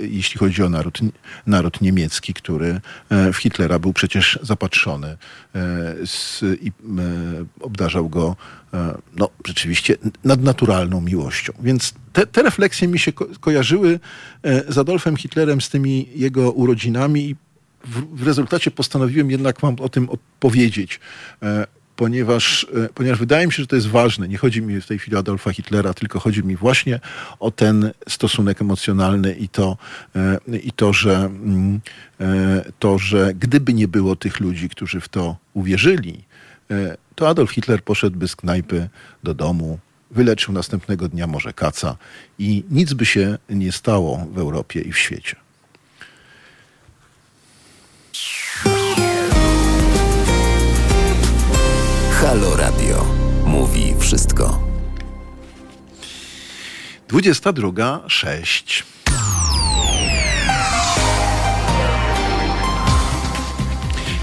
jeśli 0.00 0.38
chodzi 0.38 0.62
o 0.62 0.68
naród, 0.68 0.98
naród 1.46 1.80
niemiecki, 1.80 2.34
który 2.34 2.80
w 3.10 3.36
Hitlera 3.36 3.78
był 3.78 3.92
przecież 3.92 4.38
zapatrzony 4.42 5.16
z, 6.06 6.42
i 6.62 6.72
obdarzał 7.60 8.08
go 8.08 8.36
no, 9.16 9.28
rzeczywiście 9.46 9.96
nadnaturalną 10.24 11.00
miłością. 11.00 11.52
Więc 11.62 11.94
te, 12.12 12.26
te 12.26 12.42
refleksje 12.42 12.88
mi 12.88 12.98
się 12.98 13.12
ko 13.12 13.26
kojarzyły 13.40 14.00
z 14.68 14.78
Adolfem 14.78 15.16
Hitlerem, 15.16 15.60
z 15.60 15.68
tymi 15.68 16.08
jego 16.14 16.52
urodzinami 16.52 17.30
i 17.30 17.36
w, 17.84 18.16
w 18.16 18.26
rezultacie 18.26 18.70
postanowiłem 18.70 19.30
jednak 19.30 19.60
wam 19.60 19.76
o 19.80 19.88
tym 19.88 20.08
opowiedzieć 20.08 21.00
ponieważ, 22.00 22.66
ponieważ 22.94 23.18
wydaje 23.18 23.46
mi 23.46 23.52
się, 23.52 23.62
że 23.62 23.66
to 23.66 23.76
jest 23.76 23.88
ważne. 23.88 24.28
Nie 24.28 24.38
chodzi 24.38 24.62
mi 24.62 24.80
w 24.80 24.86
tej 24.86 24.98
chwili 24.98 25.16
o 25.16 25.18
Adolfa 25.18 25.52
Hitlera, 25.52 25.94
tylko 25.94 26.20
chodzi 26.20 26.44
mi 26.44 26.56
właśnie 26.56 27.00
o 27.40 27.50
ten 27.50 27.90
stosunek 28.08 28.60
emocjonalny 28.60 29.34
i 29.34 29.48
to, 29.48 29.76
i 30.62 30.72
to, 30.72 30.92
że, 30.92 31.30
to, 32.78 32.98
że 32.98 33.34
gdyby 33.34 33.74
nie 33.74 33.88
było 33.88 34.16
tych 34.16 34.40
ludzi, 34.40 34.68
którzy 34.68 35.00
w 35.00 35.08
to 35.08 35.36
uwierzyli, 35.54 36.24
to 37.14 37.28
Adolf 37.28 37.50
Hitler 37.50 37.84
poszedłby 37.84 38.28
z 38.28 38.36
knajpy 38.36 38.88
do 39.22 39.34
domu, 39.34 39.78
wyleczył 40.10 40.54
następnego 40.54 41.08
dnia 41.08 41.26
może 41.26 41.52
kaca 41.52 41.96
i 42.38 42.64
nic 42.70 42.92
by 42.92 43.06
się 43.06 43.38
nie 43.50 43.72
stało 43.72 44.26
w 44.32 44.38
Europie 44.38 44.80
i 44.80 44.92
w 44.92 44.98
świecie. 44.98 45.36
Halo 52.20 52.56
Radio. 52.56 53.04
Mówi 53.44 53.94
wszystko. 53.98 54.60
22.06. 57.08 58.82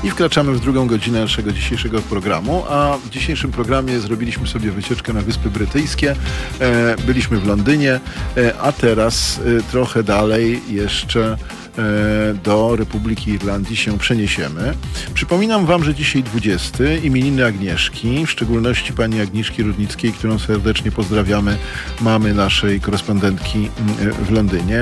I 0.04 0.10
wkraczamy 0.10 0.54
w 0.54 0.60
drugą 0.60 0.88
godzinę 0.88 1.22
naszego 1.22 1.52
dzisiejszego 1.52 2.02
programu, 2.02 2.64
a 2.70 2.98
w 3.06 3.10
dzisiejszym 3.10 3.52
programie 3.52 4.00
zrobiliśmy 4.00 4.48
sobie 4.48 4.72
wycieczkę 4.72 5.14
na 5.14 5.22
Wyspy 5.22 5.50
Brytyjskie. 5.50 6.16
E, 6.60 6.96
byliśmy 7.06 7.40
w 7.40 7.48
Londynie, 7.48 8.00
e, 8.38 8.60
a 8.62 8.72
teraz 8.72 9.40
e, 9.60 9.64
trochę 9.72 10.04
dalej 10.04 10.62
jeszcze 10.70 11.38
do 12.44 12.76
Republiki 12.76 13.32
Irlandii 13.32 13.76
się 13.76 13.98
przeniesiemy. 13.98 14.74
Przypominam 15.14 15.66
Wam, 15.66 15.84
że 15.84 15.96
dzisiaj 15.96 16.24
20 16.24 16.84
imieniny 17.04 17.46
Agnieszki, 17.46 18.26
w 18.26 18.32
szczególności 18.32 18.94
pani 18.94 19.22
Agnieszki 19.22 19.64
Rudnickiej, 19.64 20.14
którą 20.14 20.40
serdecznie 20.40 20.92
pozdrawiamy, 20.92 21.58
mamy 22.02 22.34
naszej 22.34 22.82
korespondentki 22.82 23.70
w 24.26 24.32
Londynie. 24.32 24.82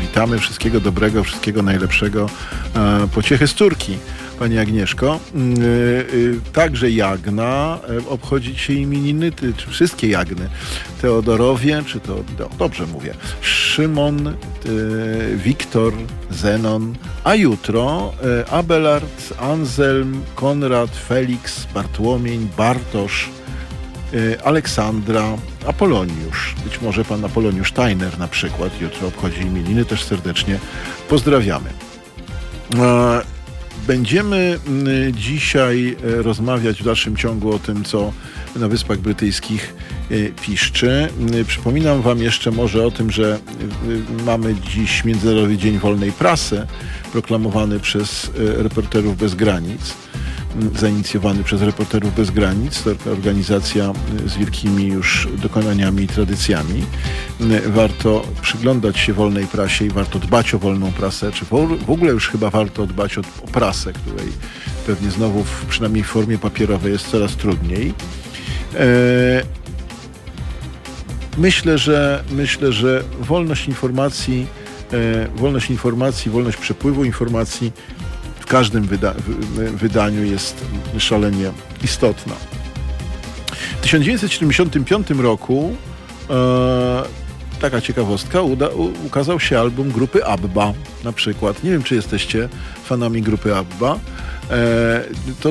Witamy, 0.00 0.38
wszystkiego 0.38 0.80
dobrego, 0.80 1.24
wszystkiego 1.24 1.62
najlepszego, 1.62 2.30
pociechy 3.12 3.46
z 3.46 3.54
Turki. 3.54 3.98
Pani 4.38 4.58
Agnieszko. 4.58 5.20
Mm, 5.34 5.62
y, 5.62 5.64
y, 6.14 6.40
także 6.52 6.90
Jagna 6.90 7.78
e, 7.88 8.08
obchodzi 8.08 8.52
dzisiaj 8.52 8.76
imieniny, 8.76 9.32
czy 9.56 9.70
wszystkie 9.70 10.08
Jagny. 10.08 10.48
Teodorowie, 11.02 11.82
czy 11.86 12.00
to, 12.00 12.16
no, 12.38 12.48
dobrze 12.58 12.86
mówię, 12.86 13.14
Szymon, 13.40 14.26
y, 14.28 14.34
Wiktor, 15.36 15.92
Zenon, 16.30 16.94
a 17.24 17.34
jutro 17.34 18.12
e, 18.46 18.50
Abelard, 18.50 19.34
Anselm, 19.38 20.22
Konrad, 20.34 20.90
Felix, 20.90 21.66
Bartłomień, 21.74 22.48
Bartosz, 22.56 23.28
Aleksandra, 24.44 25.24
Apoloniusz. 25.66 26.54
Być 26.64 26.80
może 26.80 27.04
pan 27.04 27.24
Apoloniusz 27.24 27.70
Steiner 27.70 28.18
na 28.18 28.28
przykład 28.28 28.80
jutro 28.80 29.08
obchodzi 29.08 29.40
imieniny, 29.40 29.84
też 29.84 30.04
serdecznie 30.04 30.58
pozdrawiamy. 31.08 31.70
Będziemy 33.86 34.58
mm, 34.66 35.14
dzisiaj 35.14 35.96
e, 36.18 36.22
rozmawiać 36.22 36.80
w 36.80 36.84
dalszym 36.84 37.16
ciągu 37.16 37.54
o 37.54 37.58
tym, 37.58 37.84
co 37.84 38.12
na 38.56 38.68
Wyspach 38.68 38.98
Brytyjskich 38.98 39.74
e, 40.10 40.14
piszczy. 40.42 41.08
Mm, 41.18 41.44
przypominam 41.44 42.02
Wam 42.02 42.18
jeszcze 42.18 42.50
może 42.50 42.86
o 42.86 42.90
tym, 42.90 43.10
że 43.10 43.38
e, 44.20 44.22
mamy 44.24 44.54
dziś 44.54 45.04
Międzynarodowy 45.04 45.56
Dzień 45.56 45.78
Wolnej 45.78 46.12
Prasy, 46.12 46.66
proklamowany 47.12 47.80
przez 47.80 48.30
Reporterów 48.36 49.16
Bez 49.16 49.34
Granic 49.34 49.94
zainicjowany 50.76 51.44
przez 51.44 51.62
Reporterów 51.62 52.14
Bez 52.14 52.30
Granic. 52.30 52.82
To 52.82 53.12
organizacja 53.12 53.92
z 54.26 54.36
wielkimi 54.36 54.86
już 54.86 55.28
dokonaniami 55.42 56.02
i 56.02 56.06
tradycjami. 56.06 56.84
Warto 57.66 58.22
przyglądać 58.42 58.98
się 58.98 59.12
wolnej 59.12 59.46
prasie 59.46 59.84
i 59.84 59.90
warto 59.90 60.18
dbać 60.18 60.54
o 60.54 60.58
wolną 60.58 60.92
prasę, 60.92 61.32
czy 61.32 61.44
w 61.86 61.90
ogóle 61.90 62.12
już 62.12 62.28
chyba 62.28 62.50
warto 62.50 62.86
dbać 62.86 63.18
o, 63.18 63.22
prasę, 63.52 63.92
której 63.92 64.32
pewnie 64.86 65.10
znowu, 65.10 65.44
w, 65.44 65.64
przynajmniej 65.68 66.04
w 66.04 66.06
formie 66.06 66.38
papierowej, 66.38 66.92
jest 66.92 67.08
coraz 67.08 67.36
trudniej. 67.36 67.94
E, 68.74 69.42
myślę, 71.38 71.78
że 71.78 72.24
myślę, 72.30 72.72
że 72.72 73.02
wolność 73.20 73.68
informacji, 73.68 74.46
e, 74.92 75.28
wolność 75.36 75.70
informacji, 75.70 76.30
wolność 76.30 76.58
przepływu 76.58 77.04
informacji 77.04 77.72
w 78.46 78.48
każdym 78.48 78.84
wyda 78.84 79.14
wydaniu 79.76 80.24
jest 80.24 80.64
szalenie 80.98 81.52
istotna. 81.84 82.34
W 83.78 83.80
1975 83.80 85.10
roku 85.10 85.76
e, 86.30 87.02
taka 87.60 87.80
ciekawostka, 87.80 88.42
uda, 88.42 88.68
ukazał 89.06 89.40
się 89.40 89.60
album 89.60 89.90
grupy 89.90 90.24
ABBA 90.24 90.72
na 91.04 91.12
przykład. 91.12 91.64
Nie 91.64 91.70
wiem, 91.70 91.82
czy 91.82 91.94
jesteście 91.94 92.48
fanami 92.84 93.22
grupy 93.22 93.56
ABBA. 93.56 93.98
E, 94.50 95.04
to 95.40 95.50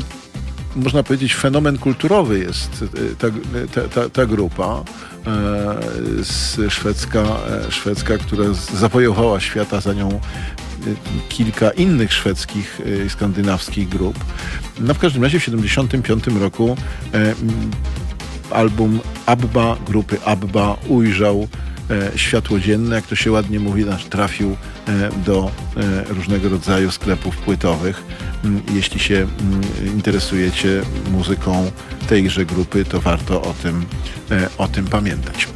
można 0.76 1.04
powiedzieć 1.04 1.36
fenomen 1.36 1.78
kulturowy 1.78 2.40
jest 2.40 2.84
e, 2.84 3.16
ta, 3.16 3.28
ta, 3.74 3.88
ta, 3.88 4.10
ta 4.10 4.26
grupa 4.26 4.84
e, 5.28 6.70
szwedzka, 6.70 7.20
e, 7.20 7.72
szwedzka, 7.72 8.18
która 8.18 8.46
zawojowała 8.54 9.40
świata, 9.40 9.82
za 9.82 9.94
nią 9.94 10.20
kilka 11.30 11.72
innych 11.72 12.14
szwedzkich 12.14 12.82
i 13.06 13.10
skandynawskich 13.10 13.90
grup. 13.90 14.26
No 14.80 14.94
w 14.94 15.00
każdym 15.00 15.24
razie 15.24 15.40
w 15.40 15.46
1975 15.46 16.42
roku 16.42 16.78
e, 17.14 17.36
album 18.52 19.00
Abba, 19.26 19.78
grupy 19.88 20.18
Abba 20.26 20.78
ujrzał 20.88 21.48
światło 22.16 22.60
dzienne, 22.60 22.96
jak 22.96 23.08
to 23.08 23.16
się 23.16 23.32
ładnie 23.32 23.60
mówi, 23.60 23.86
trafił 24.10 24.58
do 25.26 25.52
różnego 26.10 26.50
rodzaju 26.50 26.92
sklepów 26.92 27.38
płytowych. 27.38 28.04
Mm, 28.44 28.62
jeśli 28.74 29.00
się 29.00 29.16
mm, 29.16 29.62
interesujecie 29.96 30.82
muzyką 31.12 31.72
tejże 32.08 32.46
grupy, 32.46 32.86
to 32.86 33.02
warto 33.02 33.42
o 33.42 33.54
tym, 33.54 33.86
o 34.58 34.68
tym 34.68 34.86
pamiętać. 34.86 35.48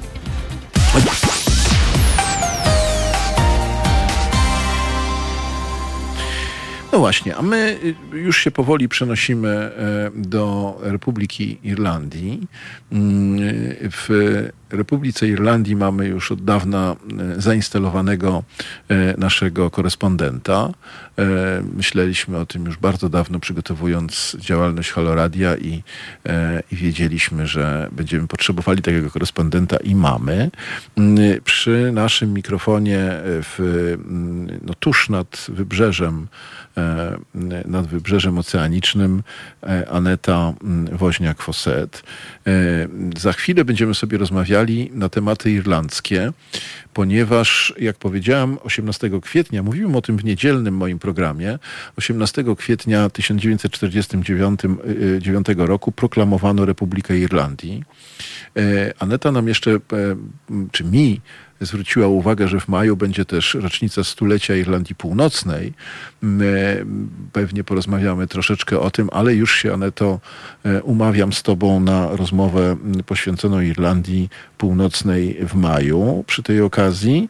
No 6.91 6.99
właśnie, 6.99 7.35
a 7.35 7.41
my 7.41 7.79
y, 8.13 8.17
już 8.17 8.37
się 8.37 8.51
powoli 8.51 8.89
przenosimy 8.89 9.49
e, 9.49 9.71
do 10.15 10.77
Republiki 10.81 11.59
Irlandii. 11.63 12.47
Mm, 12.91 13.39
w 13.81 14.09
Republice 14.69 15.27
Irlandii 15.27 15.75
mamy 15.75 16.07
już 16.07 16.31
od 16.31 16.43
dawna 16.43 16.95
e, 17.37 17.41
zainstalowanego 17.41 18.43
e, 18.89 19.17
naszego 19.17 19.69
korespondenta. 19.69 20.69
Myśleliśmy 21.75 22.37
o 22.37 22.45
tym 22.45 22.65
już 22.65 22.77
bardzo 22.77 23.09
dawno, 23.09 23.39
przygotowując 23.39 24.35
działalność 24.39 24.91
Haloradia 24.91 25.57
i, 25.57 25.83
i 26.71 26.75
wiedzieliśmy, 26.75 27.47
że 27.47 27.89
będziemy 27.91 28.27
potrzebowali 28.27 28.81
takiego 28.81 29.09
korespondenta 29.09 29.77
i 29.77 29.95
mamy. 29.95 30.51
Mm, 30.97 31.41
przy 31.43 31.91
naszym 31.93 32.33
mikrofonie 32.33 32.99
w, 33.23 33.59
mm, 33.59 34.59
no, 34.65 34.73
tuż 34.73 35.09
nad 35.09 35.45
wybrzeżem 35.49 36.27
E, 36.79 37.17
nad 37.65 37.87
Wybrzeżem 37.87 38.37
Oceanicznym 38.37 39.23
e, 39.63 39.89
Aneta 39.89 40.53
mm, 40.63 40.97
Woźniak-Fosset. 40.97 42.03
E, 42.47 42.51
za 43.17 43.33
chwilę 43.33 43.65
będziemy 43.65 43.95
sobie 43.95 44.17
rozmawiali 44.17 44.58
na 44.93 45.09
tematy 45.09 45.51
irlandzkie, 45.51 46.31
ponieważ, 46.93 47.73
jak 47.79 47.97
powiedziałem, 47.97 48.57
18 48.63 49.09
kwietnia, 49.21 49.63
mówiłem 49.63 49.95
o 49.95 50.01
tym 50.01 50.17
w 50.17 50.25
niedzielnym 50.25 50.77
moim 50.77 50.99
programie, 50.99 51.59
18 51.97 52.43
kwietnia 52.57 53.09
1949 53.09 55.47
roku 55.57 55.91
proklamowano 55.91 56.65
Republikę 56.65 57.17
Irlandii. 57.17 57.83
Aneta 58.99 59.31
nam 59.31 59.47
jeszcze, 59.47 59.79
czy 60.71 60.83
mi, 60.83 61.21
zwróciła 61.61 62.07
uwagę, 62.07 62.47
że 62.47 62.59
w 62.59 62.67
maju 62.67 62.95
będzie 62.97 63.25
też 63.25 63.53
rocznica 63.53 64.03
stulecia 64.03 64.55
Irlandii 64.55 64.95
Północnej. 64.95 65.73
Pewnie 67.33 67.63
porozmawiamy 67.63 68.27
troszeczkę 68.27 68.79
o 68.79 68.91
tym, 68.91 69.09
ale 69.11 69.35
już 69.35 69.55
się, 69.55 69.73
Aneto, 69.73 70.19
umawiam 70.83 71.33
z 71.33 71.43
Tobą 71.43 71.79
na 71.79 72.15
rozmowę 72.15 72.75
poświęconą 73.05 73.61
Irlandii 73.61 74.29
Północnej 74.57 75.37
w 75.47 75.55
maju 75.55 76.23
przy 76.27 76.43
tej 76.43 76.61
okazji. 76.61 77.29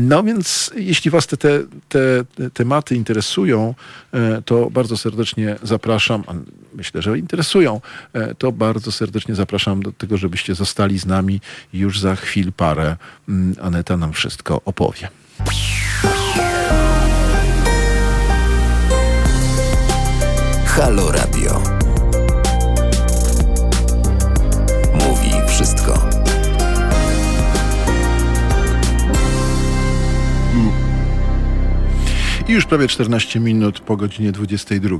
No 0.00 0.22
więc 0.22 0.70
jeśli 0.76 1.10
Was 1.10 1.26
te, 1.26 1.36
te, 1.36 1.64
te, 1.88 2.24
tematy 2.50 2.94
interesują, 2.94 3.74
e, 4.12 4.42
to 4.42 4.70
bardzo 4.70 4.96
serdecznie 4.96 5.56
zapraszam, 5.62 6.24
myślę, 6.74 7.02
że 7.02 7.18
interesują, 7.18 7.80
e, 8.12 8.34
to 8.34 8.52
bardzo 8.52 8.92
serdecznie 8.92 9.34
zapraszam 9.34 9.82
do 9.82 9.92
tego, 9.92 10.16
żebyście 10.16 10.54
zostali 10.54 10.98
z 10.98 11.06
nami 11.06 11.40
już 11.72 12.00
za 12.00 12.16
chwil 12.16 12.52
parę. 12.52 12.96
Mm, 13.28 13.54
Aneta 13.62 13.96
nam 13.96 14.12
wszystko 14.12 14.60
opowie. 14.64 15.08
Halo 20.66 21.12
Radio. 21.12 21.77
I 32.48 32.52
już 32.52 32.64
prawie 32.64 32.88
14 32.88 33.40
minut 33.40 33.80
po 33.80 33.96
godzinie 33.96 34.32
22. 34.32 34.96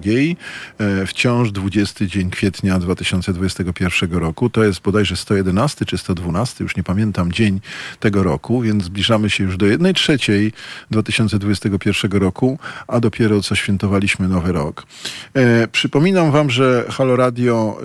E, 0.79 1.07
wciąż 1.07 1.53
20 1.53 2.07
dzień 2.07 2.31
kwietnia 2.31 2.79
2021 2.79 4.13
roku. 4.13 4.51
To 4.51 4.65
jest 4.65 4.81
bodajże 4.81 5.17
111 5.17 5.85
czy 5.85 5.99
112, 5.99 6.65
już 6.65 6.77
nie 6.77 6.83
pamiętam, 6.83 7.33
dzień 7.33 7.61
tego 8.01 8.23
roku, 8.23 8.61
więc 8.61 8.85
zbliżamy 8.85 9.31
się 9.31 9.45
już 9.45 9.57
do 9.57 9.67
1 9.67 9.95
trzeciej 9.95 10.53
2021 10.91 12.13
roku, 12.13 12.59
a 12.89 13.01
dopiero 13.01 13.43
co 13.43 13.55
świętowaliśmy 13.55 14.29
Nowy 14.29 14.53
Rok. 14.53 14.87
E, 15.35 15.69
przypominam 15.69 16.31
wam, 16.31 16.51
że 16.51 16.85
Halo 16.91 17.17
Radio 17.17 17.79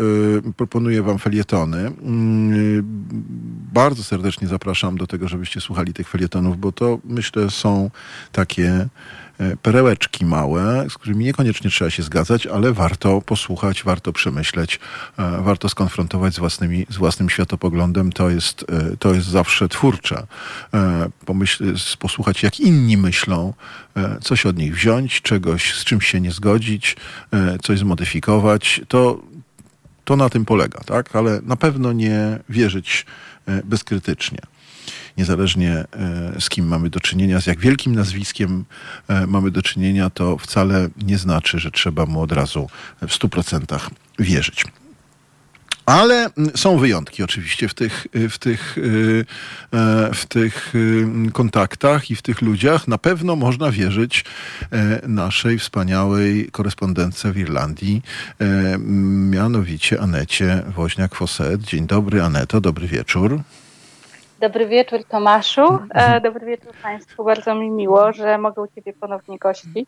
e, 0.48 0.54
proponuje 0.54 1.02
wam 1.02 1.20
felietony. 1.20 1.80
Mm, 1.80 2.84
bardzo 3.74 4.04
serdecznie 4.04 4.48
zapraszam 4.48 4.98
do 4.98 5.08
tego, 5.08 5.28
żebyście 5.28 5.62
słuchali 5.62 5.94
tych 5.94 6.10
felietonów, 6.10 6.58
bo 6.58 6.72
to 6.72 7.00
myślę 7.04 7.50
są 7.50 7.90
takie 8.32 8.88
perełeczki 9.62 10.26
małe, 10.26 10.86
z 10.90 10.94
którymi 10.94 11.26
niekoniecznie 11.26 11.70
trzeba 11.70 11.92
się 11.92 12.04
zgadzać, 12.04 12.48
ale 12.48 12.74
warto 12.74 13.22
posłuchać, 13.22 13.84
warto 13.84 14.14
przemyśleć, 14.14 14.80
e, 15.18 15.42
warto 15.42 15.70
skonfrontować 15.70 16.34
z, 16.34 16.40
własnymi, 16.40 16.86
z 16.90 16.98
własnym 16.98 17.30
światopoglądem. 17.30 18.12
To 18.12 18.30
jest, 18.30 18.66
e, 18.70 18.98
to 18.98 19.14
jest 19.14 19.28
zawsze 19.28 19.70
twórcze. 19.70 20.28
Pomyśl, 21.26 21.76
posłuchać, 22.00 22.44
jak 22.44 22.60
inni 22.60 22.98
myślą, 22.98 23.54
coś 24.22 24.46
od 24.46 24.58
nich 24.58 24.76
wziąć, 24.76 25.22
czegoś, 25.22 25.76
z 25.76 25.84
czymś 25.84 26.08
się 26.08 26.22
nie 26.22 26.32
zgodzić, 26.32 26.96
coś 27.64 27.80
zmodyfikować. 27.80 28.82
To, 28.88 29.22
to 30.06 30.16
na 30.16 30.30
tym 30.30 30.46
polega, 30.46 30.80
tak? 30.80 31.16
Ale 31.16 31.40
na 31.44 31.56
pewno 31.56 31.94
nie 31.94 32.40
wierzyć 32.50 33.06
bezkrytycznie 33.64 34.40
niezależnie 35.18 35.72
e, 35.72 35.86
z 36.40 36.50
kim 36.50 36.68
mamy 36.68 36.90
do 36.90 37.00
czynienia, 37.00 37.42
z 37.42 37.46
jak 37.46 37.60
wielkim 37.60 37.96
nazwiskiem 37.96 38.66
e, 39.08 39.28
mamy 39.28 39.52
do 39.52 39.62
czynienia, 39.62 40.10
to 40.10 40.38
wcale 40.38 40.90
nie 41.04 41.18
znaczy, 41.18 41.60
że 41.60 41.72
trzeba 41.72 42.06
mu 42.06 42.22
od 42.22 42.32
razu 42.32 42.70
w 43.02 43.20
100% 43.20 43.80
wierzyć. 44.20 44.66
Ale 45.86 46.30
są 46.56 46.78
wyjątki 46.78 47.24
oczywiście 47.24 47.68
w 47.68 47.74
tych, 47.74 48.08
w, 48.30 48.38
tych, 48.38 48.78
e, 49.72 50.14
w 50.14 50.26
tych 50.26 50.74
kontaktach 51.34 52.12
i 52.12 52.16
w 52.16 52.22
tych 52.22 52.42
ludziach. 52.42 52.88
Na 52.88 52.98
pewno 52.98 53.36
można 53.36 53.72
wierzyć 53.72 54.26
naszej 55.08 55.60
wspaniałej 55.60 56.50
korespondentce 56.52 57.32
w 57.32 57.38
Irlandii, 57.38 58.02
mianowicie 59.30 60.02
Anecie 60.02 60.64
Woźniak-Foset. 60.78 61.58
Dzień 61.58 61.88
dobry 61.88 62.24
Aneto, 62.24 62.62
dobry 62.62 62.88
wieczór. 62.88 63.44
Dobry 64.44 64.68
wieczór 64.68 65.04
Tomaszu, 65.10 65.80
e, 65.90 66.22
dobry 66.22 66.46
wieczór 66.46 66.72
Państwu. 66.84 67.24
Bardzo 67.24 67.56
mi 67.56 67.70
miło, 67.70 68.14
że 68.14 68.38
mogę 68.38 68.62
u 68.62 68.68
Ciebie 68.76 68.94
ponownie 68.94 69.38
gościć. 69.38 69.86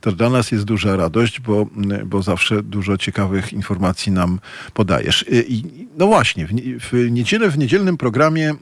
To 0.00 0.12
dla 0.12 0.30
nas 0.30 0.52
jest 0.52 0.64
duża 0.64 0.96
radość, 0.96 1.40
bo, 1.40 1.66
bo 2.04 2.22
zawsze 2.22 2.62
dużo 2.62 2.96
ciekawych 2.96 3.52
informacji 3.52 4.12
nam 4.12 4.40
podajesz. 4.74 5.24
I, 5.30 5.88
no 5.96 6.06
właśnie, 6.06 6.46
w, 6.46 6.50
w 6.80 7.10
niedzielę, 7.10 7.50
w 7.50 7.58
niedzielnym 7.58 7.96
programie 7.96 8.54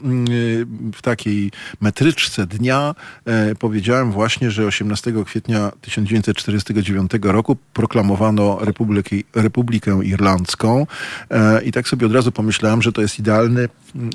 w 0.93 1.01
takiej 1.01 1.51
metryczce 1.81 2.47
dnia 2.47 2.95
e, 3.25 3.55
powiedziałem 3.55 4.11
właśnie, 4.11 4.51
że 4.51 4.65
18 4.65 5.13
kwietnia 5.25 5.71
1949 5.81 7.11
roku 7.23 7.57
proklamowano 7.73 8.57
Republikę, 8.61 9.15
Republikę 9.35 9.99
Irlandzką 10.03 10.87
e, 11.31 11.63
i 11.63 11.71
tak 11.71 11.87
sobie 11.87 12.05
od 12.07 12.13
razu 12.13 12.31
pomyślałem, 12.31 12.81
że 12.81 12.91
to 12.91 13.01
jest 13.01 13.19
idealny, 13.19 13.69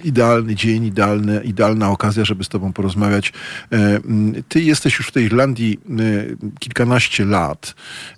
idealny 0.04 0.54
dzień, 0.54 0.84
idealne, 0.84 1.44
idealna 1.44 1.90
okazja, 1.90 2.24
żeby 2.24 2.44
z 2.44 2.48
Tobą 2.48 2.72
porozmawiać. 2.72 3.32
E, 3.72 3.76
mm, 3.76 4.42
ty 4.48 4.60
jesteś 4.60 4.98
już 4.98 5.06
w 5.06 5.12
tej 5.12 5.24
Irlandii 5.24 5.78
e, 5.90 6.56
kilkanaście 6.58 7.24
lat, 7.24 7.74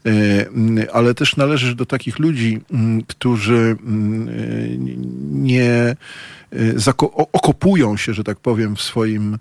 e, 0.06 0.10
mm, 0.46 0.86
ale 0.92 1.14
też 1.14 1.36
należysz 1.36 1.74
do 1.74 1.86
takich 1.86 2.18
ludzi, 2.18 2.60
mm, 2.72 3.02
którzy 3.02 3.76
nie 5.30 5.96
okopują 7.32 7.96
się, 7.96 8.14
że 8.14 8.24
tak 8.24 8.40
powiem, 8.40 8.76
w 8.76 8.82
swoim, 8.82 9.38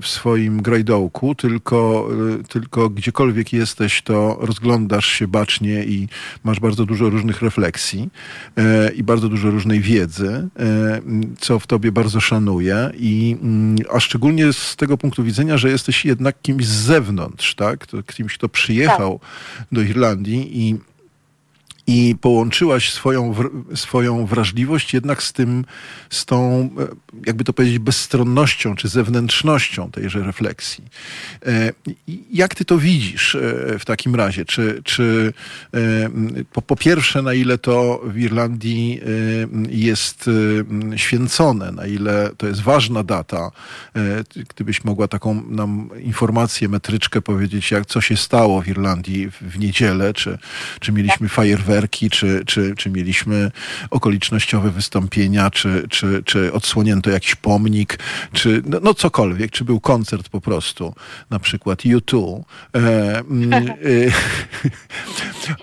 w 0.00 0.06
swoim 0.06 0.62
grajdołku, 0.62 1.34
tylko, 1.34 2.08
tylko 2.48 2.90
gdziekolwiek 2.90 3.52
jesteś, 3.52 4.02
to 4.02 4.38
rozglądasz 4.40 5.06
się 5.06 5.28
bacznie 5.28 5.84
i 5.84 6.08
masz 6.44 6.60
bardzo 6.60 6.86
dużo 6.86 7.10
różnych 7.10 7.42
refleksji 7.42 8.08
i 8.96 9.02
bardzo 9.02 9.28
dużo 9.28 9.50
różnej 9.50 9.80
wiedzy, 9.80 10.48
co 11.40 11.58
w 11.58 11.66
tobie 11.66 11.92
bardzo 11.92 12.20
szanuję 12.20 12.90
i, 12.94 13.36
mm, 13.42 13.76
a 13.92 14.00
szczególnie 14.00 14.52
z 14.52 14.76
tego 14.76 14.98
punktu 14.98 15.24
widzenia, 15.24 15.58
że 15.58 15.70
jesteś 15.70 16.04
jednak 16.04 16.42
kimś 16.42 16.66
z 16.66 16.84
zewnątrz, 16.84 17.54
tak? 17.54 17.86
Kimś, 18.14 18.34
kto 18.34 18.48
przyjechał 18.48 19.18
tak. 19.18 19.66
do 19.72 19.82
Irlandii 19.82 20.60
i 20.60 20.87
i 21.88 22.16
połączyłaś 22.20 22.92
swoją, 22.92 23.34
swoją 23.74 24.26
wrażliwość 24.26 24.94
jednak 24.94 25.22
z 25.22 25.32
tym, 25.32 25.64
z 26.10 26.26
tą, 26.26 26.70
e, 26.78 26.86
jakby 27.26 27.44
to 27.44 27.52
powiedzieć, 27.52 27.78
bezstronnością 27.78 28.76
czy 28.76 28.88
zewnętrznością 28.88 29.90
tejże 29.90 30.22
refleksji. 30.22 30.84
E, 31.46 31.72
jak 32.32 32.54
ty 32.54 32.64
to 32.64 32.78
widzisz 32.78 33.34
e, 33.34 33.78
w 33.78 33.84
takim 33.84 34.14
razie? 34.14 34.44
Czy, 34.44 34.82
czy 34.84 35.32
po, 36.52 36.62
po 36.62 36.76
pierwsze, 36.76 37.22
na 37.22 37.34
ile 37.34 37.58
to 37.58 38.00
w 38.04 38.18
Irlandii 38.18 39.00
jest 39.68 40.30
święcone, 40.96 41.72
na 41.72 41.86
ile 41.86 42.30
to 42.36 42.46
jest 42.46 42.60
ważna 42.60 43.02
data? 43.02 43.50
Gdybyś 44.48 44.84
mogła 44.84 45.08
taką 45.08 45.42
nam 45.48 45.90
informację, 46.00 46.68
metryczkę 46.68 47.22
powiedzieć, 47.22 47.70
jak 47.70 47.86
co 47.86 48.00
się 48.00 48.16
stało 48.16 48.62
w 48.62 48.68
Irlandii 48.68 49.30
w, 49.30 49.34
w 49.34 49.58
niedzielę, 49.58 50.14
czy, 50.14 50.38
czy 50.80 50.92
mieliśmy 50.92 51.28
fajerwerki, 51.28 51.77
czy, 52.10 52.44
czy, 52.46 52.74
czy 52.76 52.90
mieliśmy 52.90 53.50
okolicznościowe 53.90 54.70
wystąpienia, 54.70 55.50
czy, 55.50 55.88
czy, 55.90 56.22
czy 56.24 56.52
odsłonięto 56.52 57.10
jakiś 57.10 57.34
pomnik, 57.34 57.98
czy 58.32 58.62
no, 58.66 58.78
no 58.82 58.94
cokolwiek, 58.94 59.50
czy 59.50 59.64
był 59.64 59.80
koncert 59.80 60.28
po 60.28 60.40
prostu, 60.40 60.94
na 61.30 61.38
przykład 61.38 61.78
U2. 61.78 62.42
E, 62.74 63.18
mm, 63.18 63.52
e, 63.54 63.70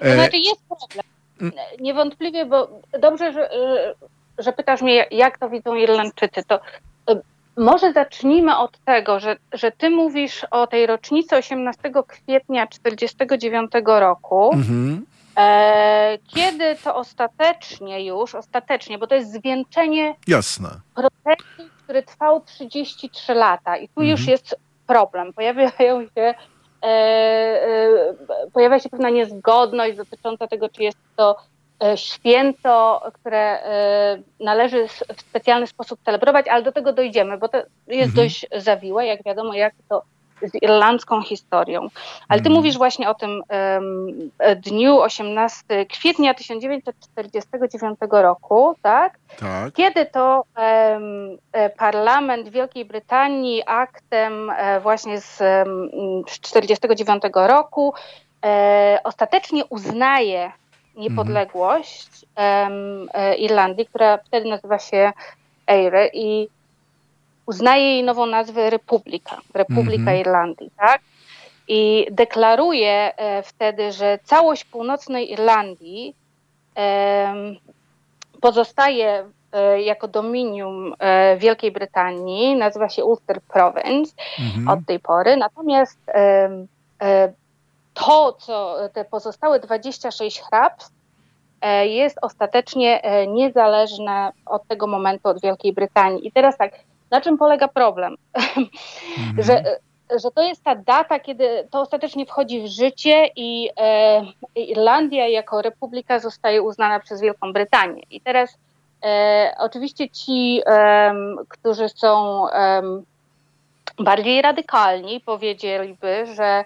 to 0.02 0.14
znaczy 0.14 0.38
jest 0.38 0.62
problem. 0.68 1.06
Niewątpliwie, 1.80 2.46
bo 2.46 2.82
dobrze, 3.00 3.34
że, 3.34 3.50
że 4.38 4.54
pytasz 4.54 4.82
mnie, 4.82 5.06
jak 5.12 5.38
to 5.38 5.50
widzą 5.50 5.76
Irlandczycy. 5.76 6.44
To 6.48 6.60
e, 7.10 7.22
może 7.58 7.94
zacznijmy 7.94 8.58
od 8.58 8.78
tego, 8.78 9.20
że, 9.20 9.38
że 9.54 9.72
ty 9.72 9.90
mówisz 9.90 10.46
o 10.52 10.68
tej 10.68 10.86
rocznicy 10.86 11.36
18 11.36 11.92
kwietnia 12.08 12.68
1949 12.68 13.72
roku. 13.86 14.54
Mhm. 14.54 15.06
E, 15.12 15.15
kiedy 16.28 16.76
to 16.84 16.96
ostatecznie 16.96 18.06
już, 18.06 18.36
ostatecznie, 18.36 18.98
bo 18.98 19.08
to 19.08 19.16
jest 19.16 19.34
zwieńczenie 19.34 20.16
Jasne. 20.28 20.70
procesu, 20.96 21.72
który 21.84 22.04
trwał 22.04 22.42
33 22.42 23.34
lata 23.34 23.78
i 23.78 23.88
tu 23.88 24.02
mhm. 24.02 24.10
już 24.10 24.28
jest 24.28 24.56
problem. 24.88 25.34
Pojawiają 25.34 26.08
się, 26.16 26.34
e, 26.84 26.88
e, 26.88 28.16
pojawia 28.54 28.80
się 28.80 28.90
pewna 28.90 29.10
niezgodność 29.10 29.98
dotycząca 29.98 30.48
tego, 30.48 30.70
czy 30.70 30.84
jest 30.84 30.98
to 31.16 31.38
e, 31.84 31.98
święto, 31.98 33.02
które 33.14 33.64
e, 33.64 34.18
należy 34.40 34.88
w 34.88 35.22
specjalny 35.22 35.68
sposób 35.68 36.00
celebrować, 36.06 36.48
ale 36.48 36.64
do 36.64 36.72
tego 36.72 36.94
dojdziemy, 36.94 37.38
bo 37.38 37.48
to 37.48 37.58
jest 37.88 38.10
mhm. 38.10 38.14
dość 38.16 38.46
zawiłe, 38.58 39.06
jak 39.06 39.24
wiadomo, 39.24 39.54
jak 39.54 39.74
to 39.90 40.04
z 40.42 40.56
irlandzką 40.62 41.22
historią. 41.22 41.88
Ale 42.28 42.42
ty 42.42 42.48
mm. 42.48 42.58
mówisz 42.58 42.78
właśnie 42.78 43.10
o 43.10 43.14
tym 43.14 43.42
um, 43.50 44.32
dniu 44.62 45.02
18 45.02 45.86
kwietnia 45.86 46.34
1949 46.34 48.00
roku, 48.12 48.76
tak? 48.82 49.18
tak. 49.40 49.74
Kiedy 49.74 50.06
to 50.06 50.44
um, 50.58 51.38
parlament 51.78 52.50
Wielkiej 52.50 52.86
Brytanii 52.86 53.64
aktem 53.66 54.50
e, 54.50 54.80
właśnie 54.80 55.22
z 55.22 55.38
1949 56.42 57.24
roku 57.34 57.94
e, 58.46 59.00
ostatecznie 59.04 59.66
uznaje 59.66 60.52
niepodległość 60.96 62.10
um, 62.38 63.10
Irlandii, 63.38 63.86
która 63.86 64.18
wtedy 64.18 64.50
nazywa 64.50 64.80
się 64.80 65.14
Eire 65.68 66.10
i 66.14 66.48
uznaje 67.46 67.84
jej 67.84 68.04
nową 68.04 68.26
nazwę 68.26 68.70
Republika, 68.70 69.42
Republika 69.54 70.02
mhm. 70.02 70.18
Irlandii, 70.18 70.72
tak? 70.78 71.02
I 71.68 72.08
deklaruje 72.12 73.18
e, 73.18 73.44
wtedy, 73.44 73.92
że 73.92 74.20
całość 74.24 74.64
północnej 74.64 75.32
Irlandii 75.32 76.16
pozostaje 78.42 79.26
e, 79.52 79.82
jako 79.82 80.08
dominium 80.08 80.94
e, 81.00 81.38
Wielkiej 81.38 81.72
Brytanii, 81.72 82.56
nazywa 82.56 82.90
się 82.90 83.06
Ulster 83.06 83.42
Province 83.42 84.14
mhm. 84.40 84.68
od 84.70 84.86
tej 84.86 85.00
pory, 85.00 85.38
natomiast 85.38 86.00
to, 87.94 88.34
co 88.34 88.76
te 88.94 89.06
pozostałe 89.06 89.60
26 89.60 90.42
hrabstw 90.42 90.92
jest 91.84 92.18
ostatecznie 92.22 93.02
niezależne 93.28 94.32
od 94.46 94.68
tego 94.68 94.88
momentu 94.88 95.28
od 95.28 95.42
Wielkiej 95.42 95.74
Brytanii. 95.74 96.28
I 96.28 96.32
teraz 96.32 96.58
tak, 96.58 96.72
na 97.12 97.22
czym 97.22 97.38
polega 97.38 97.68
problem? 97.68 98.16
Mhm. 98.34 98.68
że, 99.38 99.64
że 100.24 100.32
to 100.32 100.42
jest 100.42 100.64
ta 100.64 100.76
data, 100.76 101.20
kiedy 101.20 101.68
to 101.72 101.82
ostatecznie 101.82 102.26
wchodzi 102.26 102.62
w 102.62 102.68
życie 102.68 103.30
i 103.36 103.70
e, 103.78 104.22
Irlandia 104.56 105.28
jako 105.28 105.62
republika 105.62 106.20
zostaje 106.20 106.62
uznana 106.62 107.00
przez 107.00 107.22
Wielką 107.22 107.54
Brytanię. 107.54 108.04
I 108.12 108.22
teraz 108.22 108.58
e, 109.04 109.56
oczywiście 109.60 110.10
ci, 110.10 110.62
e, 110.66 111.14
którzy 111.50 111.90
są 111.90 112.46
bardziej 114.00 114.42
radykalni, 114.42 115.22
powiedzieliby, 115.22 116.26
że 116.36 116.66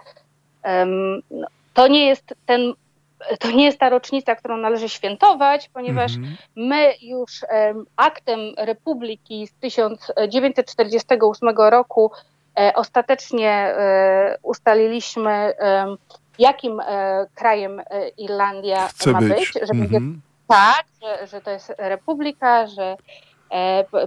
no, 1.31 1.47
to 1.73 1.87
nie 1.87 2.05
jest 2.05 2.33
ten 2.45 2.73
to 3.39 3.51
nie 3.51 3.65
jest 3.65 3.79
ta 3.79 3.89
rocznica, 3.89 4.35
którą 4.35 4.57
należy 4.57 4.89
świętować, 4.89 5.69
ponieważ 5.73 6.15
mm 6.15 6.29
-hmm. 6.29 6.35
my 6.55 6.93
już 7.01 7.31
um, 7.51 7.85
aktem 7.95 8.39
Republiki 8.57 9.47
z 9.47 9.53
1948 9.53 11.49
roku 11.57 12.11
e, 12.59 12.73
ostatecznie 12.75 13.51
e, 13.51 14.37
ustaliliśmy, 14.43 15.31
e, 15.31 15.95
jakim 16.39 16.81
krajem 17.35 17.79
e, 17.79 18.09
Irlandia 18.09 18.87
Chce 18.87 19.11
ma 19.11 19.19
być, 19.19 19.29
być 19.29 19.53
że 19.53 19.73
mm 19.73 19.87
-hmm. 19.87 19.89
będzie, 19.91 19.99
tak, 20.47 20.85
że, 21.01 21.27
że 21.27 21.41
to 21.41 21.51
jest 21.51 21.73
republika, 21.77 22.67
że 22.67 22.95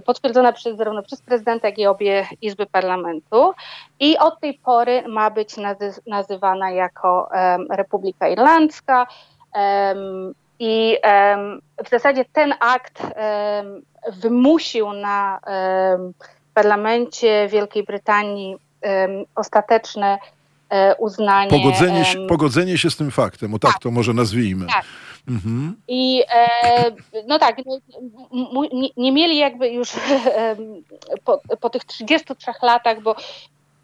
potwierdzona 0.05 0.53
przez, 0.53 0.77
zarówno 0.77 1.03
przez 1.03 1.21
prezydenta, 1.21 1.67
jak 1.67 1.77
i 1.77 1.87
obie 1.87 2.27
izby 2.41 2.65
parlamentu. 2.65 3.53
I 3.99 4.17
od 4.17 4.39
tej 4.39 4.53
pory 4.53 5.03
ma 5.07 5.29
być 5.29 5.57
nazy 5.57 5.93
nazywana 6.07 6.71
jako 6.71 7.29
Republika 7.69 8.27
Irlandzka. 8.27 9.07
I 10.59 10.97
w 11.85 11.89
zasadzie 11.89 12.25
ten 12.33 12.53
akt 12.59 13.03
wymusił 14.21 14.93
na 14.93 15.39
parlamencie 16.53 17.47
Wielkiej 17.51 17.83
Brytanii 17.83 18.57
ostateczne 19.35 20.17
e, 20.69 20.95
uznanie. 20.95 21.49
Pogodzenie 21.49 22.05
się, 22.05 22.27
pogodzenie 22.27 22.77
się 22.77 22.89
z 22.89 22.97
tym 22.97 23.11
faktem, 23.11 23.53
o 23.53 23.59
tak, 23.59 23.71
tak 23.71 23.81
to 23.81 23.91
może 23.91 24.13
nazwijmy. 24.13 24.67
Tak. 24.67 24.85
I 25.87 26.23
e, 26.29 26.91
no 27.27 27.39
tak, 27.39 27.57
no, 27.65 27.79
nie, 28.73 28.89
nie, 28.97 29.11
mieli 29.11 29.37
jakby 29.37 29.69
już 29.69 29.91
po, 31.25 31.41
po 31.61 31.69
tych 31.69 31.85
33 31.85 32.51
latach, 32.61 33.01
bo 33.01 33.15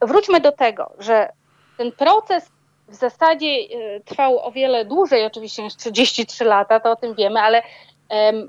wróćmy 0.01 0.39
do 0.39 0.51
tego, 0.51 0.93
że 0.99 1.29
ten 1.77 1.91
proces 1.91 2.51
w 2.87 2.95
zasadzie 2.95 3.47
e, 3.47 3.99
trwał 3.99 4.39
o 4.39 4.51
wiele 4.51 4.85
dłużej 4.85 5.25
oczywiście 5.25 5.63
niż 5.63 5.75
33 5.75 6.45
lata, 6.45 6.79
to 6.79 6.91
o 6.91 6.95
tym 6.95 7.15
wiemy, 7.15 7.39
ale 7.39 7.61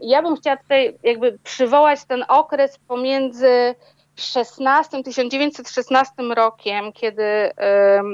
ja 0.03 0.22
bym 0.22 0.36
chciała 0.36 0.57
tutaj 0.57 0.99
jakby 1.03 1.38
przywołać 1.45 2.05
ten 2.05 2.24
okres 2.28 2.78
pomiędzy 2.88 3.74
16, 4.16 5.03
1916 5.03 6.12
rokiem, 6.34 6.93
kiedy 6.93 7.51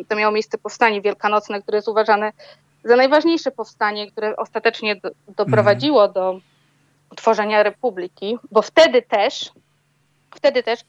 to 0.09 0.16
miało 0.16 0.33
miejsce 0.33 0.59
powstanie 0.59 1.01
wielkanocne, 1.01 1.62
które 1.62 1.79
jest 1.79 1.89
uważane 1.89 2.33
za 2.87 2.97
najważniejsze 2.97 3.51
powstanie, 3.51 4.11
które 4.11 4.37
ostatecznie 4.37 4.97
do, 4.97 5.11
doprowadziło 5.37 6.07
mhm. 6.07 6.12
do 6.14 6.41
utworzenia 7.12 7.62
republiki, 7.62 8.39
bo 8.51 8.62
wtedy 8.62 9.03
też, 9.03 9.51
wtedy 10.34 10.62
też 10.62 10.80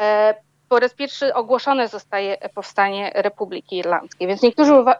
e, 0.00 0.34
po 0.68 0.80
raz 0.80 0.94
pierwszy 0.94 1.34
ogłoszone 1.34 1.88
zostaje 1.88 2.36
powstanie 2.54 3.12
Republiki 3.14 3.76
Irlandzkiej. 3.76 4.28
Więc 4.28 4.42
niektórzy 4.42 4.72
uwa 4.74 4.96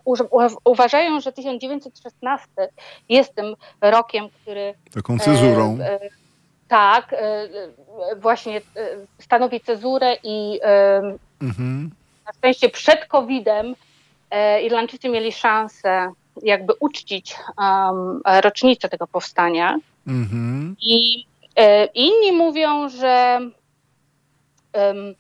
uważają, 0.65 1.21
że 1.21 1.33
1916 1.33 2.49
jest 3.09 3.35
tym 3.35 3.55
rokiem, 3.81 4.29
który. 4.29 4.75
Taką 4.95 5.19
cezurą. 5.19 5.79
E, 5.81 5.93
e, 5.93 6.01
tak, 6.69 7.13
e, 7.13 7.49
właśnie 8.17 8.57
e, 8.57 8.63
stanowi 9.19 9.61
cezurę 9.61 10.17
i 10.23 10.61
mhm. 11.43 11.91
na 12.27 12.33
szczęście 12.33 12.69
przed 12.69 13.07
COVID-em 13.07 13.75
Irlandczycy 14.63 15.09
mieli 15.09 15.33
szansę 15.33 16.13
jakby 16.43 16.73
uczcić 16.81 17.37
um, 17.59 18.21
rocznicę 18.25 18.89
tego 18.89 19.07
powstania. 19.07 19.79
Mm-hmm. 20.07 20.75
I 20.83 21.27
e, 21.57 21.85
inni 21.85 22.33
mówią, 22.33 22.89
że 22.89 23.41
um, 24.73 25.15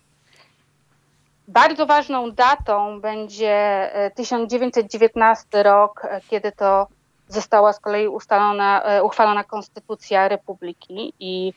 bardzo 1.48 1.86
ważną 1.86 2.32
datą 2.32 3.00
będzie 3.00 3.90
1919 4.14 5.46
e, 5.52 5.62
rok, 5.62 6.04
e, 6.04 6.20
kiedy 6.30 6.52
to 6.52 6.86
została 7.28 7.72
z 7.72 7.80
kolei 7.80 8.08
ustalona, 8.08 8.82
uchwalona 9.02 9.44
konstytucja 9.44 10.28
republiki 10.28 11.12
i 11.20 11.52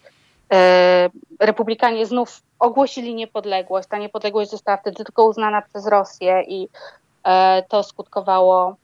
e, 0.53 1.10
republikanie 1.39 2.05
znów 2.05 2.41
ogłosili 2.60 3.16
niepodległość. 3.16 3.88
Ta 3.89 3.97
niepodległość 3.97 4.51
została 4.51 4.78
wtedy 4.78 5.03
tylko 5.03 5.26
uznana 5.26 5.62
przez 5.62 5.88
Rosję 5.88 6.43
i 6.47 6.70
e, 7.24 7.64
to 7.70 7.84
skutkowało 7.84 8.76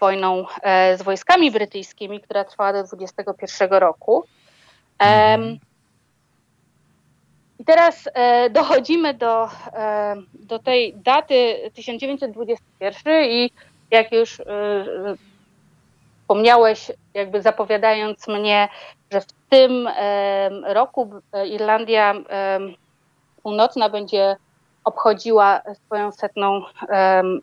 wojną 0.00 0.44
e, 0.62 0.98
z 0.98 1.02
wojskami 1.02 1.50
brytyjskimi, 1.50 2.20
która 2.20 2.44
trwała 2.44 2.72
do 2.72 2.84
21 2.84 3.70
roku. 3.70 4.24
I 7.58 7.64
teraz 7.64 8.08
e, 8.14 8.50
dochodzimy 8.50 9.14
do, 9.14 9.48
e, 9.72 10.16
do 10.34 10.58
tej 10.58 10.94
daty 10.94 11.70
1921 11.74 13.24
i 13.24 13.50
jak 13.90 14.12
już 14.12 14.42
wspomniałeś, 16.20 16.92
jakby 17.14 17.42
zapowiadając 17.42 18.28
mnie, 18.28 18.68
że 19.10 19.20
w 19.20 19.26
tym 19.48 19.88
roku 20.64 21.10
Irlandia 21.46 22.14
Północna 23.42 23.88
będzie 23.88 24.36
obchodziła 24.84 25.60
swoją 25.86 26.12
setną 26.12 26.62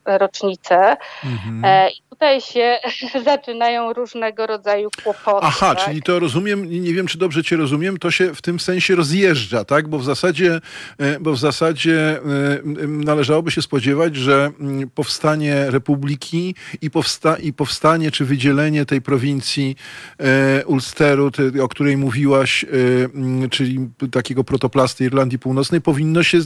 rocznicę. 0.05 0.97
Mhm. 1.23 1.65
E, 1.65 1.89
I 1.89 2.01
tutaj 2.09 2.41
się 2.41 2.79
zaczynają 3.25 3.93
różnego 3.93 4.47
rodzaju 4.47 4.89
kłopoty. 5.03 5.45
Aha, 5.47 5.75
tak? 5.75 5.85
czyli 5.85 6.01
to 6.01 6.19
rozumiem, 6.19 6.69
nie 6.69 6.93
wiem 6.93 7.07
czy 7.07 7.17
dobrze 7.17 7.43
cię 7.43 7.55
rozumiem, 7.55 7.97
to 7.97 8.11
się 8.11 8.35
w 8.35 8.41
tym 8.41 8.59
sensie 8.59 8.95
rozjeżdża, 8.95 9.65
tak? 9.65 9.87
Bo 9.87 9.99
w 9.99 10.03
zasadzie, 10.03 10.61
e, 10.97 11.19
bo 11.19 11.33
w 11.33 11.39
zasadzie 11.39 12.19
e, 12.19 12.87
należałoby 12.87 13.51
się 13.51 13.61
spodziewać, 13.61 14.15
że 14.15 14.51
powstanie 14.95 15.71
republiki 15.71 16.55
i, 16.81 16.91
powsta 16.91 17.37
i 17.37 17.53
powstanie 17.53 18.11
czy 18.11 18.25
wydzielenie 18.25 18.85
tej 18.85 19.01
prowincji 19.01 19.75
Ulsteru, 20.65 21.31
te, 21.31 21.63
o 21.63 21.67
której 21.67 21.97
mówiłaś, 21.97 22.65
czyli 23.51 23.89
takiego 24.11 24.43
protoplasty 24.43 25.05
Irlandii 25.05 25.39
Północnej, 25.39 25.81
powinno 25.81 26.23
się 26.23 26.37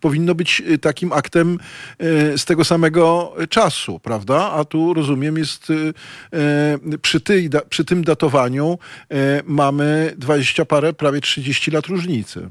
powinno 0.00 0.17
powinno 0.18 0.34
być 0.34 0.60
y, 0.60 0.78
takim 0.78 1.12
aktem 1.12 1.58
y, 2.02 2.38
z 2.38 2.44
tego 2.44 2.64
samego 2.64 3.34
czasu, 3.50 3.98
prawda? 3.98 4.50
A 4.52 4.64
tu 4.64 4.94
rozumiem 4.94 5.36
jest 5.36 5.70
y, 5.70 6.98
przy, 7.02 7.20
tej, 7.20 7.50
przy 7.68 7.84
tym 7.84 8.04
datowaniu 8.04 8.78
mamy 9.44 10.14
20 10.16 10.64
parę, 10.64 10.92
prawie 10.92 11.20
30 11.20 11.70
lat 11.70 11.86
różnicy. 11.86 12.48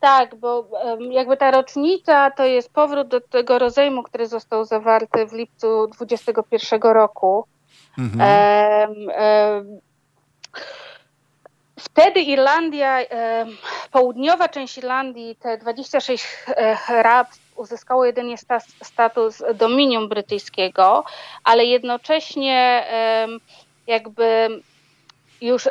Tak, 0.00 0.34
bo 0.34 0.68
jakby 1.10 1.36
ta 1.36 1.50
rocznica 1.50 2.30
to 2.30 2.44
jest 2.44 2.70
powrót 2.70 3.08
do 3.08 3.20
tego 3.20 3.58
rozejmu, 3.58 4.02
który 4.02 4.26
został 4.26 4.64
zawarty 4.64 5.26
w 5.26 5.32
lipcu 5.32 5.86
2021 5.86 6.80
roku. 6.82 7.44
Mhm. 7.98 8.20
Wtedy 11.90 12.20
Irlandia, 12.20 12.98
południowa 13.92 14.48
część 14.48 14.78
Irlandii, 14.78 15.36
te 15.36 15.58
26 15.58 16.24
hrabstw 16.76 17.58
uzyskało 17.58 18.04
jedynie 18.04 18.36
status 18.82 19.42
dominium 19.54 20.08
brytyjskiego, 20.08 21.04
ale 21.44 21.64
jednocześnie 21.64 22.84
jakby 23.86 24.48
już 25.40 25.68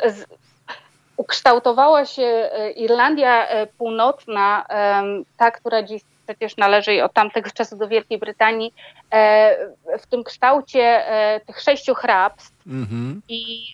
ukształtowała 1.18 2.04
się 2.04 2.22
e, 2.22 2.70
Irlandia 2.70 3.48
e, 3.48 3.66
Północna, 3.66 4.66
ta, 5.36 5.50
która 5.50 5.82
dziś 5.82 6.02
przecież 6.26 6.56
należy 6.56 7.04
od 7.04 7.12
tamtego 7.12 7.50
czasu 7.50 7.76
do 7.76 7.88
Wielkiej 7.88 8.18
Brytanii, 8.18 8.74
w 9.98 10.06
tym 10.10 10.24
kształcie 10.24 11.04
tych 11.46 11.60
sześciu 11.60 11.94
hrabstw. 11.94 12.57
Mm-hmm. 12.68 13.20
I 13.28 13.72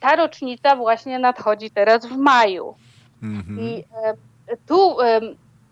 ta 0.00 0.16
rocznica 0.16 0.76
właśnie 0.76 1.18
nadchodzi 1.18 1.70
teraz 1.70 2.06
w 2.06 2.16
maju. 2.16 2.74
Mm-hmm. 3.22 3.60
I 3.60 3.84
tu 4.68 4.96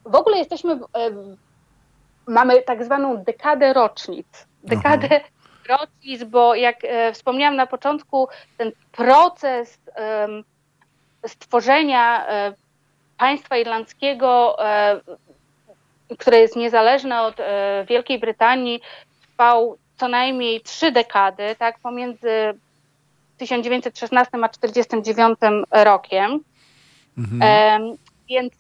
w 0.05 0.15
ogóle 0.15 0.39
jesteśmy, 0.39 0.79
mamy 2.27 2.63
tak 2.63 2.85
zwaną 2.85 3.25
dekadę 3.25 3.73
rocznic. 3.73 4.47
Dekadę 4.65 5.09
Aha. 5.11 5.29
rocznic, 5.69 6.25
bo 6.25 6.55
jak 6.55 6.77
wspomniałam 7.13 7.57
na 7.57 7.67
początku, 7.67 8.29
ten 8.59 8.73
proces 8.93 9.79
stworzenia 11.27 12.27
e, 12.29 12.55
państwa 13.19 13.57
irlandzkiego, 13.57 14.65
e, 14.65 15.01
które 16.19 16.39
jest 16.39 16.57
niezależne 16.57 17.23
od 17.23 17.41
e, 17.41 17.85
Wielkiej 17.89 18.19
Brytanii, 18.19 18.81
trwał 19.23 19.79
co 20.01 20.09
najmniej 20.09 20.61
trzy 20.61 20.93
dekady, 20.93 21.57
tak, 21.59 21.79
pomiędzy 21.79 22.29
1916 23.39 24.31
a 24.43 24.49
1949 24.49 25.39
rokiem. 25.71 26.41
Mhm. 27.19 27.97
Więc 28.29 28.53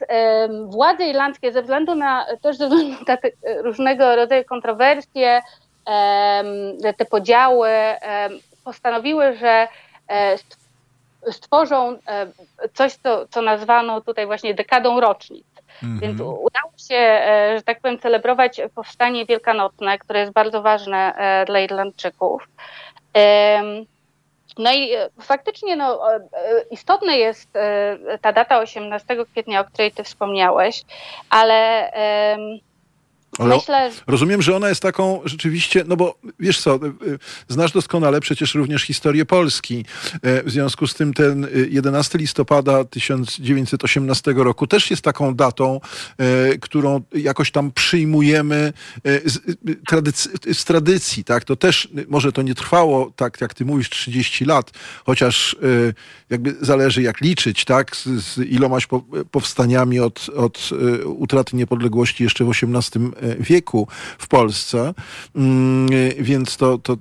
władze 0.64 1.06
irlandzkie 1.06 1.52
ze 1.52 1.62
względu 1.62 1.94
na 1.94 2.26
też 2.42 2.56
ze 2.56 2.68
względu 2.68 3.04
na 3.08 3.16
te 3.16 3.30
różnego 3.62 4.16
rodzaju 4.16 4.44
kontrowersje, 4.44 5.40
te 6.96 7.04
podziały, 7.10 7.70
postanowiły, 8.64 9.36
że 9.36 9.68
stworzą 11.30 11.98
e, 12.06 12.26
coś, 12.74 12.92
co, 12.92 13.26
co 13.30 13.42
nazwano 13.42 14.00
tutaj 14.00 14.26
właśnie 14.26 14.54
dekadą 14.54 15.00
rocznic. 15.00 15.46
Mhm. 15.82 16.00
Więc 16.00 16.20
udało 16.20 16.72
się, 16.88 16.96
e, 16.96 17.54
że 17.56 17.62
tak 17.62 17.80
powiem, 17.80 17.98
celebrować 17.98 18.60
powstanie 18.74 19.26
wielkanocne, 19.26 19.98
które 19.98 20.20
jest 20.20 20.32
bardzo 20.32 20.62
ważne 20.62 21.14
e, 21.14 21.44
dla 21.44 21.60
Irlandczyków. 21.60 22.48
No 24.58 24.72
i 24.72 24.90
faktycznie 25.20 25.76
no, 25.76 26.00
istotna 26.70 27.12
jest 27.12 27.48
ta 28.20 28.32
data 28.32 28.58
18 28.58 29.16
kwietnia, 29.32 29.60
o 29.60 29.64
której 29.64 29.92
ty 29.92 30.04
wspomniałeś, 30.04 30.82
ale 31.30 31.90
ale 33.38 33.56
Myślę. 33.56 33.90
Rozumiem, 34.06 34.42
że 34.42 34.56
ona 34.56 34.68
jest 34.68 34.82
taką 34.82 35.20
rzeczywiście, 35.24 35.84
no 35.88 35.96
bo 35.96 36.18
wiesz 36.40 36.60
co, 36.60 36.74
y, 36.74 36.78
y, 37.12 37.18
znasz 37.48 37.72
doskonale 37.72 38.20
przecież 38.20 38.54
również 38.54 38.82
historię 38.82 39.24
Polski. 39.24 39.84
E, 40.22 40.42
w 40.42 40.50
związku 40.50 40.86
z 40.86 40.94
tym 40.94 41.14
ten 41.14 41.46
11 41.70 42.18
y, 42.18 42.20
listopada 42.20 42.84
1918 42.84 44.32
roku 44.36 44.66
też 44.66 44.90
jest 44.90 45.02
taką 45.02 45.34
datą, 45.34 45.80
którą 46.60 47.00
jakoś 47.14 47.50
tam 47.50 47.72
przyjmujemy 47.72 48.72
z, 49.04 49.38
tradycji, 49.86 50.30
z 50.54 50.64
tradycji, 50.64 51.24
tak? 51.24 51.44
To 51.44 51.56
też, 51.56 51.88
może 52.08 52.32
to 52.32 52.42
nie 52.42 52.54
trwało, 52.54 53.12
tak 53.16 53.40
jak 53.40 53.54
ty 53.54 53.64
mówisz, 53.64 53.90
30 53.90 54.44
lat, 54.44 54.70
chociaż 55.04 55.56
jakby 56.30 56.56
zależy 56.60 57.02
jak 57.02 57.20
liczyć, 57.20 57.64
tak? 57.64 57.96
Z, 57.96 58.04
z 58.24 58.38
ilomaś 58.38 58.88
powstaniami 59.30 60.00
od, 60.00 60.26
od 60.36 60.70
utraty 61.04 61.56
niepodległości 61.56 62.24
jeszcze 62.24 62.44
w 62.44 62.50
XVIII 62.50 63.10
wieku 63.40 63.88
w 64.18 64.28
Polsce, 64.28 64.94
mm, 65.34 65.88
więc 66.18 66.56
to, 66.56 66.78
to 66.78 66.96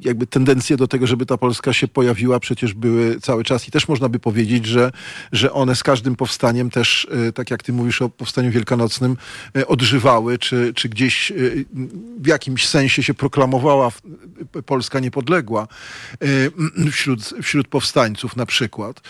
jakby 0.00 0.26
tendencje 0.26 0.76
do 0.76 0.88
tego, 0.88 1.06
żeby 1.06 1.26
ta 1.26 1.36
Polska 1.36 1.72
się 1.72 1.88
pojawiła, 1.88 2.40
przecież 2.40 2.74
były 2.74 3.20
cały 3.20 3.44
czas 3.44 3.68
i 3.68 3.70
też 3.70 3.88
można 3.88 4.08
by 4.08 4.18
powiedzieć, 4.18 4.66
że, 4.66 4.92
że 5.32 5.52
one 5.52 5.76
z 5.76 5.82
każdym 5.82 6.16
powstaniem 6.16 6.70
też, 6.70 7.08
e, 7.28 7.32
tak 7.32 7.50
jak 7.50 7.62
ty 7.62 7.72
mówisz 7.72 8.02
o 8.02 8.08
powstaniu 8.08 8.50
wielkanocnym, 8.50 9.16
e, 9.56 9.66
odżywały, 9.66 10.38
czy, 10.38 10.72
czy 10.74 10.88
gdzieś 10.88 11.30
e, 11.30 11.34
w 12.18 12.26
jakimś 12.26 12.68
sensie 12.68 13.02
się 13.02 13.14
proklamowała 13.14 13.92
Polska 14.66 15.00
niepodległa 15.00 15.68
wśród, 16.92 17.34
wśród 17.42 17.68
powstańców 17.68 18.36
na 18.36 18.46
przykład. 18.46 19.00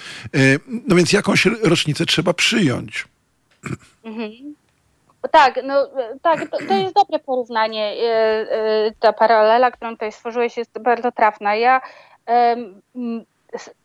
No 0.88 0.97
więc 0.97 1.12
jakąś 1.12 1.47
rocznicę 1.47 2.07
trzeba 2.07 2.34
przyjąć. 2.34 3.05
Mhm. 4.05 4.55
Tak, 5.30 5.60
no 5.64 5.88
tak, 6.22 6.50
to, 6.50 6.58
to, 6.68 6.74
jest 6.74 6.94
dobre 6.94 7.18
porównanie. 7.18 7.84
E, 7.84 8.06
e, 8.06 8.90
ta 9.00 9.12
paralela, 9.12 9.70
którą 9.70 9.90
tutaj 9.90 10.12
stworzyłeś, 10.12 10.56
jest 10.56 10.78
bardzo 10.78 11.12
trafna. 11.12 11.54
Ja 11.54 11.80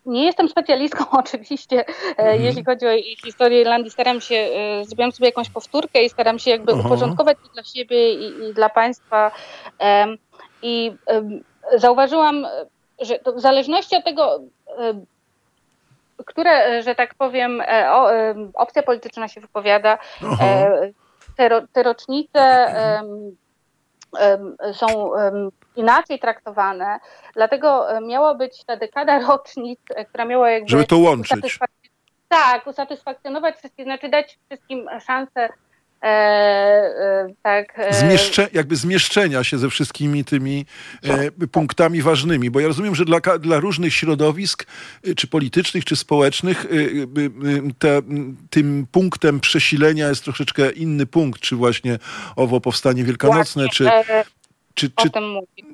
nie 0.05 0.25
jestem 0.25 0.49
specjalistką 0.49 1.05
oczywiście, 1.23 1.85
mm. 2.17 2.41
jeśli 2.41 2.65
chodzi 2.65 2.87
o 2.87 2.89
historię 3.25 3.61
Irlandii. 3.61 3.91
Staram 3.91 4.21
się, 4.21 4.49
zrobiłam 4.83 5.11
sobie 5.11 5.27
jakąś 5.27 5.49
powtórkę 5.49 6.03
i 6.03 6.09
staram 6.09 6.39
się 6.39 6.51
jakby 6.51 6.73
uporządkować 6.73 7.37
to 7.43 7.49
dla 7.53 7.63
siebie 7.63 8.13
i, 8.13 8.49
i 8.49 8.53
dla 8.53 8.69
państwa. 8.69 9.31
I 10.61 10.91
zauważyłam, 11.75 12.47
że 12.99 13.19
w 13.35 13.39
zależności 13.39 13.95
od 13.95 14.03
tego, 14.03 14.39
które, 16.25 16.83
że 16.83 16.95
tak 16.95 17.15
powiem, 17.15 17.63
opcja 18.53 18.83
polityczna 18.83 19.27
się 19.27 19.41
wypowiada, 19.41 19.97
Aha 20.23 20.69
te, 21.37 21.67
te 21.73 21.83
rocznice 21.83 22.73
są 24.73 25.11
inaczej 25.75 26.19
traktowane, 26.19 26.99
dlatego 27.33 27.87
miała 28.01 28.35
być 28.35 28.63
ta 28.65 28.77
dekada 28.77 29.19
rocznic, 29.27 29.79
e, 29.95 30.05
która 30.05 30.25
miała 30.25 30.51
jakby... 30.51 30.69
Żeby 30.69 30.85
to 30.85 30.97
łączyć. 30.97 31.59
Tak, 32.29 32.67
usatysfakcjonować 32.67 33.55
wszystkich, 33.55 33.85
znaczy 33.85 34.09
dać 34.09 34.39
wszystkim 34.45 34.89
szansę 35.07 35.49
E, 36.03 36.07
e, 36.07 37.33
tak. 37.43 37.73
E, 37.79 37.93
Zmieszcze, 37.93 38.47
jakby 38.53 38.75
zmieszczenia 38.75 39.43
się 39.43 39.57
ze 39.57 39.69
wszystkimi 39.69 40.25
tymi 40.25 40.65
e, 41.03 41.47
punktami 41.47 42.01
ważnymi, 42.01 42.51
bo 42.51 42.59
ja 42.59 42.67
rozumiem, 42.67 42.95
że 42.95 43.05
dla, 43.05 43.19
dla 43.39 43.59
różnych 43.59 43.93
środowisk, 43.93 44.65
e, 45.03 45.15
czy 45.15 45.27
politycznych, 45.27 45.85
czy 45.85 45.95
społecznych, 45.95 46.65
e, 46.65 46.67
te, 47.79 48.01
tym 48.49 48.87
punktem 48.91 49.39
przesilenia 49.39 50.09
jest 50.09 50.23
troszeczkę 50.23 50.71
inny 50.71 51.05
punkt, 51.05 51.41
czy 51.41 51.55
właśnie 51.55 51.99
owo 52.35 52.61
powstanie 52.61 53.03
wielkanocne, 53.03 53.63
właśnie, 53.63 53.87
czy 53.87 53.91
czy, 54.77 54.89
czy, 54.89 55.09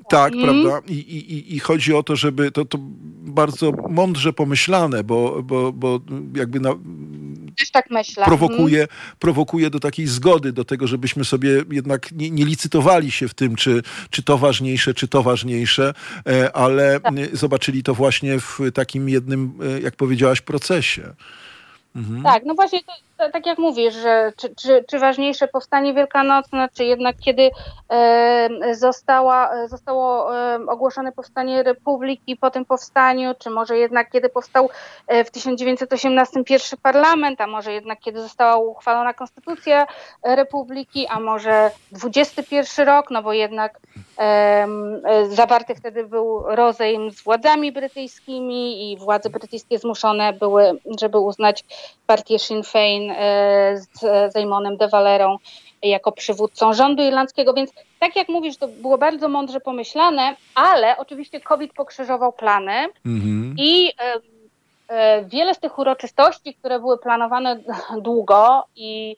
tak, 0.08 0.32
mm. 0.32 0.44
prawda? 0.44 0.86
I, 0.88 0.94
i, 0.94 1.54
I 1.54 1.58
chodzi 1.58 1.94
o 1.94 2.02
to, 2.02 2.16
żeby 2.16 2.50
to, 2.50 2.64
to 2.64 2.78
bardzo 3.20 3.72
mądrze 3.88 4.32
pomyślane, 4.32 5.04
bo, 5.04 5.42
bo, 5.42 5.72
bo 5.72 6.00
jakby 6.34 6.60
na, 6.60 6.70
tak. 7.72 7.88
Prowokuje, 8.24 8.78
mm. 8.78 8.88
prowokuje 9.18 9.70
do 9.70 9.80
takiej 9.80 10.06
zgody, 10.06 10.52
do 10.52 10.64
tego, 10.64 10.86
żebyśmy 10.86 11.24
sobie 11.24 11.62
jednak 11.70 12.12
nie, 12.12 12.30
nie 12.30 12.44
licytowali 12.44 13.10
się 13.10 13.28
w 13.28 13.34
tym, 13.34 13.56
czy, 13.56 13.82
czy 14.10 14.22
to 14.22 14.38
ważniejsze, 14.38 14.94
czy 14.94 15.08
to 15.08 15.22
ważniejsze, 15.22 15.94
e, 16.26 16.56
ale 16.56 17.00
tak. 17.00 17.14
zobaczyli 17.32 17.82
to 17.82 17.94
właśnie 17.94 18.40
w 18.40 18.58
takim 18.74 19.08
jednym, 19.08 19.58
e, 19.76 19.80
jak 19.80 19.96
powiedziałaś, 19.96 20.40
procesie. 20.40 21.14
Mhm. 21.96 22.22
Tak, 22.22 22.42
no 22.46 22.54
właśnie 22.54 22.82
to, 22.82 22.92
tak 23.16 23.46
jak 23.46 23.58
mówisz, 23.58 23.94
że 23.94 24.32
czy, 24.36 24.54
czy, 24.54 24.84
czy 24.88 24.98
ważniejsze 24.98 25.48
powstanie 25.48 25.94
wielkanocne, 25.94 26.68
czy 26.74 26.84
jednak 26.84 27.16
kiedy 27.24 27.50
e, 27.90 28.48
została, 28.74 29.68
zostało 29.68 30.36
e, 30.36 30.58
ogłoszone 30.66 31.12
powstanie 31.12 31.62
Republiki 31.62 32.36
po 32.36 32.50
tym 32.50 32.64
powstaniu, 32.64 33.34
czy 33.38 33.50
może 33.50 33.78
jednak 33.78 34.10
kiedy 34.10 34.28
powstał 34.28 34.70
e, 35.06 35.24
w 35.24 35.30
1918 35.30 36.44
pierwszy 36.44 36.76
parlament, 36.76 37.40
a 37.40 37.46
może 37.46 37.72
jednak 37.72 38.00
kiedy 38.00 38.22
została 38.22 38.56
uchwalona 38.56 39.14
konstytucja 39.14 39.86
Republiki, 40.22 41.06
a 41.06 41.20
może 41.20 41.70
21 41.92 42.86
rok, 42.86 43.10
no 43.10 43.22
bo 43.22 43.32
jednak 43.32 43.80
e, 44.18 44.66
zawarty 45.28 45.74
wtedy 45.74 46.04
był 46.04 46.42
rozejm 46.46 47.10
z 47.10 47.22
władzami 47.22 47.72
brytyjskimi 47.72 48.92
i 48.92 48.96
władze 48.96 49.30
brytyjskie 49.30 49.78
zmuszone 49.78 50.32
były, 50.32 50.80
żeby 51.00 51.18
uznać 51.18 51.64
partię 52.06 52.38
Sinn 52.38 52.62
Féin 52.62 53.10
e, 53.10 53.76
z 53.76 54.32
Zajmonem 54.32 54.76
de 54.76 54.88
Valerą 54.88 55.38
jako 55.82 56.12
przywódcą 56.12 56.74
rządu 56.74 57.02
irlandzkiego, 57.02 57.54
więc 57.54 57.72
tak 58.00 58.16
jak 58.16 58.28
mówisz, 58.28 58.56
to 58.56 58.68
było 58.68 58.98
bardzo 58.98 59.28
mądrze 59.28 59.60
pomyślane, 59.60 60.36
ale 60.54 60.96
oczywiście 60.96 61.40
COVID 61.40 61.72
pokrzyżował 61.72 62.32
plany 62.32 62.88
mhm. 63.06 63.54
i 63.58 63.92
e, 63.98 64.14
e, 64.88 65.24
wiele 65.24 65.54
z 65.54 65.58
tych 65.58 65.78
uroczystości, 65.78 66.54
które 66.54 66.80
były 66.80 66.98
planowane 66.98 67.60
długo 68.00 68.64
i 68.76 69.16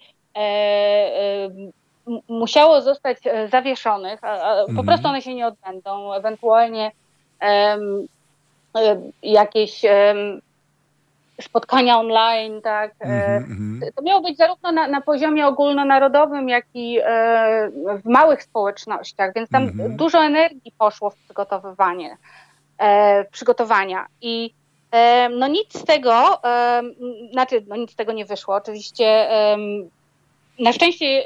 musiało 2.29 2.81
zostać 2.81 3.19
zawieszonych, 3.51 4.21
po 4.21 4.29
mhm. 4.69 4.87
prostu 4.87 5.09
one 5.09 5.23
się 5.23 5.35
nie 5.35 5.47
odbędą, 5.47 6.13
ewentualnie 6.13 6.93
jakieś 9.23 9.83
spotkania 11.41 11.99
online, 11.99 12.63
tak. 12.63 12.95
Mm-hmm. 12.99 13.81
To 13.95 14.03
miało 14.03 14.21
być 14.21 14.37
zarówno 14.37 14.73
na, 14.73 14.89
na, 14.89 15.01
poziomie 15.01 15.47
ogólnonarodowym, 15.47 16.49
jak 16.49 16.67
i 16.75 17.01
w 18.05 18.05
małych 18.05 18.43
społecznościach, 18.43 19.35
więc 19.35 19.51
tam 19.51 19.67
mm-hmm. 19.67 19.97
dużo 19.97 20.25
energii 20.25 20.73
poszło 20.79 21.11
w 21.11 21.17
przygotowywanie, 21.17 22.17
przygotowania 23.31 24.07
i 24.21 24.55
no 25.39 25.49
nic 25.49 25.79
z 25.79 25.85
tego, 25.85 26.41
znaczy 27.33 27.65
no 27.69 27.77
nic 27.77 27.93
z 27.93 27.97
tego 27.97 28.13
nie 28.13 28.25
wyszło. 28.25 28.55
Oczywiście 28.55 29.29
na 30.59 30.73
szczęście 30.73 31.23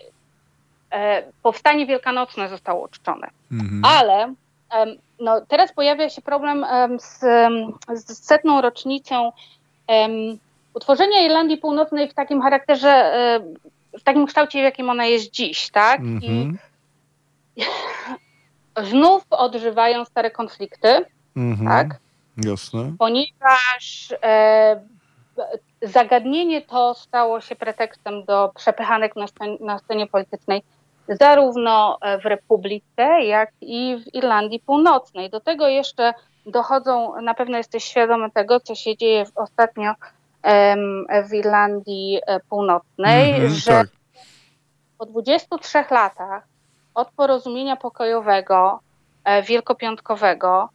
powstanie 1.42 1.86
wielkanocne 1.86 2.48
zostało 2.48 2.84
uczczone, 2.84 3.28
mm-hmm. 3.52 3.80
ale 3.98 4.34
no, 5.20 5.40
teraz 5.48 5.72
pojawia 5.72 6.08
się 6.08 6.22
problem 6.22 6.66
z, 6.98 7.20
z 7.94 8.24
setną 8.24 8.60
rocznicą 8.60 9.32
utworzenia 10.74 11.22
Irlandii 11.22 11.58
Północnej 11.58 12.08
w 12.08 12.14
takim 12.14 12.42
charakterze, 12.42 13.12
w 13.98 14.02
takim 14.02 14.26
kształcie, 14.26 14.60
w 14.60 14.62
jakim 14.62 14.90
ona 14.90 15.06
jest 15.06 15.30
dziś, 15.30 15.70
tak? 15.70 16.00
Mm-hmm. 16.00 16.24
I 16.24 16.42
mhm. 16.42 16.58
znów 18.90 19.26
odżywają 19.30 20.04
stare 20.04 20.30
konflikty, 20.30 21.04
mm-hmm. 21.36 21.68
tak? 21.68 22.00
Jasne. 22.44 22.92
Ponieważ 22.98 24.14
e, 24.22 24.80
zagadnienie 25.82 26.62
to 26.62 26.94
stało 26.94 27.40
się 27.40 27.56
pretekstem 27.56 28.24
do 28.24 28.52
przepychanek 28.56 29.16
na 29.16 29.26
scenie, 29.26 29.56
na 29.60 29.78
scenie 29.78 30.06
politycznej 30.06 30.62
zarówno 31.08 31.98
w 32.22 32.26
Republice, 32.26 33.24
jak 33.24 33.50
i 33.60 33.96
w 33.96 34.14
Irlandii 34.14 34.60
Północnej. 34.60 35.30
Do 35.30 35.40
tego 35.40 35.68
jeszcze 35.68 36.14
dochodzą, 36.46 37.20
na 37.22 37.34
pewno 37.34 37.56
jesteś 37.56 37.84
świadomy 37.84 38.30
tego, 38.30 38.60
co 38.60 38.74
się 38.74 38.96
dzieje 38.96 39.24
ostatnio 39.34 39.94
w 41.28 41.34
Irlandii 41.34 42.20
e, 42.26 42.40
Północnej, 42.40 43.34
mm 43.34 43.48
-hmm, 43.48 43.54
że 43.54 43.72
tak. 43.72 43.88
po 44.98 45.06
23 45.06 45.84
latach 45.90 46.42
od 46.94 47.10
porozumienia 47.10 47.76
pokojowego 47.76 48.80
e, 49.24 49.42
wielkopiątkowego 49.42 50.68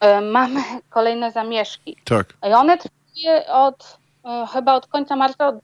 E, 0.00 0.20
mamy 0.20 0.60
kolejne 0.90 1.32
zamieszki. 1.32 1.96
Tak. 2.04 2.34
I 2.48 2.52
one 2.52 2.78
trwają 2.78 3.46
od 3.46 3.98
chyba 4.52 4.74
od 4.74 4.86
końca 4.86 5.16
marca, 5.16 5.48
od 5.48 5.56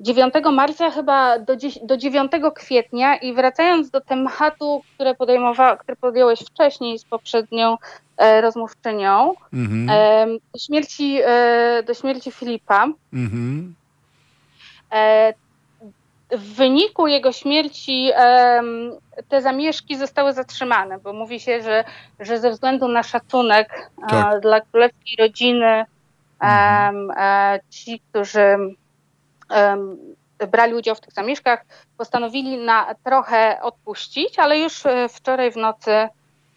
29 0.00 0.34
marca 0.52 0.90
chyba 0.90 1.38
do, 1.38 1.56
do 1.82 1.96
9 1.96 2.32
kwietnia 2.54 3.16
i 3.16 3.34
wracając 3.34 3.90
do 3.90 4.00
tematu, 4.00 4.82
które, 4.94 5.14
podejmowa, 5.14 5.76
które 5.76 5.96
podjąłeś 5.96 6.40
wcześniej 6.40 6.98
z 6.98 7.04
poprzednią 7.04 7.76
e, 8.16 8.40
rozmówczynią, 8.40 9.34
mhm. 9.52 9.90
e, 9.90 10.26
do, 10.52 10.58
śmierci, 10.58 11.20
e, 11.24 11.82
do 11.86 11.94
śmierci 11.94 12.32
Filipa, 12.32 12.86
mhm. 13.12 13.74
e, 14.92 15.34
w 16.30 16.54
wyniku 16.54 17.06
jego 17.06 17.32
śmierci 17.32 18.10
te 19.28 19.42
zamieszki 19.42 19.96
zostały 19.96 20.32
zatrzymane, 20.32 20.98
bo 20.98 21.12
mówi 21.12 21.40
się, 21.40 21.62
że, 21.62 21.84
że 22.20 22.38
ze 22.38 22.50
względu 22.50 22.88
na 22.88 23.02
szacunek 23.02 23.90
tak. 24.08 24.40
dla 24.40 24.60
królewskiej 24.60 25.16
rodziny 25.18 25.84
mhm. 26.40 27.10
E, 27.16 27.60
ci, 27.70 28.00
którzy 28.10 28.56
brali 30.52 30.74
udział 30.74 30.94
w 30.94 31.00
tych 31.00 31.14
zamieszkach, 31.14 31.64
postanowili 31.96 32.56
na 32.56 32.94
trochę 33.04 33.62
odpuścić, 33.62 34.38
ale 34.38 34.58
już 34.58 34.86
e, 34.86 35.08
wczoraj 35.08 35.52
w 35.52 35.56
nocy 35.56 36.08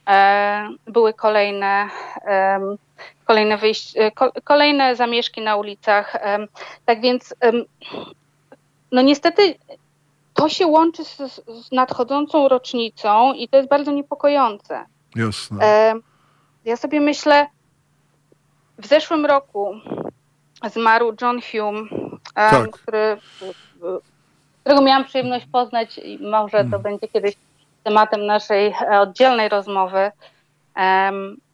e, 0.08 0.70
były 0.88 1.14
kolejne, 1.14 1.90
kolejne, 3.26 3.58
wyjść, 3.58 3.94
kolejne 4.44 4.96
zamieszki 4.96 5.42
na 5.42 5.56
ulicach. 5.56 6.18
Tak 6.86 7.02
więc 7.02 7.36
no 8.92 9.02
niestety 9.02 9.56
to 10.34 10.50
się 10.50 10.68
łączy 10.68 11.06
z, 11.06 11.18
z, 11.18 11.72
nadchodzącą 11.72 12.48
rocznicą 12.48 13.34
i 13.34 13.48
to 13.48 13.58
jest 13.58 13.70
bardzo 13.70 13.92
niepokojące. 13.92 14.86
Jasne. 15.16 15.94
Ja 16.66 16.78
sobie 16.78 17.02
myślę, 17.02 17.48
w 18.78 18.88
zeszłym 18.88 19.26
roku 19.26 19.76
zmarł 20.72 21.14
John 21.22 21.40
Hume, 21.52 21.84
tak. 22.34 22.72
który, 22.72 23.18
którego 24.62 24.82
miałam 24.82 25.06
przyjemność 25.06 25.46
poznać 25.52 25.98
i 25.98 26.20
może 26.20 26.52
to 26.52 26.70
hmm. 26.70 26.82
będzie 26.82 27.08
kiedyś 27.08 27.36
tematem 27.84 28.26
naszej 28.26 28.68
e, 28.68 29.00
oddzielnej 29.00 29.50
rozmowy. 29.50 30.12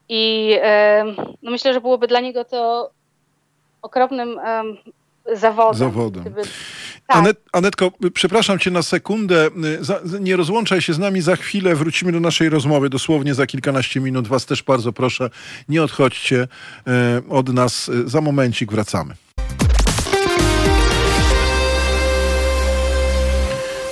I 0.09 0.55
no 1.43 1.51
myślę, 1.51 1.73
że 1.73 1.81
byłoby 1.81 2.07
dla 2.07 2.19
niego 2.19 2.45
to 2.45 2.91
okropnym 3.81 4.39
zawodem. 5.33 5.79
zawodem. 5.79 6.23
Gdyby, 6.23 6.41
tak. 7.09 7.17
Anet, 7.17 7.37
Anetko, 7.53 7.91
przepraszam 8.13 8.59
cię 8.59 8.71
na 8.71 8.83
sekundę. 8.83 9.49
Nie 10.19 10.35
rozłączaj 10.35 10.81
się 10.81 10.93
z 10.93 10.99
nami 10.99 11.21
za 11.21 11.35
chwilę. 11.35 11.75
Wrócimy 11.75 12.11
do 12.11 12.19
naszej 12.19 12.49
rozmowy 12.49 12.89
dosłownie 12.89 13.33
za 13.33 13.45
kilkanaście 13.45 13.99
minut. 13.99 14.27
Was 14.27 14.45
też 14.45 14.63
bardzo 14.63 14.93
proszę, 14.93 15.29
nie 15.69 15.83
odchodźcie 15.83 16.47
e, 16.87 17.21
od 17.29 17.53
nas. 17.53 17.91
Za 18.05 18.21
momencik 18.21 18.71
wracamy. 18.71 19.15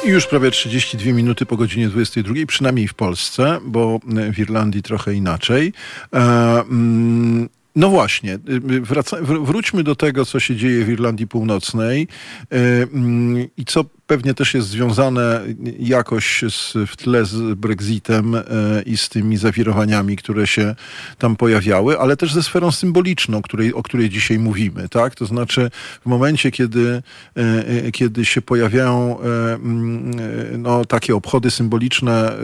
I 0.07 0.09
już 0.09 0.27
prawie 0.27 0.51
32 0.51 1.11
minuty 1.11 1.45
po 1.45 1.57
godzinie 1.57 1.89
22, 1.89 2.33
przynajmniej 2.47 2.87
w 2.87 2.93
Polsce, 2.93 3.59
bo 3.65 3.99
w 4.33 4.39
Irlandii 4.39 4.83
trochę 4.83 5.13
inaczej. 5.13 5.73
E, 6.13 6.19
mm, 6.59 7.49
no 7.75 7.89
właśnie, 7.89 8.33
y, 8.33 8.39
y, 8.73 9.41
wróćmy 9.41 9.83
do 9.83 9.95
tego, 9.95 10.25
co 10.25 10.39
się 10.39 10.55
dzieje 10.55 10.85
w 10.85 10.89
Irlandii 10.89 11.27
Północnej 11.27 12.07
y, 12.53 12.57
mm, 12.93 13.47
i 13.57 13.65
co 13.65 13.85
pewnie 14.07 14.33
też 14.33 14.53
jest 14.53 14.67
związane 14.67 15.41
jakoś 15.79 16.43
z, 16.49 16.73
w 16.87 16.97
tle 16.97 17.25
z 17.25 17.59
Brexitem 17.59 18.35
e, 18.35 18.43
i 18.85 18.97
z 18.97 19.09
tymi 19.09 19.37
zawirowaniami, 19.37 20.17
które 20.17 20.47
się 20.47 20.75
tam 21.17 21.35
pojawiały, 21.35 21.99
ale 21.99 22.17
też 22.17 22.33
ze 22.33 22.43
sferą 22.43 22.71
symboliczną, 22.71 23.41
której, 23.41 23.73
o 23.73 23.83
której 23.83 24.09
dzisiaj 24.09 24.39
mówimy. 24.39 24.89
Tak? 24.89 25.15
To 25.15 25.25
znaczy 25.25 25.71
w 26.01 26.05
momencie, 26.05 26.51
kiedy, 26.51 27.01
e, 27.37 27.41
e, 27.85 27.91
kiedy 27.91 28.25
się 28.25 28.41
pojawiają 28.41 29.19
mm, 29.19 30.61
no, 30.61 30.85
takie 30.85 31.15
obchody 31.15 31.51
symboliczne 31.51 32.37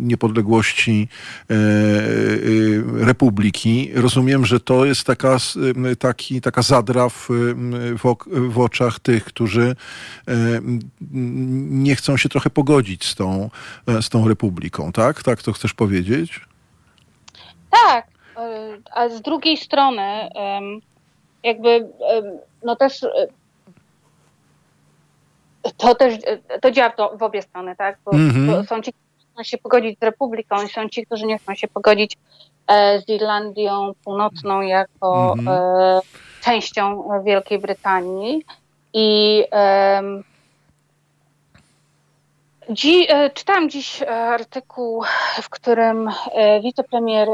niepodległości 0.00 1.08
republiki, 2.94 3.90
rozumiem, 3.94 4.46
że 4.46 4.60
to 4.60 4.84
jest 4.84 5.04
taka, 5.04 5.36
taki, 5.98 6.40
taka 6.40 6.62
zadra 6.62 7.08
w, 7.08 7.28
w, 8.02 8.14
w 8.50 8.58
oczach 8.58 9.00
tych, 9.00 9.24
którzy 9.24 9.76
nie 11.70 11.96
chcą 11.96 12.16
się 12.16 12.28
trochę 12.28 12.50
pogodzić 12.50 13.04
z 13.04 13.14
tą, 13.14 13.50
e, 13.88 14.02
z 14.02 14.08
tą 14.08 14.28
republiką, 14.28 14.92
tak? 14.92 15.22
Tak 15.22 15.42
to 15.42 15.52
chcesz 15.52 15.74
powiedzieć? 15.74 16.40
Tak, 17.70 18.06
e, 18.36 18.78
a 18.94 19.08
z 19.08 19.22
drugiej 19.22 19.56
strony 19.56 20.28
jakby 21.42 21.88
no 22.62 22.76
też 22.76 23.02
e, 23.02 23.08
to 25.76 25.94
też 25.94 26.14
to 26.60 26.70
działa 26.70 26.92
w 27.18 27.22
obie 27.22 27.42
strony, 27.42 27.76
tak? 27.76 27.98
Bo, 28.04 28.12
mm 28.12 28.30
-hmm. 28.30 28.66
są 28.66 28.82
ci, 28.82 28.92
którzy 28.92 29.32
chcą 29.32 29.42
się 29.42 29.58
pogodzić 29.58 29.98
z 29.98 30.02
republiką 30.02 30.62
i 30.62 30.68
są 30.68 30.88
ci, 30.88 31.06
którzy 31.06 31.26
nie 31.26 31.38
chcą 31.38 31.54
się 31.54 31.68
pogodzić 31.68 32.16
z 33.06 33.08
Irlandią 33.08 33.92
Północną 34.04 34.60
jako 34.60 35.32
mm 35.32 35.44
-hmm. 35.46 36.00
częścią 36.42 37.08
Wielkiej 37.24 37.58
Brytanii. 37.58 38.44
I 38.92 39.44
Dzi, 42.72 43.06
e, 43.08 43.30
czytałam 43.30 43.70
dziś 43.70 44.02
e, 44.02 44.10
artykuł, 44.10 45.04
w 45.42 45.48
którym 45.50 46.10
e, 46.32 46.60
wicepremier 46.60 47.28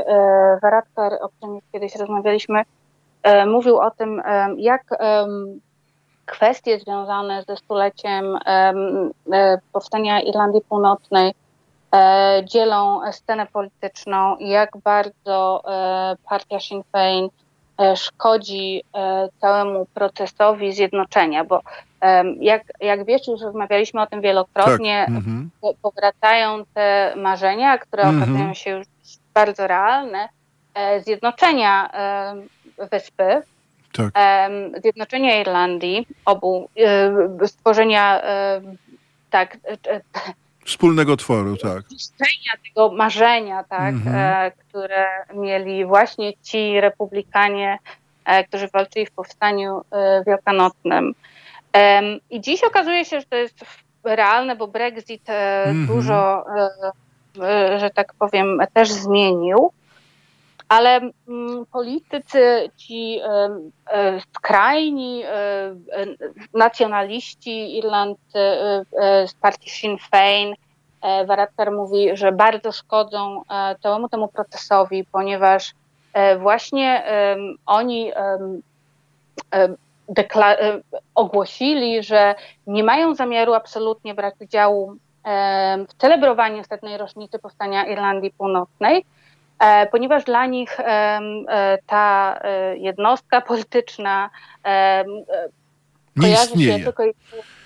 Varadkar, 0.62 1.12
o 1.20 1.28
którym 1.28 1.58
kiedyś 1.72 1.96
rozmawialiśmy, 1.96 2.62
mówił 3.46 3.78
o 3.78 3.90
tym, 3.90 4.22
jak 4.56 4.82
kwestie 6.26 6.78
związane 6.78 7.44
ze 7.48 7.56
stuleciem 7.56 8.38
powstania 9.72 10.20
Irlandii 10.20 10.60
Północnej 10.68 11.34
dzielą 12.44 13.12
scenę 13.12 13.46
polityczną 13.46 14.36
i 14.36 14.48
jak 14.48 14.76
bardzo 14.76 15.62
partia 16.28 16.60
Sinn 16.60 16.82
Féin 16.92 17.28
szkodzi 17.96 18.84
całemu 19.40 19.86
procesowi 19.94 20.72
zjednoczenia, 20.72 21.44
bo 21.44 21.60
jak, 22.40 22.62
jak 22.80 23.04
wiesz, 23.04 23.28
już 23.28 23.40
rozmawialiśmy 23.40 24.00
o 24.00 24.06
tym 24.06 24.20
wielokrotnie, 24.20 25.04
tak. 25.06 25.16
Mhm. 25.16 25.50
powracają 25.82 26.64
te 26.74 27.14
marzenia, 27.16 27.78
które 27.78 28.02
mhm. 28.02 28.22
okazują 28.22 28.54
się 28.54 28.70
już 28.70 28.86
bardzo 29.34 29.66
realne, 29.66 30.28
e, 30.74 31.00
zjednoczenia 31.00 31.90
wyspy, 32.90 33.42
tak. 33.92 34.10
zjednoczenia 34.82 35.40
Irlandii, 35.40 36.06
obu, 36.24 36.68
e, 37.42 37.48
stworzenia 37.48 38.22
tak, 39.30 39.56
Wspólnego 40.64 41.16
tworu, 41.16 41.56
tak. 41.56 41.82
tego 42.64 42.92
marzenia, 42.92 43.64
tak, 43.64 43.94
mhm. 43.94 44.16
e, 44.16 44.50
które 44.50 45.06
mieli 45.34 45.84
właśnie 45.84 46.32
ci 46.42 46.80
republikanie, 46.80 47.78
e, 48.24 48.44
którzy 48.44 48.68
walczyli 48.68 49.06
w 49.06 49.10
powstaniu 49.10 49.80
e, 49.90 50.22
wielkanocnym. 50.26 51.14
I 52.30 52.40
dziś 52.40 52.64
okazuje 52.64 53.04
się, 53.04 53.20
że 53.20 53.26
to 53.26 53.36
jest 53.36 53.64
realne, 54.04 54.56
bo 54.56 54.66
Brexit 54.66 55.30
mhm. 55.30 55.86
dużo, 55.86 56.44
że 57.78 57.90
tak 57.94 58.14
powiem, 58.14 58.58
też 58.74 58.92
zmienił 58.92 59.72
ale 60.72 61.00
mm, 61.28 61.66
politycy, 61.72 62.70
ci 62.76 63.20
e, 63.20 64.20
skrajni 64.34 65.22
e, 65.24 65.74
nacjonaliści 66.54 67.78
Irland 67.78 68.18
e, 68.34 68.84
z 69.26 69.34
partii 69.34 69.70
Sinn 69.70 69.96
Féin, 69.98 70.54
Varadkar 71.26 71.72
mówi, 71.72 72.16
że 72.16 72.32
bardzo 72.32 72.72
szkodzą 72.72 73.42
całemu 73.82 74.08
temu 74.08 74.28
procesowi, 74.28 75.04
ponieważ 75.12 75.74
właśnie 76.38 77.04
oni 77.66 78.12
ogłosili, 81.14 82.02
że 82.02 82.34
nie 82.66 82.84
mają 82.84 83.14
zamiaru 83.14 83.54
absolutnie 83.54 84.14
brać 84.14 84.34
udziału 84.40 84.96
w 85.88 85.94
celebrowaniu 85.98 86.64
setnej 86.64 86.98
rocznicy 86.98 87.38
powstania 87.38 87.84
Irlandii 87.86 88.30
Północnej, 88.30 89.04
E, 89.62 89.86
ponieważ 89.86 90.24
dla 90.24 90.46
nich 90.46 90.80
e, 90.80 91.20
ta 91.86 92.38
e, 92.42 92.76
jednostka 92.76 93.40
polityczna 93.40 94.30
nie 96.16 96.22
kojarzy 96.22 96.44
istnieje. 96.44 96.78
się 96.78 96.84
tylko 96.84 97.02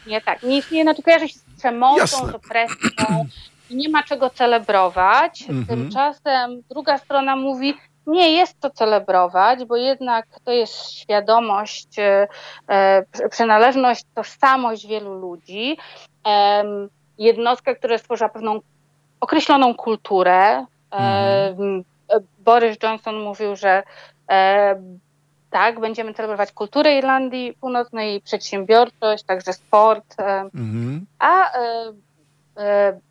nie 0.06 0.20
tak, 0.20 0.42
nie 0.42 0.56
istnieje, 0.58 0.84
znaczy 0.84 1.02
kojarzy 1.02 1.28
się 1.28 1.38
z 1.38 1.58
przemocą, 1.58 2.00
Jasne. 2.00 2.32
z 2.32 2.34
opresją 2.34 3.26
i 3.70 3.76
nie 3.76 3.88
ma 3.88 4.02
czego 4.02 4.30
celebrować. 4.30 5.42
Mhm. 5.48 5.66
Tymczasem 5.66 6.62
druga 6.70 6.98
strona 6.98 7.36
mówi, 7.36 7.74
nie 8.06 8.32
jest 8.32 8.60
to 8.60 8.70
celebrować, 8.70 9.64
bo 9.64 9.76
jednak 9.76 10.26
to 10.44 10.52
jest 10.52 10.92
świadomość, 10.92 11.98
e, 11.98 12.28
przynależność, 13.30 14.04
tożsamość 14.14 14.86
wielu 14.86 15.14
ludzi. 15.14 15.78
E, 16.26 16.64
jednostka, 17.18 17.74
która 17.74 17.98
stworzyła 17.98 18.28
pewną 18.28 18.60
określoną 19.20 19.74
kulturę, 19.74 20.66
Mhm. 20.90 21.84
Boris 22.38 22.76
Johnson 22.82 23.20
mówił, 23.20 23.56
że 23.56 23.82
tak, 25.50 25.80
będziemy 25.80 26.14
celebrować 26.14 26.52
kulturę 26.52 26.98
Irlandii 26.98 27.52
Północnej, 27.60 28.20
przedsiębiorczość, 28.20 29.24
także 29.24 29.52
sport. 29.52 30.14
Mhm. 30.20 31.06
A 31.18 31.50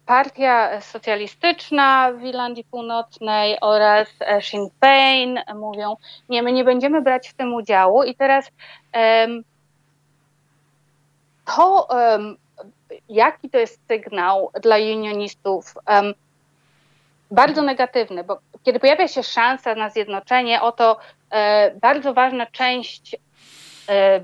Partia 0.05 0.81
Socjalistyczna 0.81 2.11
w 2.11 2.23
Irlandii 2.23 2.63
Północnej 2.63 3.57
oraz 3.61 4.07
Sinn 4.39 4.69
Féin 4.81 5.39
mówią, 5.55 5.95
nie, 6.29 6.43
my 6.43 6.51
nie 6.51 6.63
będziemy 6.63 7.01
brać 7.01 7.29
w 7.29 7.33
tym 7.33 7.53
udziału 7.53 8.03
i 8.03 8.15
teraz 8.15 8.51
to, 11.45 11.87
jaki 13.09 13.49
to 13.49 13.57
jest 13.57 13.79
sygnał 13.87 14.51
dla 14.61 14.75
unionistów, 14.77 15.73
bardzo 17.31 17.61
negatywny, 17.61 18.23
bo 18.23 18.39
kiedy 18.63 18.79
pojawia 18.79 19.07
się 19.07 19.23
szansa 19.23 19.75
na 19.75 19.89
zjednoczenie, 19.89 20.61
oto 20.61 20.97
e, 21.31 21.71
bardzo 21.71 22.13
ważna 22.13 22.45
część 22.45 23.15
e, 23.89 24.21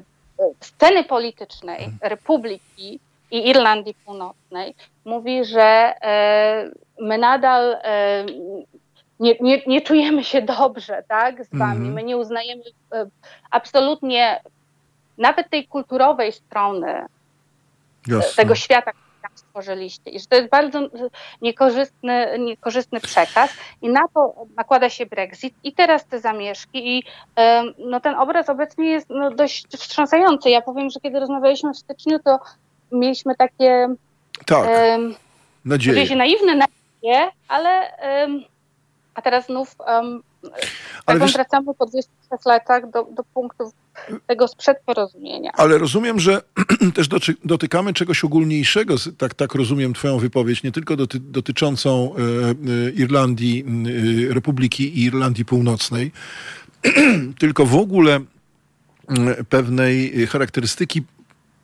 sceny 0.60 1.04
politycznej 1.04 1.84
mhm. 1.84 1.98
Republiki 2.02 3.00
i 3.32 3.50
Irlandii 3.50 3.96
Północnej 4.06 4.76
mówi, 5.06 5.46
że 5.46 5.94
e, 6.02 6.72
my 7.00 7.18
nadal 7.18 7.78
e, 7.84 8.26
nie, 9.20 9.36
nie, 9.42 9.62
nie, 9.68 9.82
czujemy 9.82 10.24
się 10.24 10.42
dobrze 10.42 11.04
tak, 11.08 11.46
z 11.46 11.50
wami. 11.58 11.76
Mm 11.76 11.90
-hmm. 11.90 11.94
My 11.94 12.04
nie 12.04 12.18
uznajemy 12.18 12.64
e, 12.94 13.08
absolutnie 13.52 14.42
nawet 15.18 15.50
tej 15.50 15.68
kulturowej 15.68 16.32
strony 16.32 17.06
Jasne. 18.08 18.44
tego 18.44 18.56
świata, 18.56 18.92
tam 19.22 19.32
stworzyliście. 19.36 20.12
I 20.12 20.20
że 20.20 20.26
to 20.26 20.36
jest 20.36 20.50
bardzo 20.50 20.80
niekorzystny, 21.42 22.40
niekorzystny 22.40 23.00
przekaz 23.00 23.54
i 23.82 23.90
na 23.90 24.02
to 24.14 24.34
nakłada 24.58 24.90
się 24.90 25.06
Brexit 25.06 25.54
i 25.64 25.74
teraz 25.74 26.06
te 26.06 26.20
zamieszki 26.20 26.98
i 26.98 27.04
no, 27.78 28.00
ten 28.00 28.16
obraz 28.16 28.50
obecnie 28.50 28.90
jest 28.90 29.10
no, 29.10 29.32
dość 29.32 29.68
wstrząsający. 29.68 30.50
Ja 30.50 30.62
powiem, 30.62 30.90
że 30.90 31.00
kiedy 31.00 31.20
rozmawialiśmy 31.20 31.74
w 31.74 31.78
styczniu, 31.78 32.20
to 32.20 32.40
mieliśmy 32.92 33.36
takie 33.36 33.96
tak, 34.46 34.68
um, 34.68 35.16
nadzieję. 35.66 36.08
się 36.08 36.16
naiwne 36.16 36.56
nadzieje, 36.56 37.30
ale 37.48 37.92
um, 38.24 38.44
a 39.14 39.22
teraz 39.22 39.46
znów 39.46 39.76
um, 39.80 40.24
ale 41.06 41.20
tak 41.20 41.28
wiesz, 41.28 41.34
wracamy 41.34 41.74
po 41.74 41.86
26 41.86 42.46
latach 42.46 42.89
do, 42.89 43.04
do 43.04 43.24
punktów 43.34 43.74
tego 44.28 44.48
sprzed 44.48 44.78
porozumienia. 44.86 45.52
Ale 45.54 45.78
rozumiem, 45.78 46.20
że 46.20 46.42
też 46.96 47.10
dotykamy 47.46 47.94
czegoś 47.94 48.24
ogólniejszego, 48.24 48.96
tak, 49.18 49.34
tak 49.34 49.56
rozumiem 49.56 49.94
twoją 49.94 50.18
wypowiedź, 50.18 50.64
nie 50.64 50.72
tylko 50.72 50.96
doty, 50.96 51.20
dotyczącą 51.20 52.16
e, 52.16 52.20
e, 52.88 52.92
Irlandii, 52.92 53.66
e, 54.30 54.34
Republiki 54.34 55.00
i 55.00 55.04
Irlandii 55.04 55.46
Północnej, 55.46 56.12
tylko 57.39 57.66
w 57.66 57.76
ogóle 57.76 58.20
pewnej 59.50 60.28
charakterystyki 60.28 61.04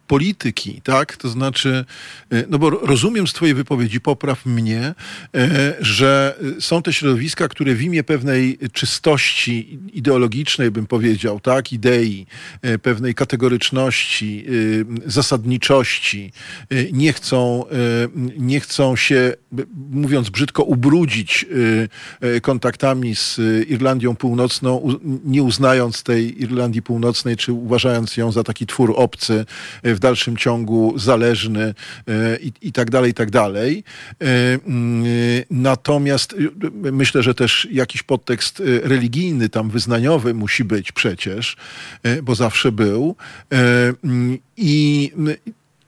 polityki, 0.08 0.82
tak? 0.84 1.18
To 1.18 1.30
znaczy, 1.30 1.86
e, 2.32 2.44
no 2.50 2.60
bo 2.60 2.70
rozumiem 2.70 3.28
z 3.28 3.34
twojej 3.34 3.56
wypowiedzi, 3.56 4.02
popraw 4.02 4.46
mnie, 4.46 4.94
e, 5.36 5.76
że 5.80 6.40
są 6.60 6.82
te 6.82 6.94
środowiska, 6.94 7.48
które 7.48 7.76
w 7.76 7.82
imię 7.82 8.04
pewnej 8.04 8.58
czystości 8.74 9.80
ideologicznej, 9.94 10.72
bym 10.72 10.88
powiedział, 10.88 11.40
tak? 11.40 11.74
Idei, 11.74 12.26
e, 12.62 12.80
pewnej 12.80 13.16
kategoryczności, 13.16 14.46
zasadniczości 15.06 16.32
nie 16.94 17.14
chcą, 17.14 17.66
nie 18.38 18.60
chcą 18.60 18.96
się, 18.96 19.34
mówiąc 19.92 20.30
brzydko, 20.30 20.64
ubrudzić 20.64 21.46
kontaktami 22.42 23.16
z 23.16 23.40
Irlandią 23.70 24.16
Północną, 24.16 25.00
nie 25.26 25.44
uznając 25.44 26.04
tej 26.04 26.42
Irlandii 26.42 26.82
Północnej, 26.82 27.38
czy 27.38 27.54
uważając 27.54 28.18
ją 28.18 28.32
za 28.32 28.44
taki 28.44 28.66
twór 28.66 28.94
obcy 28.96 29.46
w 29.98 30.00
dalszym 30.00 30.38
ciągu 30.38 31.00
zależny 31.00 31.74
e, 32.08 32.38
i, 32.40 32.52
i 32.62 32.72
tak 32.72 32.90
dalej, 32.90 33.12
i 33.12 33.14
tak 33.14 33.32
dalej. 33.32 33.84
E, 34.22 34.26
mm, 34.54 35.04
natomiast 35.52 36.34
e, 36.34 36.92
myślę, 36.92 37.24
że 37.24 37.34
też 37.34 37.68
jakiś 37.72 38.04
podtekst 38.04 38.64
religijny, 38.84 39.50
tam 39.50 39.70
wyznaniowy 39.70 40.34
musi 40.34 40.64
być 40.64 40.92
przecież, 40.92 41.58
bo 42.24 42.36
zawsze 42.36 42.72
był. 42.72 43.16
Mm, 44.04 44.38
I 44.58 45.12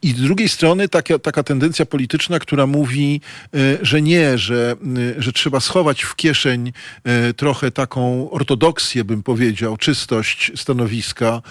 i 0.02 0.10
z 0.10 0.22
drugiej 0.22 0.50
strony 0.50 0.90
taka, 0.90 1.20
taka 1.20 1.44
tendencja 1.44 1.86
polityczna, 1.86 2.40
która 2.40 2.68
mówi, 2.68 3.22
e, 3.54 3.78
że 3.82 4.02
nie, 4.02 4.38
że, 4.38 4.76
e, 5.18 5.22
że 5.22 5.32
trzeba 5.34 5.60
schować 5.60 6.02
w 6.02 6.16
kieszeń 6.16 6.72
e, 7.04 7.34
trochę 7.34 7.72
taką 7.72 8.32
ortodoksję, 8.32 9.04
bym 9.04 9.24
powiedział, 9.24 9.78
czystość 9.78 10.52
stanowiska, 10.56 11.42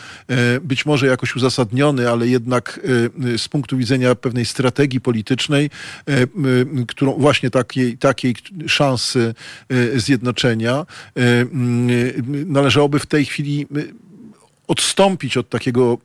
być 0.62 0.86
może 0.86 1.06
jakoś 1.06 1.36
uzasadniony, 1.36 2.10
ale 2.10 2.28
jednak 2.28 2.80
z 3.36 3.48
punktu 3.48 3.76
widzenia 3.76 4.14
pewnej 4.14 4.44
strategii 4.44 5.00
politycznej, 5.00 5.70
którą 6.88 7.12
właśnie 7.12 7.50
takiej, 7.50 7.98
takiej 7.98 8.34
szansy 8.66 9.34
zjednoczenia 9.96 10.86
należałoby 12.46 12.98
w 12.98 13.06
tej 13.06 13.24
chwili 13.24 13.66
odstąpić 14.68 15.36
od 15.36 15.48
takiego 15.48 15.98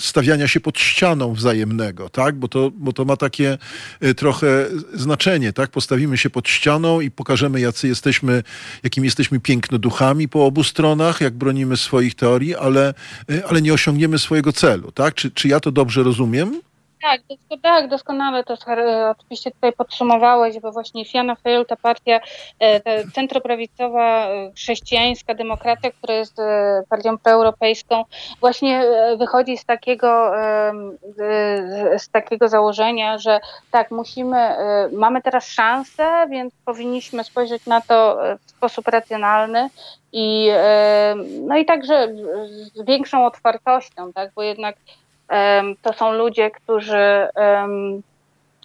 stawiania 0.00 0.48
się 0.48 0.60
pod 0.60 0.78
ścianą 0.78 1.34
wzajemnego, 1.34 2.08
tak? 2.08 2.36
Bo 2.36 2.48
to, 2.48 2.70
bo 2.74 2.92
to 2.92 3.04
ma 3.04 3.16
takie 3.16 3.58
e, 4.00 4.14
trochę 4.14 4.66
znaczenie, 4.94 5.52
tak? 5.52 5.70
Postawimy 5.70 6.18
się 6.18 6.30
pod 6.30 6.48
ścianą 6.48 7.00
i 7.00 7.10
pokażemy, 7.10 7.60
jacy 7.60 7.88
jesteśmy, 7.88 8.42
jakim 8.82 9.04
jesteśmy 9.04 9.40
pięknoduchami 9.40 10.28
po 10.28 10.46
obu 10.46 10.64
stronach, 10.64 11.20
jak 11.20 11.34
bronimy 11.34 11.76
swoich 11.76 12.14
teorii, 12.14 12.54
ale, 12.54 12.94
e, 13.30 13.46
ale 13.46 13.62
nie 13.62 13.74
osiągniemy 13.74 14.18
swojego 14.18 14.52
celu, 14.52 14.92
tak? 14.92 15.14
Czy, 15.14 15.30
czy 15.30 15.48
ja 15.48 15.60
to 15.60 15.72
dobrze 15.72 16.02
rozumiem? 16.02 16.60
Tak, 17.02 17.20
tak, 17.62 17.88
doskonale 17.88 18.44
to 18.44 18.54
oczywiście 19.10 19.50
tutaj 19.50 19.72
podsumowałeś, 19.72 20.60
bo 20.60 20.72
właśnie 20.72 21.04
Fianna 21.04 21.34
Fáil, 21.34 21.66
ta 21.66 21.76
partia 21.76 22.20
e, 22.58 22.80
ta 22.80 22.90
centroprawicowa, 23.14 24.28
e, 24.28 24.52
chrześcijańska 24.52 25.34
demokracja, 25.34 25.90
która 25.90 26.14
jest 26.14 26.38
e, 26.38 26.82
partią 26.88 27.18
proeuropejską, 27.18 28.04
właśnie 28.40 28.84
wychodzi 29.18 29.56
z 29.56 29.64
takiego, 29.64 30.32
z 31.98 32.08
takiego 32.08 32.48
założenia, 32.48 33.18
że 33.18 33.40
tak, 33.70 33.90
musimy, 33.90 34.56
mamy 34.92 35.22
teraz 35.22 35.46
szansę, 35.46 36.26
więc 36.30 36.54
powinniśmy 36.64 37.24
spojrzeć 37.24 37.66
na 37.66 37.80
to 37.80 38.18
w 38.46 38.50
sposób 38.50 38.88
racjonalny 38.88 39.68
i, 40.12 40.50
no 41.46 41.56
i 41.56 41.64
także 41.64 42.08
z 42.74 42.84
większą 42.84 43.26
otwartością, 43.26 44.12
tak, 44.12 44.30
bo 44.34 44.42
jednak 44.42 44.76
to 45.82 45.92
są 45.92 46.12
ludzie, 46.12 46.50
którzy 46.50 47.28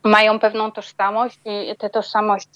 mają 0.04 0.40
pewną 0.40 0.72
tożsamość 0.72 1.40
i 1.46 1.76
tę 1.76 1.90
tożsamość 1.90 2.50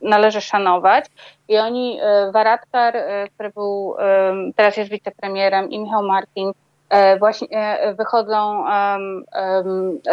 należy 0.00 0.40
szanować. 0.40 1.04
I 1.48 1.58
oni, 1.58 2.00
Varadkar, 2.32 2.96
który 3.34 3.50
był, 3.50 3.96
teraz 4.56 4.76
jest 4.76 4.90
wicepremierem, 4.90 5.70
i 5.70 5.78
Michał 5.78 6.02
Martin, 6.02 6.52
właśnie 7.18 7.78
wychodzą 7.98 8.64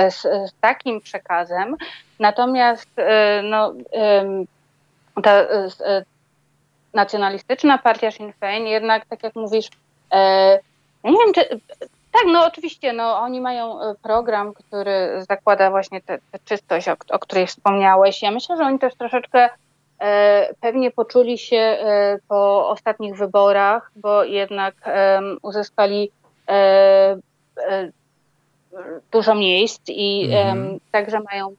z, 0.10 0.22
z 0.22 0.54
takim 0.62 1.02
przekazem. 1.02 1.76
Natomiast 2.20 2.90
no, 3.44 3.74
ta 5.24 5.46
nacjonalistyczna 6.94 7.78
partia 7.78 8.12
Sinn 8.12 8.34
Féin 8.40 8.68
jednak, 8.68 9.06
tak 9.06 9.24
jak 9.24 9.36
mówisz, 9.36 9.70
nie 11.04 11.18
wiem, 11.26 11.34
czy 11.36 11.60
tak, 12.12 12.24
no 12.28 12.46
oczywiście, 12.46 12.94
no 12.94 13.20
oni 13.20 13.42
mają 13.42 13.82
e, 13.82 13.96
program, 13.96 14.54
który 14.54 15.26
zakłada 15.30 15.70
właśnie 15.70 16.02
tę 16.02 16.20
czystość, 16.46 16.88
o, 16.88 16.96
o, 17.10 17.20
której 17.20 17.48
wspomniałeś. 17.48 18.22
Ja 18.22 18.32
myślę, 18.32 18.58
że 18.58 18.64
oni 18.64 18.80
też 18.80 18.96
troszeczkę 18.96 19.50
e, 20.00 20.54
pewnie 20.62 20.92
poczuli 20.92 21.38
się 21.38 21.58
e, 21.58 22.20
po 22.28 22.70
ostatnich 22.70 23.16
wyborach, 23.16 23.92
bo 23.96 24.24
jednak 24.24 24.76
e, 24.86 25.22
uzyskali 25.42 26.12
e, 26.50 27.18
dużo 29.12 29.36
miejsc 29.36 29.82
i 29.88 30.30
mhm. 30.34 30.80
także 30.92 31.20
mają 31.32 31.56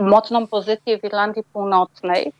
mocną 0.00 0.46
pozycję 0.46 0.98
w 0.98 1.04
Irlandii 1.04 1.42
Północnej. 1.52 2.32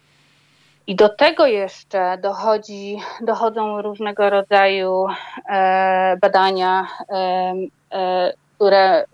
I 0.91 0.95
do 0.95 1.09
tego 1.09 1.47
jeszcze 1.47 2.19
dochodzi, 2.19 2.99
dochodzą 3.21 3.83
różnego 3.83 4.31
rodzaju 4.31 5.07
e, 5.49 6.17
badania, 6.21 6.87
e, 7.09 7.55
e, 7.93 8.33
które 8.55 9.05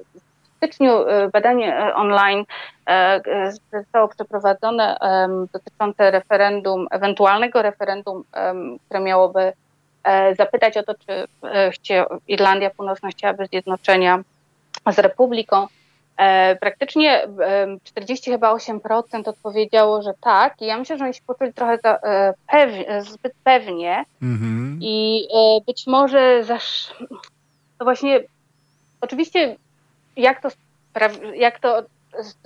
w 0.52 0.56
styczniu 0.56 1.08
e, 1.08 1.28
badanie 1.28 1.76
e, 1.76 1.94
online 1.94 2.44
zostało 3.72 4.08
przeprowadzone 4.08 4.96
dotyczące 5.52 6.10
referendum, 6.10 6.86
ewentualnego 6.90 7.62
referendum, 7.62 8.24
które 8.86 9.00
miałoby 9.00 9.52
zapytać 10.38 10.76
o 10.76 10.82
to, 10.82 10.94
czy 11.82 12.04
Irlandia 12.28 12.70
Północna 12.70 13.08
chciałaby 13.08 13.46
zjednoczenia 13.46 14.22
z 14.92 14.98
Republiką. 14.98 15.66
E, 16.16 16.56
praktycznie 16.56 17.28
40 17.84 18.30
chyba 18.30 18.54
8% 18.54 19.28
odpowiedziało, 19.28 20.02
że 20.02 20.10
tak. 20.20 20.62
I 20.62 20.66
ja 20.66 20.78
myślę, 20.78 20.98
że 20.98 21.04
oni 21.04 21.14
się 21.14 21.22
poczuli 21.26 21.52
trochę 21.52 21.78
za, 21.82 21.98
e, 22.02 22.34
pewnie, 22.50 23.02
zbyt 23.02 23.32
pewnie 23.44 24.04
mm-hmm. 24.22 24.78
i 24.80 25.28
e, 25.34 25.60
być 25.66 25.86
może 25.86 26.44
zasz... 26.44 26.94
to 27.78 27.84
właśnie 27.84 28.20
oczywiście 29.00 29.56
jak 30.16 30.42
to, 30.42 30.48
jak 31.34 31.60
to 31.60 31.82
z, 32.18 32.36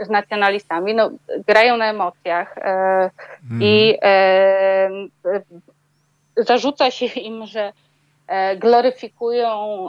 z 0.00 0.10
nacjonalistami, 0.10 0.94
no, 0.94 1.10
grają 1.46 1.76
na 1.76 1.90
emocjach 1.90 2.58
mm. 2.58 3.62
i 3.62 3.98
zarzuca 6.36 6.90
się 6.90 7.06
im, 7.06 7.46
że 7.46 7.72
gloryfikują 8.56 9.88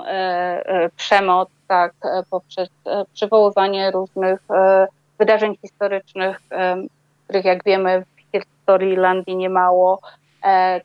przemoc 0.95 1.49
tak, 1.67 1.93
e, 2.03 2.23
poprzez 2.29 2.69
e, 2.85 3.05
przywoływanie 3.13 3.91
różnych 3.91 4.39
e, 4.51 4.87
wydarzeń 5.19 5.57
historycznych, 5.61 6.39
których 7.23 7.45
jak 7.45 7.63
wiemy 7.63 8.05
w 8.05 8.31
historii 8.31 8.93
Irlandii 8.93 9.35
nie 9.35 9.49
mało, 9.49 9.99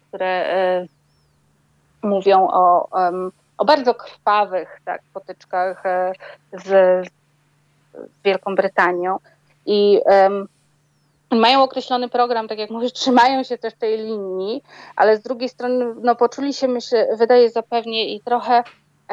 które 0.08 0.46
mówią 2.02 2.48
o, 2.50 2.88
o 3.58 3.64
bardzo 3.64 3.94
krwawych 3.94 4.80
tak, 4.84 5.02
potyczkach 5.14 5.82
z, 6.52 6.64
z 6.64 7.10
Wielką 8.24 8.54
Brytanią. 8.54 9.18
I 9.66 10.00
mają 11.38 11.62
określony 11.62 12.08
program, 12.08 12.48
tak 12.48 12.58
jak 12.58 12.70
mówisz, 12.70 12.92
trzymają 12.92 13.42
się 13.42 13.58
też 13.58 13.74
tej 13.74 13.98
linii, 13.98 14.62
ale 14.96 15.16
z 15.16 15.22
drugiej 15.22 15.48
strony 15.48 15.94
no, 16.02 16.16
poczuli 16.16 16.54
się, 16.54 16.68
myślę, 16.68 17.16
wydaje 17.16 17.50
zapewnie 17.50 18.14
i 18.14 18.20
trochę 18.20 18.62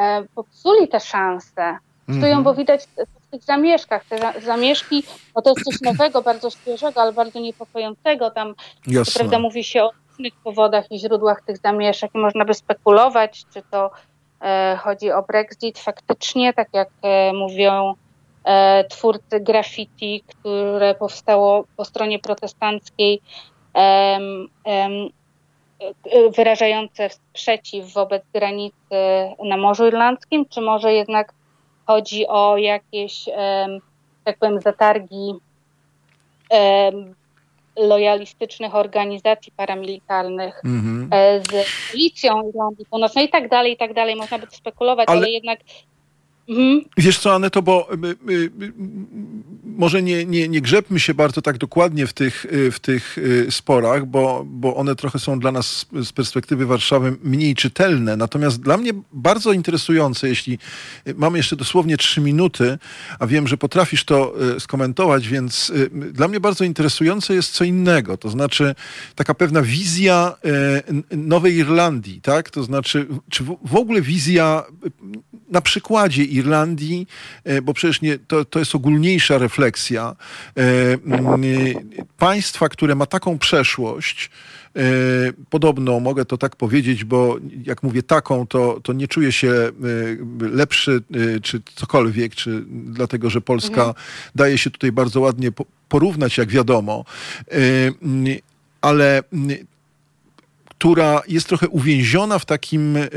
E, 0.00 0.24
popsuli 0.34 0.88
te 0.88 1.00
szanse. 1.00 1.78
Psują, 2.06 2.26
mm 2.26 2.40
-hmm. 2.40 2.42
bo 2.42 2.54
widać 2.54 2.88
w 3.20 3.30
tych 3.30 3.42
zamieszkach. 3.42 4.04
Te 4.04 4.40
zamieszki, 4.40 5.02
no 5.36 5.42
to 5.42 5.50
jest 5.50 5.64
coś 5.64 5.80
nowego, 5.80 6.22
bardzo 6.22 6.50
świeżego, 6.50 7.00
ale 7.00 7.12
bardzo 7.12 7.40
niepokojącego. 7.40 8.30
Tam, 8.30 8.54
Jasne. 8.86 9.18
prawda, 9.18 9.38
mówi 9.38 9.64
się 9.64 9.82
o 9.84 9.90
różnych 10.08 10.34
powodach 10.44 10.92
i 10.92 10.98
źródłach 10.98 11.42
tych 11.42 11.58
zamieszek 11.58 12.10
i 12.14 12.18
można 12.18 12.44
by 12.44 12.54
spekulować, 12.54 13.44
czy 13.54 13.62
to 13.70 13.90
e, 14.40 14.78
chodzi 14.82 15.12
o 15.12 15.22
Brexit 15.22 15.78
faktycznie, 15.78 16.52
tak 16.52 16.68
jak 16.72 16.88
e, 17.02 17.32
mówią 17.32 17.94
twórcy 18.90 19.40
graffiti, 19.40 20.22
które 20.26 20.94
powstało 20.94 21.64
po 21.76 21.84
stronie 21.84 22.18
protestanckiej 22.18 23.20
wyrażające 26.36 27.10
sprzeciw 27.10 27.92
wobec 27.92 28.22
granicy 28.34 28.96
na 29.44 29.56
Morzu 29.56 29.86
Irlandzkim, 29.86 30.46
czy 30.48 30.60
może 30.60 30.92
jednak 30.92 31.32
chodzi 31.86 32.26
o 32.26 32.56
jakieś, 32.56 33.24
tak 34.24 34.38
powiem, 34.38 34.60
zatargi 34.60 35.34
lojalistycznych 37.76 38.74
organizacji 38.74 39.52
paramilitarnych 39.56 40.60
mm 40.64 41.08
-hmm. 41.10 41.42
z 41.50 41.90
policją 41.90 42.48
Irlandii 42.48 42.86
Północnej 42.86 43.24
i 43.26 43.28
tak 43.28 43.48
dalej, 43.48 43.72
i 43.72 43.76
tak 43.76 43.94
dalej. 43.94 44.16
Można 44.16 44.38
by 44.38 44.46
spekulować, 44.50 45.08
ale, 45.08 45.18
ale 45.18 45.30
jednak 45.30 45.60
Mhm. 46.50 46.84
Wiesz 46.96 47.18
co, 47.18 47.34
Aneto, 47.34 47.62
bo 47.62 47.88
y, 47.94 48.32
y, 48.32 48.34
y, 48.34 48.72
może 49.64 50.02
nie, 50.02 50.24
nie, 50.24 50.48
nie 50.48 50.60
grzebmy 50.60 51.00
się 51.00 51.14
bardzo 51.14 51.42
tak 51.42 51.58
dokładnie 51.58 52.06
w 52.06 52.12
tych, 52.12 52.46
w 52.72 52.80
tych 52.80 53.16
sporach, 53.50 54.06
bo, 54.06 54.44
bo 54.46 54.76
one 54.76 54.96
trochę 54.96 55.18
są 55.18 55.38
dla 55.38 55.52
nas 55.52 55.86
z 56.04 56.12
perspektywy 56.12 56.66
Warszawy 56.66 57.16
mniej 57.22 57.54
czytelne. 57.54 58.16
Natomiast 58.16 58.60
dla 58.60 58.76
mnie 58.76 58.90
bardzo 59.12 59.52
interesujące, 59.52 60.28
jeśli 60.28 60.58
mamy 61.16 61.38
jeszcze 61.38 61.56
dosłownie 61.56 61.96
trzy 61.96 62.20
minuty, 62.20 62.78
a 63.18 63.26
wiem, 63.26 63.48
że 63.48 63.56
potrafisz 63.56 64.04
to 64.04 64.34
skomentować, 64.58 65.28
więc 65.28 65.72
dla 66.12 66.28
mnie 66.28 66.40
bardzo 66.40 66.64
interesujące 66.64 67.34
jest 67.34 67.52
co 67.52 67.64
innego. 67.64 68.16
To 68.16 68.28
znaczy 68.28 68.74
taka 69.14 69.34
pewna 69.34 69.62
wizja 69.62 70.36
Nowej 71.10 71.54
Irlandii, 71.54 72.20
tak? 72.20 72.50
To 72.50 72.62
znaczy, 72.62 73.06
czy 73.30 73.44
w 73.44 73.76
ogóle 73.76 74.02
wizja 74.02 74.64
na 75.50 75.60
przykładzie 75.60 76.24
Irlandii, 76.24 76.39
e, 77.44 77.62
bo 77.62 77.74
przecież 77.74 78.00
nie, 78.00 78.18
to, 78.18 78.44
to 78.44 78.58
jest 78.58 78.74
ogólniejsza 78.74 79.38
refleksja, 79.38 80.16
e, 80.56 80.62
państwa, 82.18 82.68
które 82.68 82.94
ma 82.94 83.06
taką 83.06 83.38
przeszłość, 83.38 84.30
e, 84.76 84.80
podobną, 85.50 86.00
mogę 86.00 86.24
to 86.24 86.38
tak 86.38 86.56
powiedzieć, 86.56 87.04
bo 87.04 87.36
jak 87.64 87.82
mówię 87.82 88.02
taką, 88.02 88.46
to, 88.46 88.80
to 88.82 88.92
nie 88.92 89.08
czuję 89.08 89.32
się 89.32 89.52
lepszy 90.40 91.02
czy 91.42 91.62
cokolwiek, 91.74 92.34
czy 92.34 92.64
dlatego, 92.68 93.30
że 93.30 93.40
Polska 93.40 93.80
mhm. 93.80 93.94
daje 94.34 94.58
się 94.58 94.70
tutaj 94.70 94.92
bardzo 94.92 95.20
ładnie 95.20 95.50
porównać, 95.88 96.38
jak 96.38 96.48
wiadomo. 96.48 97.04
Ale 98.80 99.22
która 100.80 101.22
jest 101.28 101.46
trochę 101.46 101.68
uwięziona 101.68 102.38
w 102.38 102.44
takim, 102.44 102.96
y, 102.96 103.10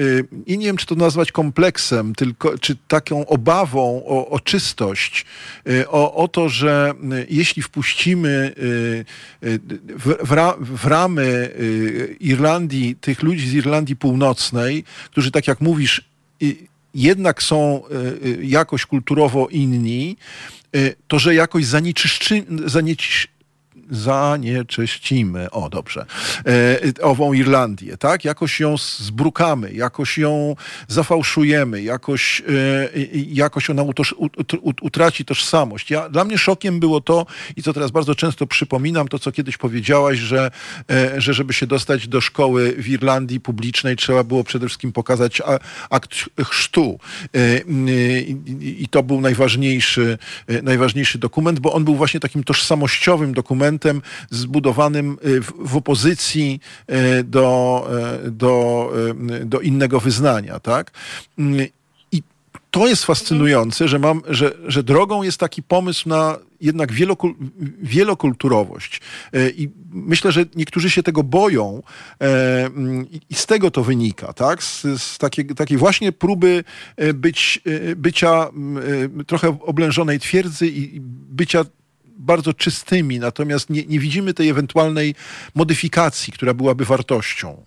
i 0.45 0.57
nie 0.57 0.65
wiem, 0.65 0.77
czy 0.77 0.85
to 0.85 0.95
nazwać 0.95 1.31
kompleksem, 1.31 2.15
tylko, 2.15 2.57
czy 2.57 2.75
taką 2.87 3.25
obawą 3.25 4.03
o, 4.05 4.29
o 4.29 4.39
czystość, 4.39 5.25
y, 5.69 5.89
o, 5.89 6.15
o 6.15 6.27
to, 6.27 6.49
że 6.49 6.93
y, 7.13 7.27
jeśli 7.29 7.61
wpuścimy 7.61 8.53
w, 9.81 10.15
w, 10.23 10.53
w 10.59 10.85
ramy 10.85 11.51
Irlandii, 12.19 12.95
tych 12.95 13.23
ludzi 13.23 13.49
z 13.49 13.53
Irlandii 13.53 13.95
Północnej, 13.95 14.83
którzy, 15.05 15.31
tak 15.31 15.47
jak 15.47 15.61
mówisz, 15.61 16.09
jednak 16.93 17.43
są 17.43 17.83
jakoś 18.41 18.85
kulturowo 18.85 19.47
inni, 19.47 20.17
to 21.07 21.19
że 21.19 21.35
jakoś 21.35 21.65
zanieczyszczy, 21.65 22.43
zanieczysz, 22.65 23.27
zanieczyścimy, 23.91 25.51
o 25.51 25.69
dobrze, 25.69 26.05
e, 26.45 27.01
ową 27.01 27.33
Irlandię, 27.33 27.97
tak? 27.97 28.25
Jakoś 28.25 28.59
ją 28.59 28.75
zbrukamy, 28.99 29.73
jakoś 29.73 30.17
ją 30.17 30.55
zafałszujemy, 30.87 31.81
jakoś, 31.81 32.41
e, 32.41 32.99
jakoś 33.27 33.69
ona 33.69 33.83
utoż, 33.83 34.15
utraci 34.81 35.25
tożsamość. 35.25 35.91
Ja, 35.91 36.09
dla 36.09 36.23
mnie 36.23 36.37
szokiem 36.37 36.79
było 36.79 37.01
to, 37.01 37.25
i 37.55 37.63
co 37.63 37.73
teraz 37.73 37.91
bardzo 37.91 38.15
często 38.15 38.47
przypominam, 38.47 39.07
to 39.07 39.19
co 39.19 39.31
kiedyś 39.31 39.57
powiedziałaś, 39.57 40.19
że, 40.19 40.51
e, 40.91 41.21
że 41.21 41.33
żeby 41.33 41.53
się 41.53 41.67
dostać 41.67 42.07
do 42.07 42.21
szkoły 42.21 42.75
w 42.77 42.87
Irlandii 42.87 43.39
publicznej, 43.39 43.95
trzeba 43.95 44.23
było 44.23 44.43
przede 44.43 44.67
wszystkim 44.67 44.91
pokazać 44.91 45.41
akt 45.89 46.15
chrztu. 46.43 46.99
E, 47.35 47.59
I 48.61 48.87
to 48.91 49.03
był 49.03 49.21
najważniejszy, 49.21 50.17
e, 50.47 50.61
najważniejszy 50.61 51.17
dokument, 51.17 51.59
bo 51.59 51.73
on 51.73 51.83
był 51.83 51.95
właśnie 51.95 52.19
takim 52.19 52.43
tożsamościowym 52.43 53.33
dokumentem, 53.33 53.72
zbudowanym 54.29 55.17
y, 55.25 55.41
w, 55.41 55.77
opozycji 55.77 56.59
y, 56.89 57.23
do, 57.23 57.87
y, 58.25 58.31
do, 58.31 58.91
do 59.45 59.59
innego 59.59 59.99
wyznania, 59.99 60.59
tak? 60.59 60.91
To 62.71 62.87
jest 62.87 63.05
fascynujące, 63.05 63.87
że, 63.87 63.99
mam, 63.99 64.21
że, 64.27 64.51
że 64.67 64.83
drogą 64.83 65.23
jest 65.23 65.39
taki 65.39 65.63
pomysł 65.63 66.09
na 66.09 66.37
jednak 66.61 66.91
wielokul, 66.91 67.35
wielokulturowość. 67.81 69.01
I 69.55 69.69
myślę, 69.91 70.31
że 70.31 70.45
niektórzy 70.55 70.89
się 70.89 71.03
tego 71.03 71.23
boją 71.23 71.83
i 73.29 73.35
z 73.35 73.45
tego 73.45 73.71
to 73.71 73.83
wynika, 73.83 74.33
tak? 74.33 74.63
Z, 74.63 74.81
z 75.01 75.17
takiej, 75.17 75.45
takiej 75.45 75.77
właśnie 75.77 76.11
próby 76.11 76.63
być, 77.13 77.61
bycia 77.95 78.49
trochę 79.27 79.57
oblężonej 79.61 80.19
twierdzy 80.19 80.67
i 80.67 80.99
bycia 81.29 81.65
bardzo 82.17 82.53
czystymi, 82.53 83.19
natomiast 83.19 83.69
nie, 83.69 83.85
nie 83.85 83.99
widzimy 83.99 84.33
tej 84.33 84.49
ewentualnej 84.49 85.15
modyfikacji, 85.55 86.33
która 86.33 86.53
byłaby 86.53 86.85
wartością. 86.85 87.63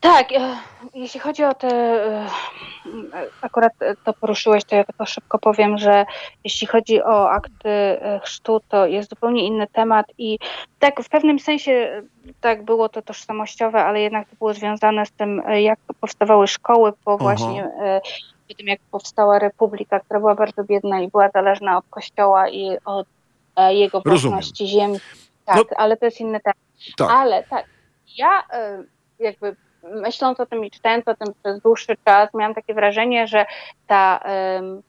Tak, 0.00 0.32
e, 0.32 0.56
jeśli 0.94 1.20
chodzi 1.20 1.44
o 1.44 1.54
te, 1.54 1.68
e, 1.68 2.26
akurat 3.40 3.72
to 4.04 4.12
poruszyłeś, 4.12 4.64
to 4.64 4.76
ja 4.76 4.84
tylko 4.84 5.06
szybko 5.06 5.38
powiem, 5.38 5.78
że 5.78 6.06
jeśli 6.44 6.66
chodzi 6.66 7.02
o 7.02 7.30
akty 7.30 7.68
e, 7.68 8.20
chrztu, 8.24 8.60
to 8.68 8.86
jest 8.86 9.10
zupełnie 9.10 9.46
inny 9.46 9.66
temat 9.66 10.06
i 10.18 10.38
tak 10.78 11.02
w 11.02 11.08
pewnym 11.08 11.38
sensie 11.38 12.02
tak 12.40 12.64
było 12.64 12.88
to 12.88 13.02
tożsamościowe, 13.02 13.84
ale 13.84 14.00
jednak 14.00 14.28
to 14.28 14.36
było 14.36 14.54
związane 14.54 15.06
z 15.06 15.10
tym, 15.10 15.42
jak 15.60 15.78
powstawały 16.00 16.48
szkoły 16.48 16.92
po 17.04 17.18
Aha. 17.20 17.44
Po 18.50 18.54
tym, 18.54 18.66
jak 18.66 18.80
powstała 18.90 19.38
republika, 19.38 20.00
która 20.00 20.20
była 20.20 20.34
bardzo 20.34 20.64
biedna 20.64 21.00
i 21.00 21.08
była 21.08 21.28
zależna 21.28 21.78
od 21.78 21.84
kościoła 21.90 22.48
i 22.48 22.78
od 22.84 23.06
jego 23.70 24.00
własności 24.00 24.66
ziemi. 24.66 24.98
Tak, 25.44 25.56
no, 25.56 25.76
ale 25.76 25.96
to 25.96 26.04
jest 26.04 26.20
inny 26.20 26.40
temat. 26.40 26.56
Tak. 26.96 27.10
Ale 27.10 27.44
tak, 27.44 27.64
ja 28.16 28.42
jakby 29.18 29.56
myśląc 29.82 30.40
o 30.40 30.46
tym 30.46 30.64
i 30.64 30.70
czytając 30.70 31.08
o 31.08 31.14
tym 31.14 31.34
przez 31.42 31.60
dłuższy 31.60 31.96
czas, 32.04 32.34
miałam 32.34 32.54
takie 32.54 32.74
wrażenie, 32.74 33.26
że 33.26 33.46
ta 33.86 34.20
um, 34.56 34.82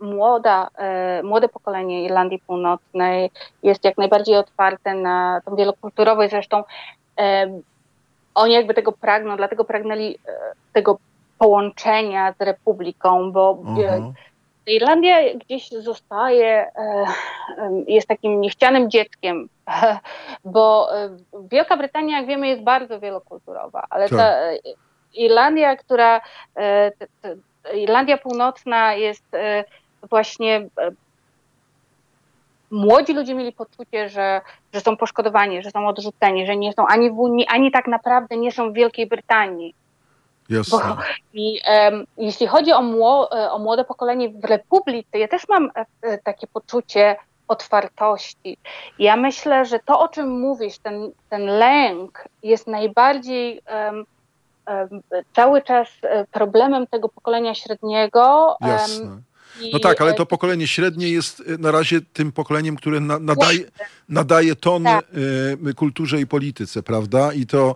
młoda, 0.00 0.68
um, 0.78 1.26
młode 1.26 1.48
pokolenie 1.48 2.04
Irlandii 2.04 2.42
Północnej 2.46 3.30
jest 3.62 3.84
jak 3.84 3.98
najbardziej 3.98 4.36
otwarte 4.36 4.94
na 4.94 5.40
tą 5.44 5.56
wielokulturowość. 5.56 6.30
Zresztą 6.30 6.64
um, 7.16 7.62
oni 8.34 8.52
jakby 8.52 8.74
tego 8.74 8.92
pragną, 8.92 9.36
dlatego 9.36 9.64
pragnęli 9.64 10.18
e, 10.28 10.52
tego 10.72 10.98
połączenia 11.44 12.32
z 12.32 12.40
Republiką, 12.40 13.32
bo 13.32 13.50
uh 13.50 13.78
e. 13.78 14.12
Irlandia 14.66 15.34
gdzieś 15.34 15.70
zostaje, 15.70 16.66
e, 16.76 17.04
jest 17.86 18.08
takim 18.08 18.40
niechcianym 18.40 18.90
dzieckiem, 18.90 19.48
bo 20.54 20.88
e, 20.96 21.16
Wielka 21.50 21.76
Brytania, 21.76 22.18
jak 22.18 22.26
wiemy, 22.26 22.48
jest 22.48 22.62
bardzo 22.62 23.00
wielokulturowa, 23.00 23.84
ale 23.90 24.08
ta 24.08 24.16
tak. 24.16 24.74
Irlandia, 25.14 25.76
która, 25.76 26.20
Irlandia 27.74 28.18
Północna 28.18 28.94
jest 28.94 29.24
właśnie 30.10 30.66
młodzi 32.70 33.12
ludzie 33.12 33.34
mieli 33.34 33.52
poczucie, 33.52 34.08
że, 34.08 34.40
że 34.74 34.80
są 34.80 34.96
poszkodowani, 34.96 35.62
że 35.62 35.70
są 35.70 35.88
odrzuceni, 35.88 36.46
że 36.46 36.56
nie 36.56 36.72
są 36.72 36.86
ani 36.86 37.10
w 37.10 37.18
Unii, 37.18 37.46
ani 37.46 37.70
tak 37.70 37.86
naprawdę 37.86 38.36
nie 38.36 38.52
są 38.52 38.70
w 38.70 38.74
Wielkiej 38.74 39.06
Brytanii. 39.06 39.74
Jasne. 40.48 40.78
Bo, 40.78 40.96
I 41.34 41.60
um, 41.68 42.06
jeśli 42.16 42.46
chodzi 42.46 42.72
o, 42.72 42.82
mło, 42.82 43.32
e, 43.32 43.50
o 43.52 43.58
młode 43.58 43.84
pokolenie 43.84 44.28
w 44.28 44.44
Republice, 44.44 45.18
ja 45.18 45.28
też 45.28 45.48
mam 45.48 45.70
e, 46.02 46.18
takie 46.18 46.46
poczucie 46.46 47.16
otwartości. 47.48 48.58
Ja 48.98 49.16
myślę, 49.16 49.64
że 49.64 49.78
to, 49.78 50.00
o 50.00 50.08
czym 50.08 50.40
mówisz, 50.40 50.78
ten, 50.78 51.10
ten 51.30 51.46
lęk 51.46 52.24
jest 52.42 52.66
najbardziej 52.66 53.60
um, 53.86 54.04
um, 54.66 55.02
cały 55.32 55.62
czas 55.62 55.88
e, 56.02 56.24
problemem 56.24 56.86
tego 56.86 57.08
pokolenia 57.08 57.54
średniego. 57.54 58.56
Jasne 58.60 59.20
no 59.72 59.78
tak, 59.78 60.00
ale 60.00 60.14
to 60.14 60.26
pokolenie 60.26 60.66
średnie 60.66 61.08
jest 61.08 61.40
e, 61.40 61.58
na 61.58 61.70
razie 61.70 62.00
tym 62.12 62.32
pokoleniem, 62.32 62.76
które 62.76 63.00
na, 63.00 63.18
nadaje, 63.18 63.70
nadaje 64.08 64.56
ton 64.56 64.84
tak. 64.84 65.06
y, 65.70 65.74
kulturze 65.74 66.20
i 66.20 66.26
polityce, 66.26 66.82
prawda? 66.82 67.32
I 67.32 67.46
to, 67.46 67.74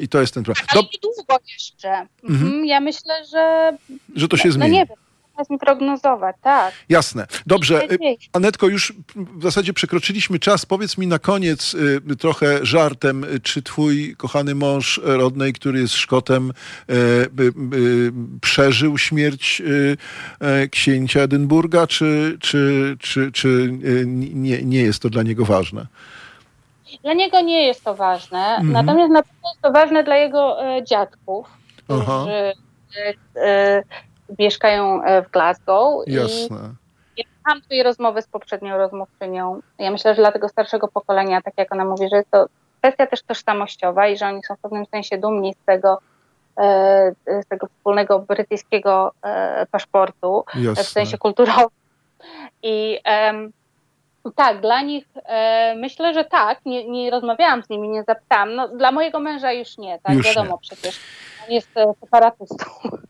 i 0.00 0.08
to 0.08 0.20
jest 0.20 0.34
ten 0.34 0.44
problem. 0.44 0.66
Ale 0.68 0.82
Do... 0.82 0.88
długo 1.02 1.38
jeszcze. 1.52 1.88
Mhm. 1.88 2.42
mhm. 2.42 2.64
Ja 2.64 2.80
myślę, 2.80 3.24
że... 3.32 3.72
Że 4.16 4.28
to 4.28 4.36
się 4.36 4.48
no, 4.48 4.54
zmieni. 4.54 4.72
No 4.72 4.78
nie 4.78 4.86
wiem 4.86 5.03
mi 5.50 5.58
prognozować, 5.58 6.36
tak. 6.42 6.74
Jasne. 6.88 7.26
Dobrze. 7.46 7.88
Anetko, 8.32 8.66
już 8.66 8.92
w 9.16 9.42
zasadzie 9.42 9.72
przekroczyliśmy 9.72 10.38
czas. 10.38 10.66
Powiedz 10.66 10.98
mi 10.98 11.06
na 11.06 11.18
koniec 11.18 11.74
y, 12.12 12.16
trochę 12.16 12.66
żartem, 12.66 13.26
czy 13.42 13.62
twój 13.62 14.16
kochany 14.16 14.54
mąż 14.54 15.00
rodnej, 15.04 15.52
który 15.52 15.80
jest 15.80 15.94
Szkotem, 15.94 16.50
y, 16.50 16.94
y, 17.74 18.12
przeżył 18.40 18.98
śmierć 18.98 19.62
y, 19.66 20.68
księcia 20.68 21.20
Edynburga, 21.20 21.86
czy, 21.86 22.38
czy, 22.40 22.96
czy, 23.00 23.32
czy 23.32 23.48
y, 23.48 24.04
nie, 24.06 24.62
nie 24.62 24.82
jest 24.82 25.02
to 25.02 25.10
dla 25.10 25.22
niego 25.22 25.44
ważne? 25.44 25.86
Dla 27.02 27.12
niego 27.14 27.40
nie 27.40 27.66
jest 27.66 27.84
to 27.84 27.94
ważne, 27.94 28.38
mhm. 28.38 28.72
natomiast 28.72 29.12
na 29.12 29.22
pewno 29.22 29.48
jest 29.48 29.62
to 29.62 29.72
ważne 29.72 30.04
dla 30.04 30.16
jego 30.16 30.64
e, 30.64 30.84
dziadków, 30.84 31.46
którzy 31.84 32.32
e, 32.32 32.54
e, 33.36 33.82
mieszkają 34.38 35.02
e, 35.02 35.22
w 35.22 35.30
Glasgow. 35.30 36.04
Jasne. 36.06 36.74
I 37.16 37.20
ja 37.20 37.24
mam 37.46 37.62
tutaj 37.62 37.82
rozmowy 37.82 38.22
z 38.22 38.26
poprzednią 38.26 38.78
rozmówczynią. 38.78 39.60
Ja 39.78 39.90
myślę, 39.90 40.14
że 40.14 40.22
dla 40.22 40.32
tego 40.32 40.48
starszego 40.48 40.88
pokolenia, 40.88 41.42
tak 41.42 41.54
jak 41.56 41.72
ona 41.72 41.84
mówi, 41.84 42.08
że 42.08 42.16
jest 42.16 42.30
to 42.30 42.46
kwestia 42.78 43.06
też 43.06 43.22
tożsamościowa 43.22 44.08
i 44.08 44.16
że 44.16 44.26
oni 44.26 44.42
są 44.42 44.56
w 44.56 44.60
pewnym 44.60 44.86
sensie 44.86 45.18
dumni 45.18 45.54
z 45.54 45.64
tego, 45.66 45.98
e, 46.58 47.12
z 47.42 47.46
tego 47.46 47.66
wspólnego 47.66 48.18
brytyjskiego 48.18 49.12
e, 49.22 49.66
paszportu 49.66 50.44
Jasne. 50.54 50.84
w 50.84 50.88
sensie 50.88 51.18
kulturowym. 51.18 51.68
I 52.62 52.98
um, 53.26 53.52
tak, 54.36 54.60
dla 54.60 54.82
nich 54.82 55.06
e, 55.14 55.74
myślę, 55.76 56.14
że 56.14 56.24
tak. 56.24 56.66
Nie, 56.66 56.88
nie 56.88 57.10
rozmawiałam 57.10 57.62
z 57.62 57.68
nimi, 57.68 57.88
nie 57.88 58.02
zapytałam. 58.02 58.54
No, 58.54 58.68
dla 58.68 58.92
mojego 58.92 59.20
męża 59.20 59.52
już 59.52 59.78
nie, 59.78 59.98
tak? 60.02 60.16
Już 60.16 60.26
Wiadomo 60.26 60.52
nie. 60.52 60.58
przecież. 60.60 61.00
Jest 61.48 61.68
separatystą. 62.00 62.64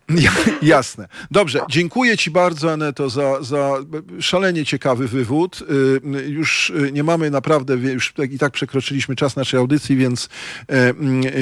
Jasne. 0.62 1.08
Dobrze, 1.30 1.60
dziękuję 1.70 2.16
Ci 2.16 2.30
bardzo, 2.30 2.72
Aneto, 2.72 3.10
za, 3.10 3.42
za 3.42 3.72
szalenie 4.20 4.64
ciekawy 4.64 5.08
wywód. 5.08 5.62
Y, 6.16 6.28
już 6.28 6.70
y, 6.70 6.92
nie 6.92 7.02
mamy 7.02 7.30
naprawdę, 7.30 7.74
już 7.74 8.12
tak 8.12 8.32
i 8.32 8.38
tak 8.38 8.52
przekroczyliśmy 8.52 9.16
czas 9.16 9.36
naszej 9.36 9.60
audycji, 9.60 9.96
więc, 9.96 10.28
e, 10.68 10.94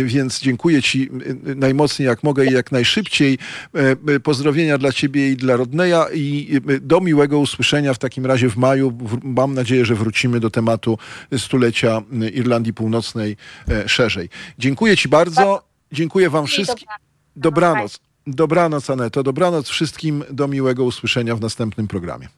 więc 0.05 0.41
dziękuję 0.41 0.83
Ci 0.83 1.11
y, 1.47 1.55
najmocniej 1.55 2.07
jak 2.09 2.23
mogę 2.23 2.47
i 2.47 2.53
jak 2.53 2.73
najszybciej. 2.73 3.39
E, 3.75 4.21
pozdrowienia 4.21 4.79
dla 4.79 4.93
Ciebie 4.93 5.31
i 5.31 5.37
dla 5.37 5.57
Rodneja 5.57 6.07
i 6.15 6.61
do 6.81 7.01
miłego 7.01 7.39
usłyszenia 7.39 7.95
w 7.95 7.99
takim 7.99 8.27
razie 8.27 8.49
w 8.49 8.57
maju. 8.57 8.99
Mam 9.23 9.55
nadzieję, 9.55 9.85
że 9.85 9.95
wrócimy 9.95 10.41
do 10.41 10.51
tematu 10.51 10.99
stulecia 11.39 12.03
Irlandii 12.33 12.75
Północnej 12.75 13.37
e, 13.69 13.89
szerzej. 13.89 14.29
Dziękuję 14.59 14.97
Ci 14.97 15.09
bardzo. 15.09 15.72
Dziękuję 15.93 16.31
Wam 16.31 16.47
wszystkim. 16.47 16.89
Dobranoc. 17.37 17.99
Dobranoc, 18.27 18.91
Aneto. 18.91 19.23
Dobranoc 19.23 19.69
wszystkim. 19.69 20.25
Do 20.31 20.49
miłego 20.49 20.85
usłyszenia 20.85 21.37
w 21.37 21.41
następnym 21.41 21.89
programie. 21.89 22.29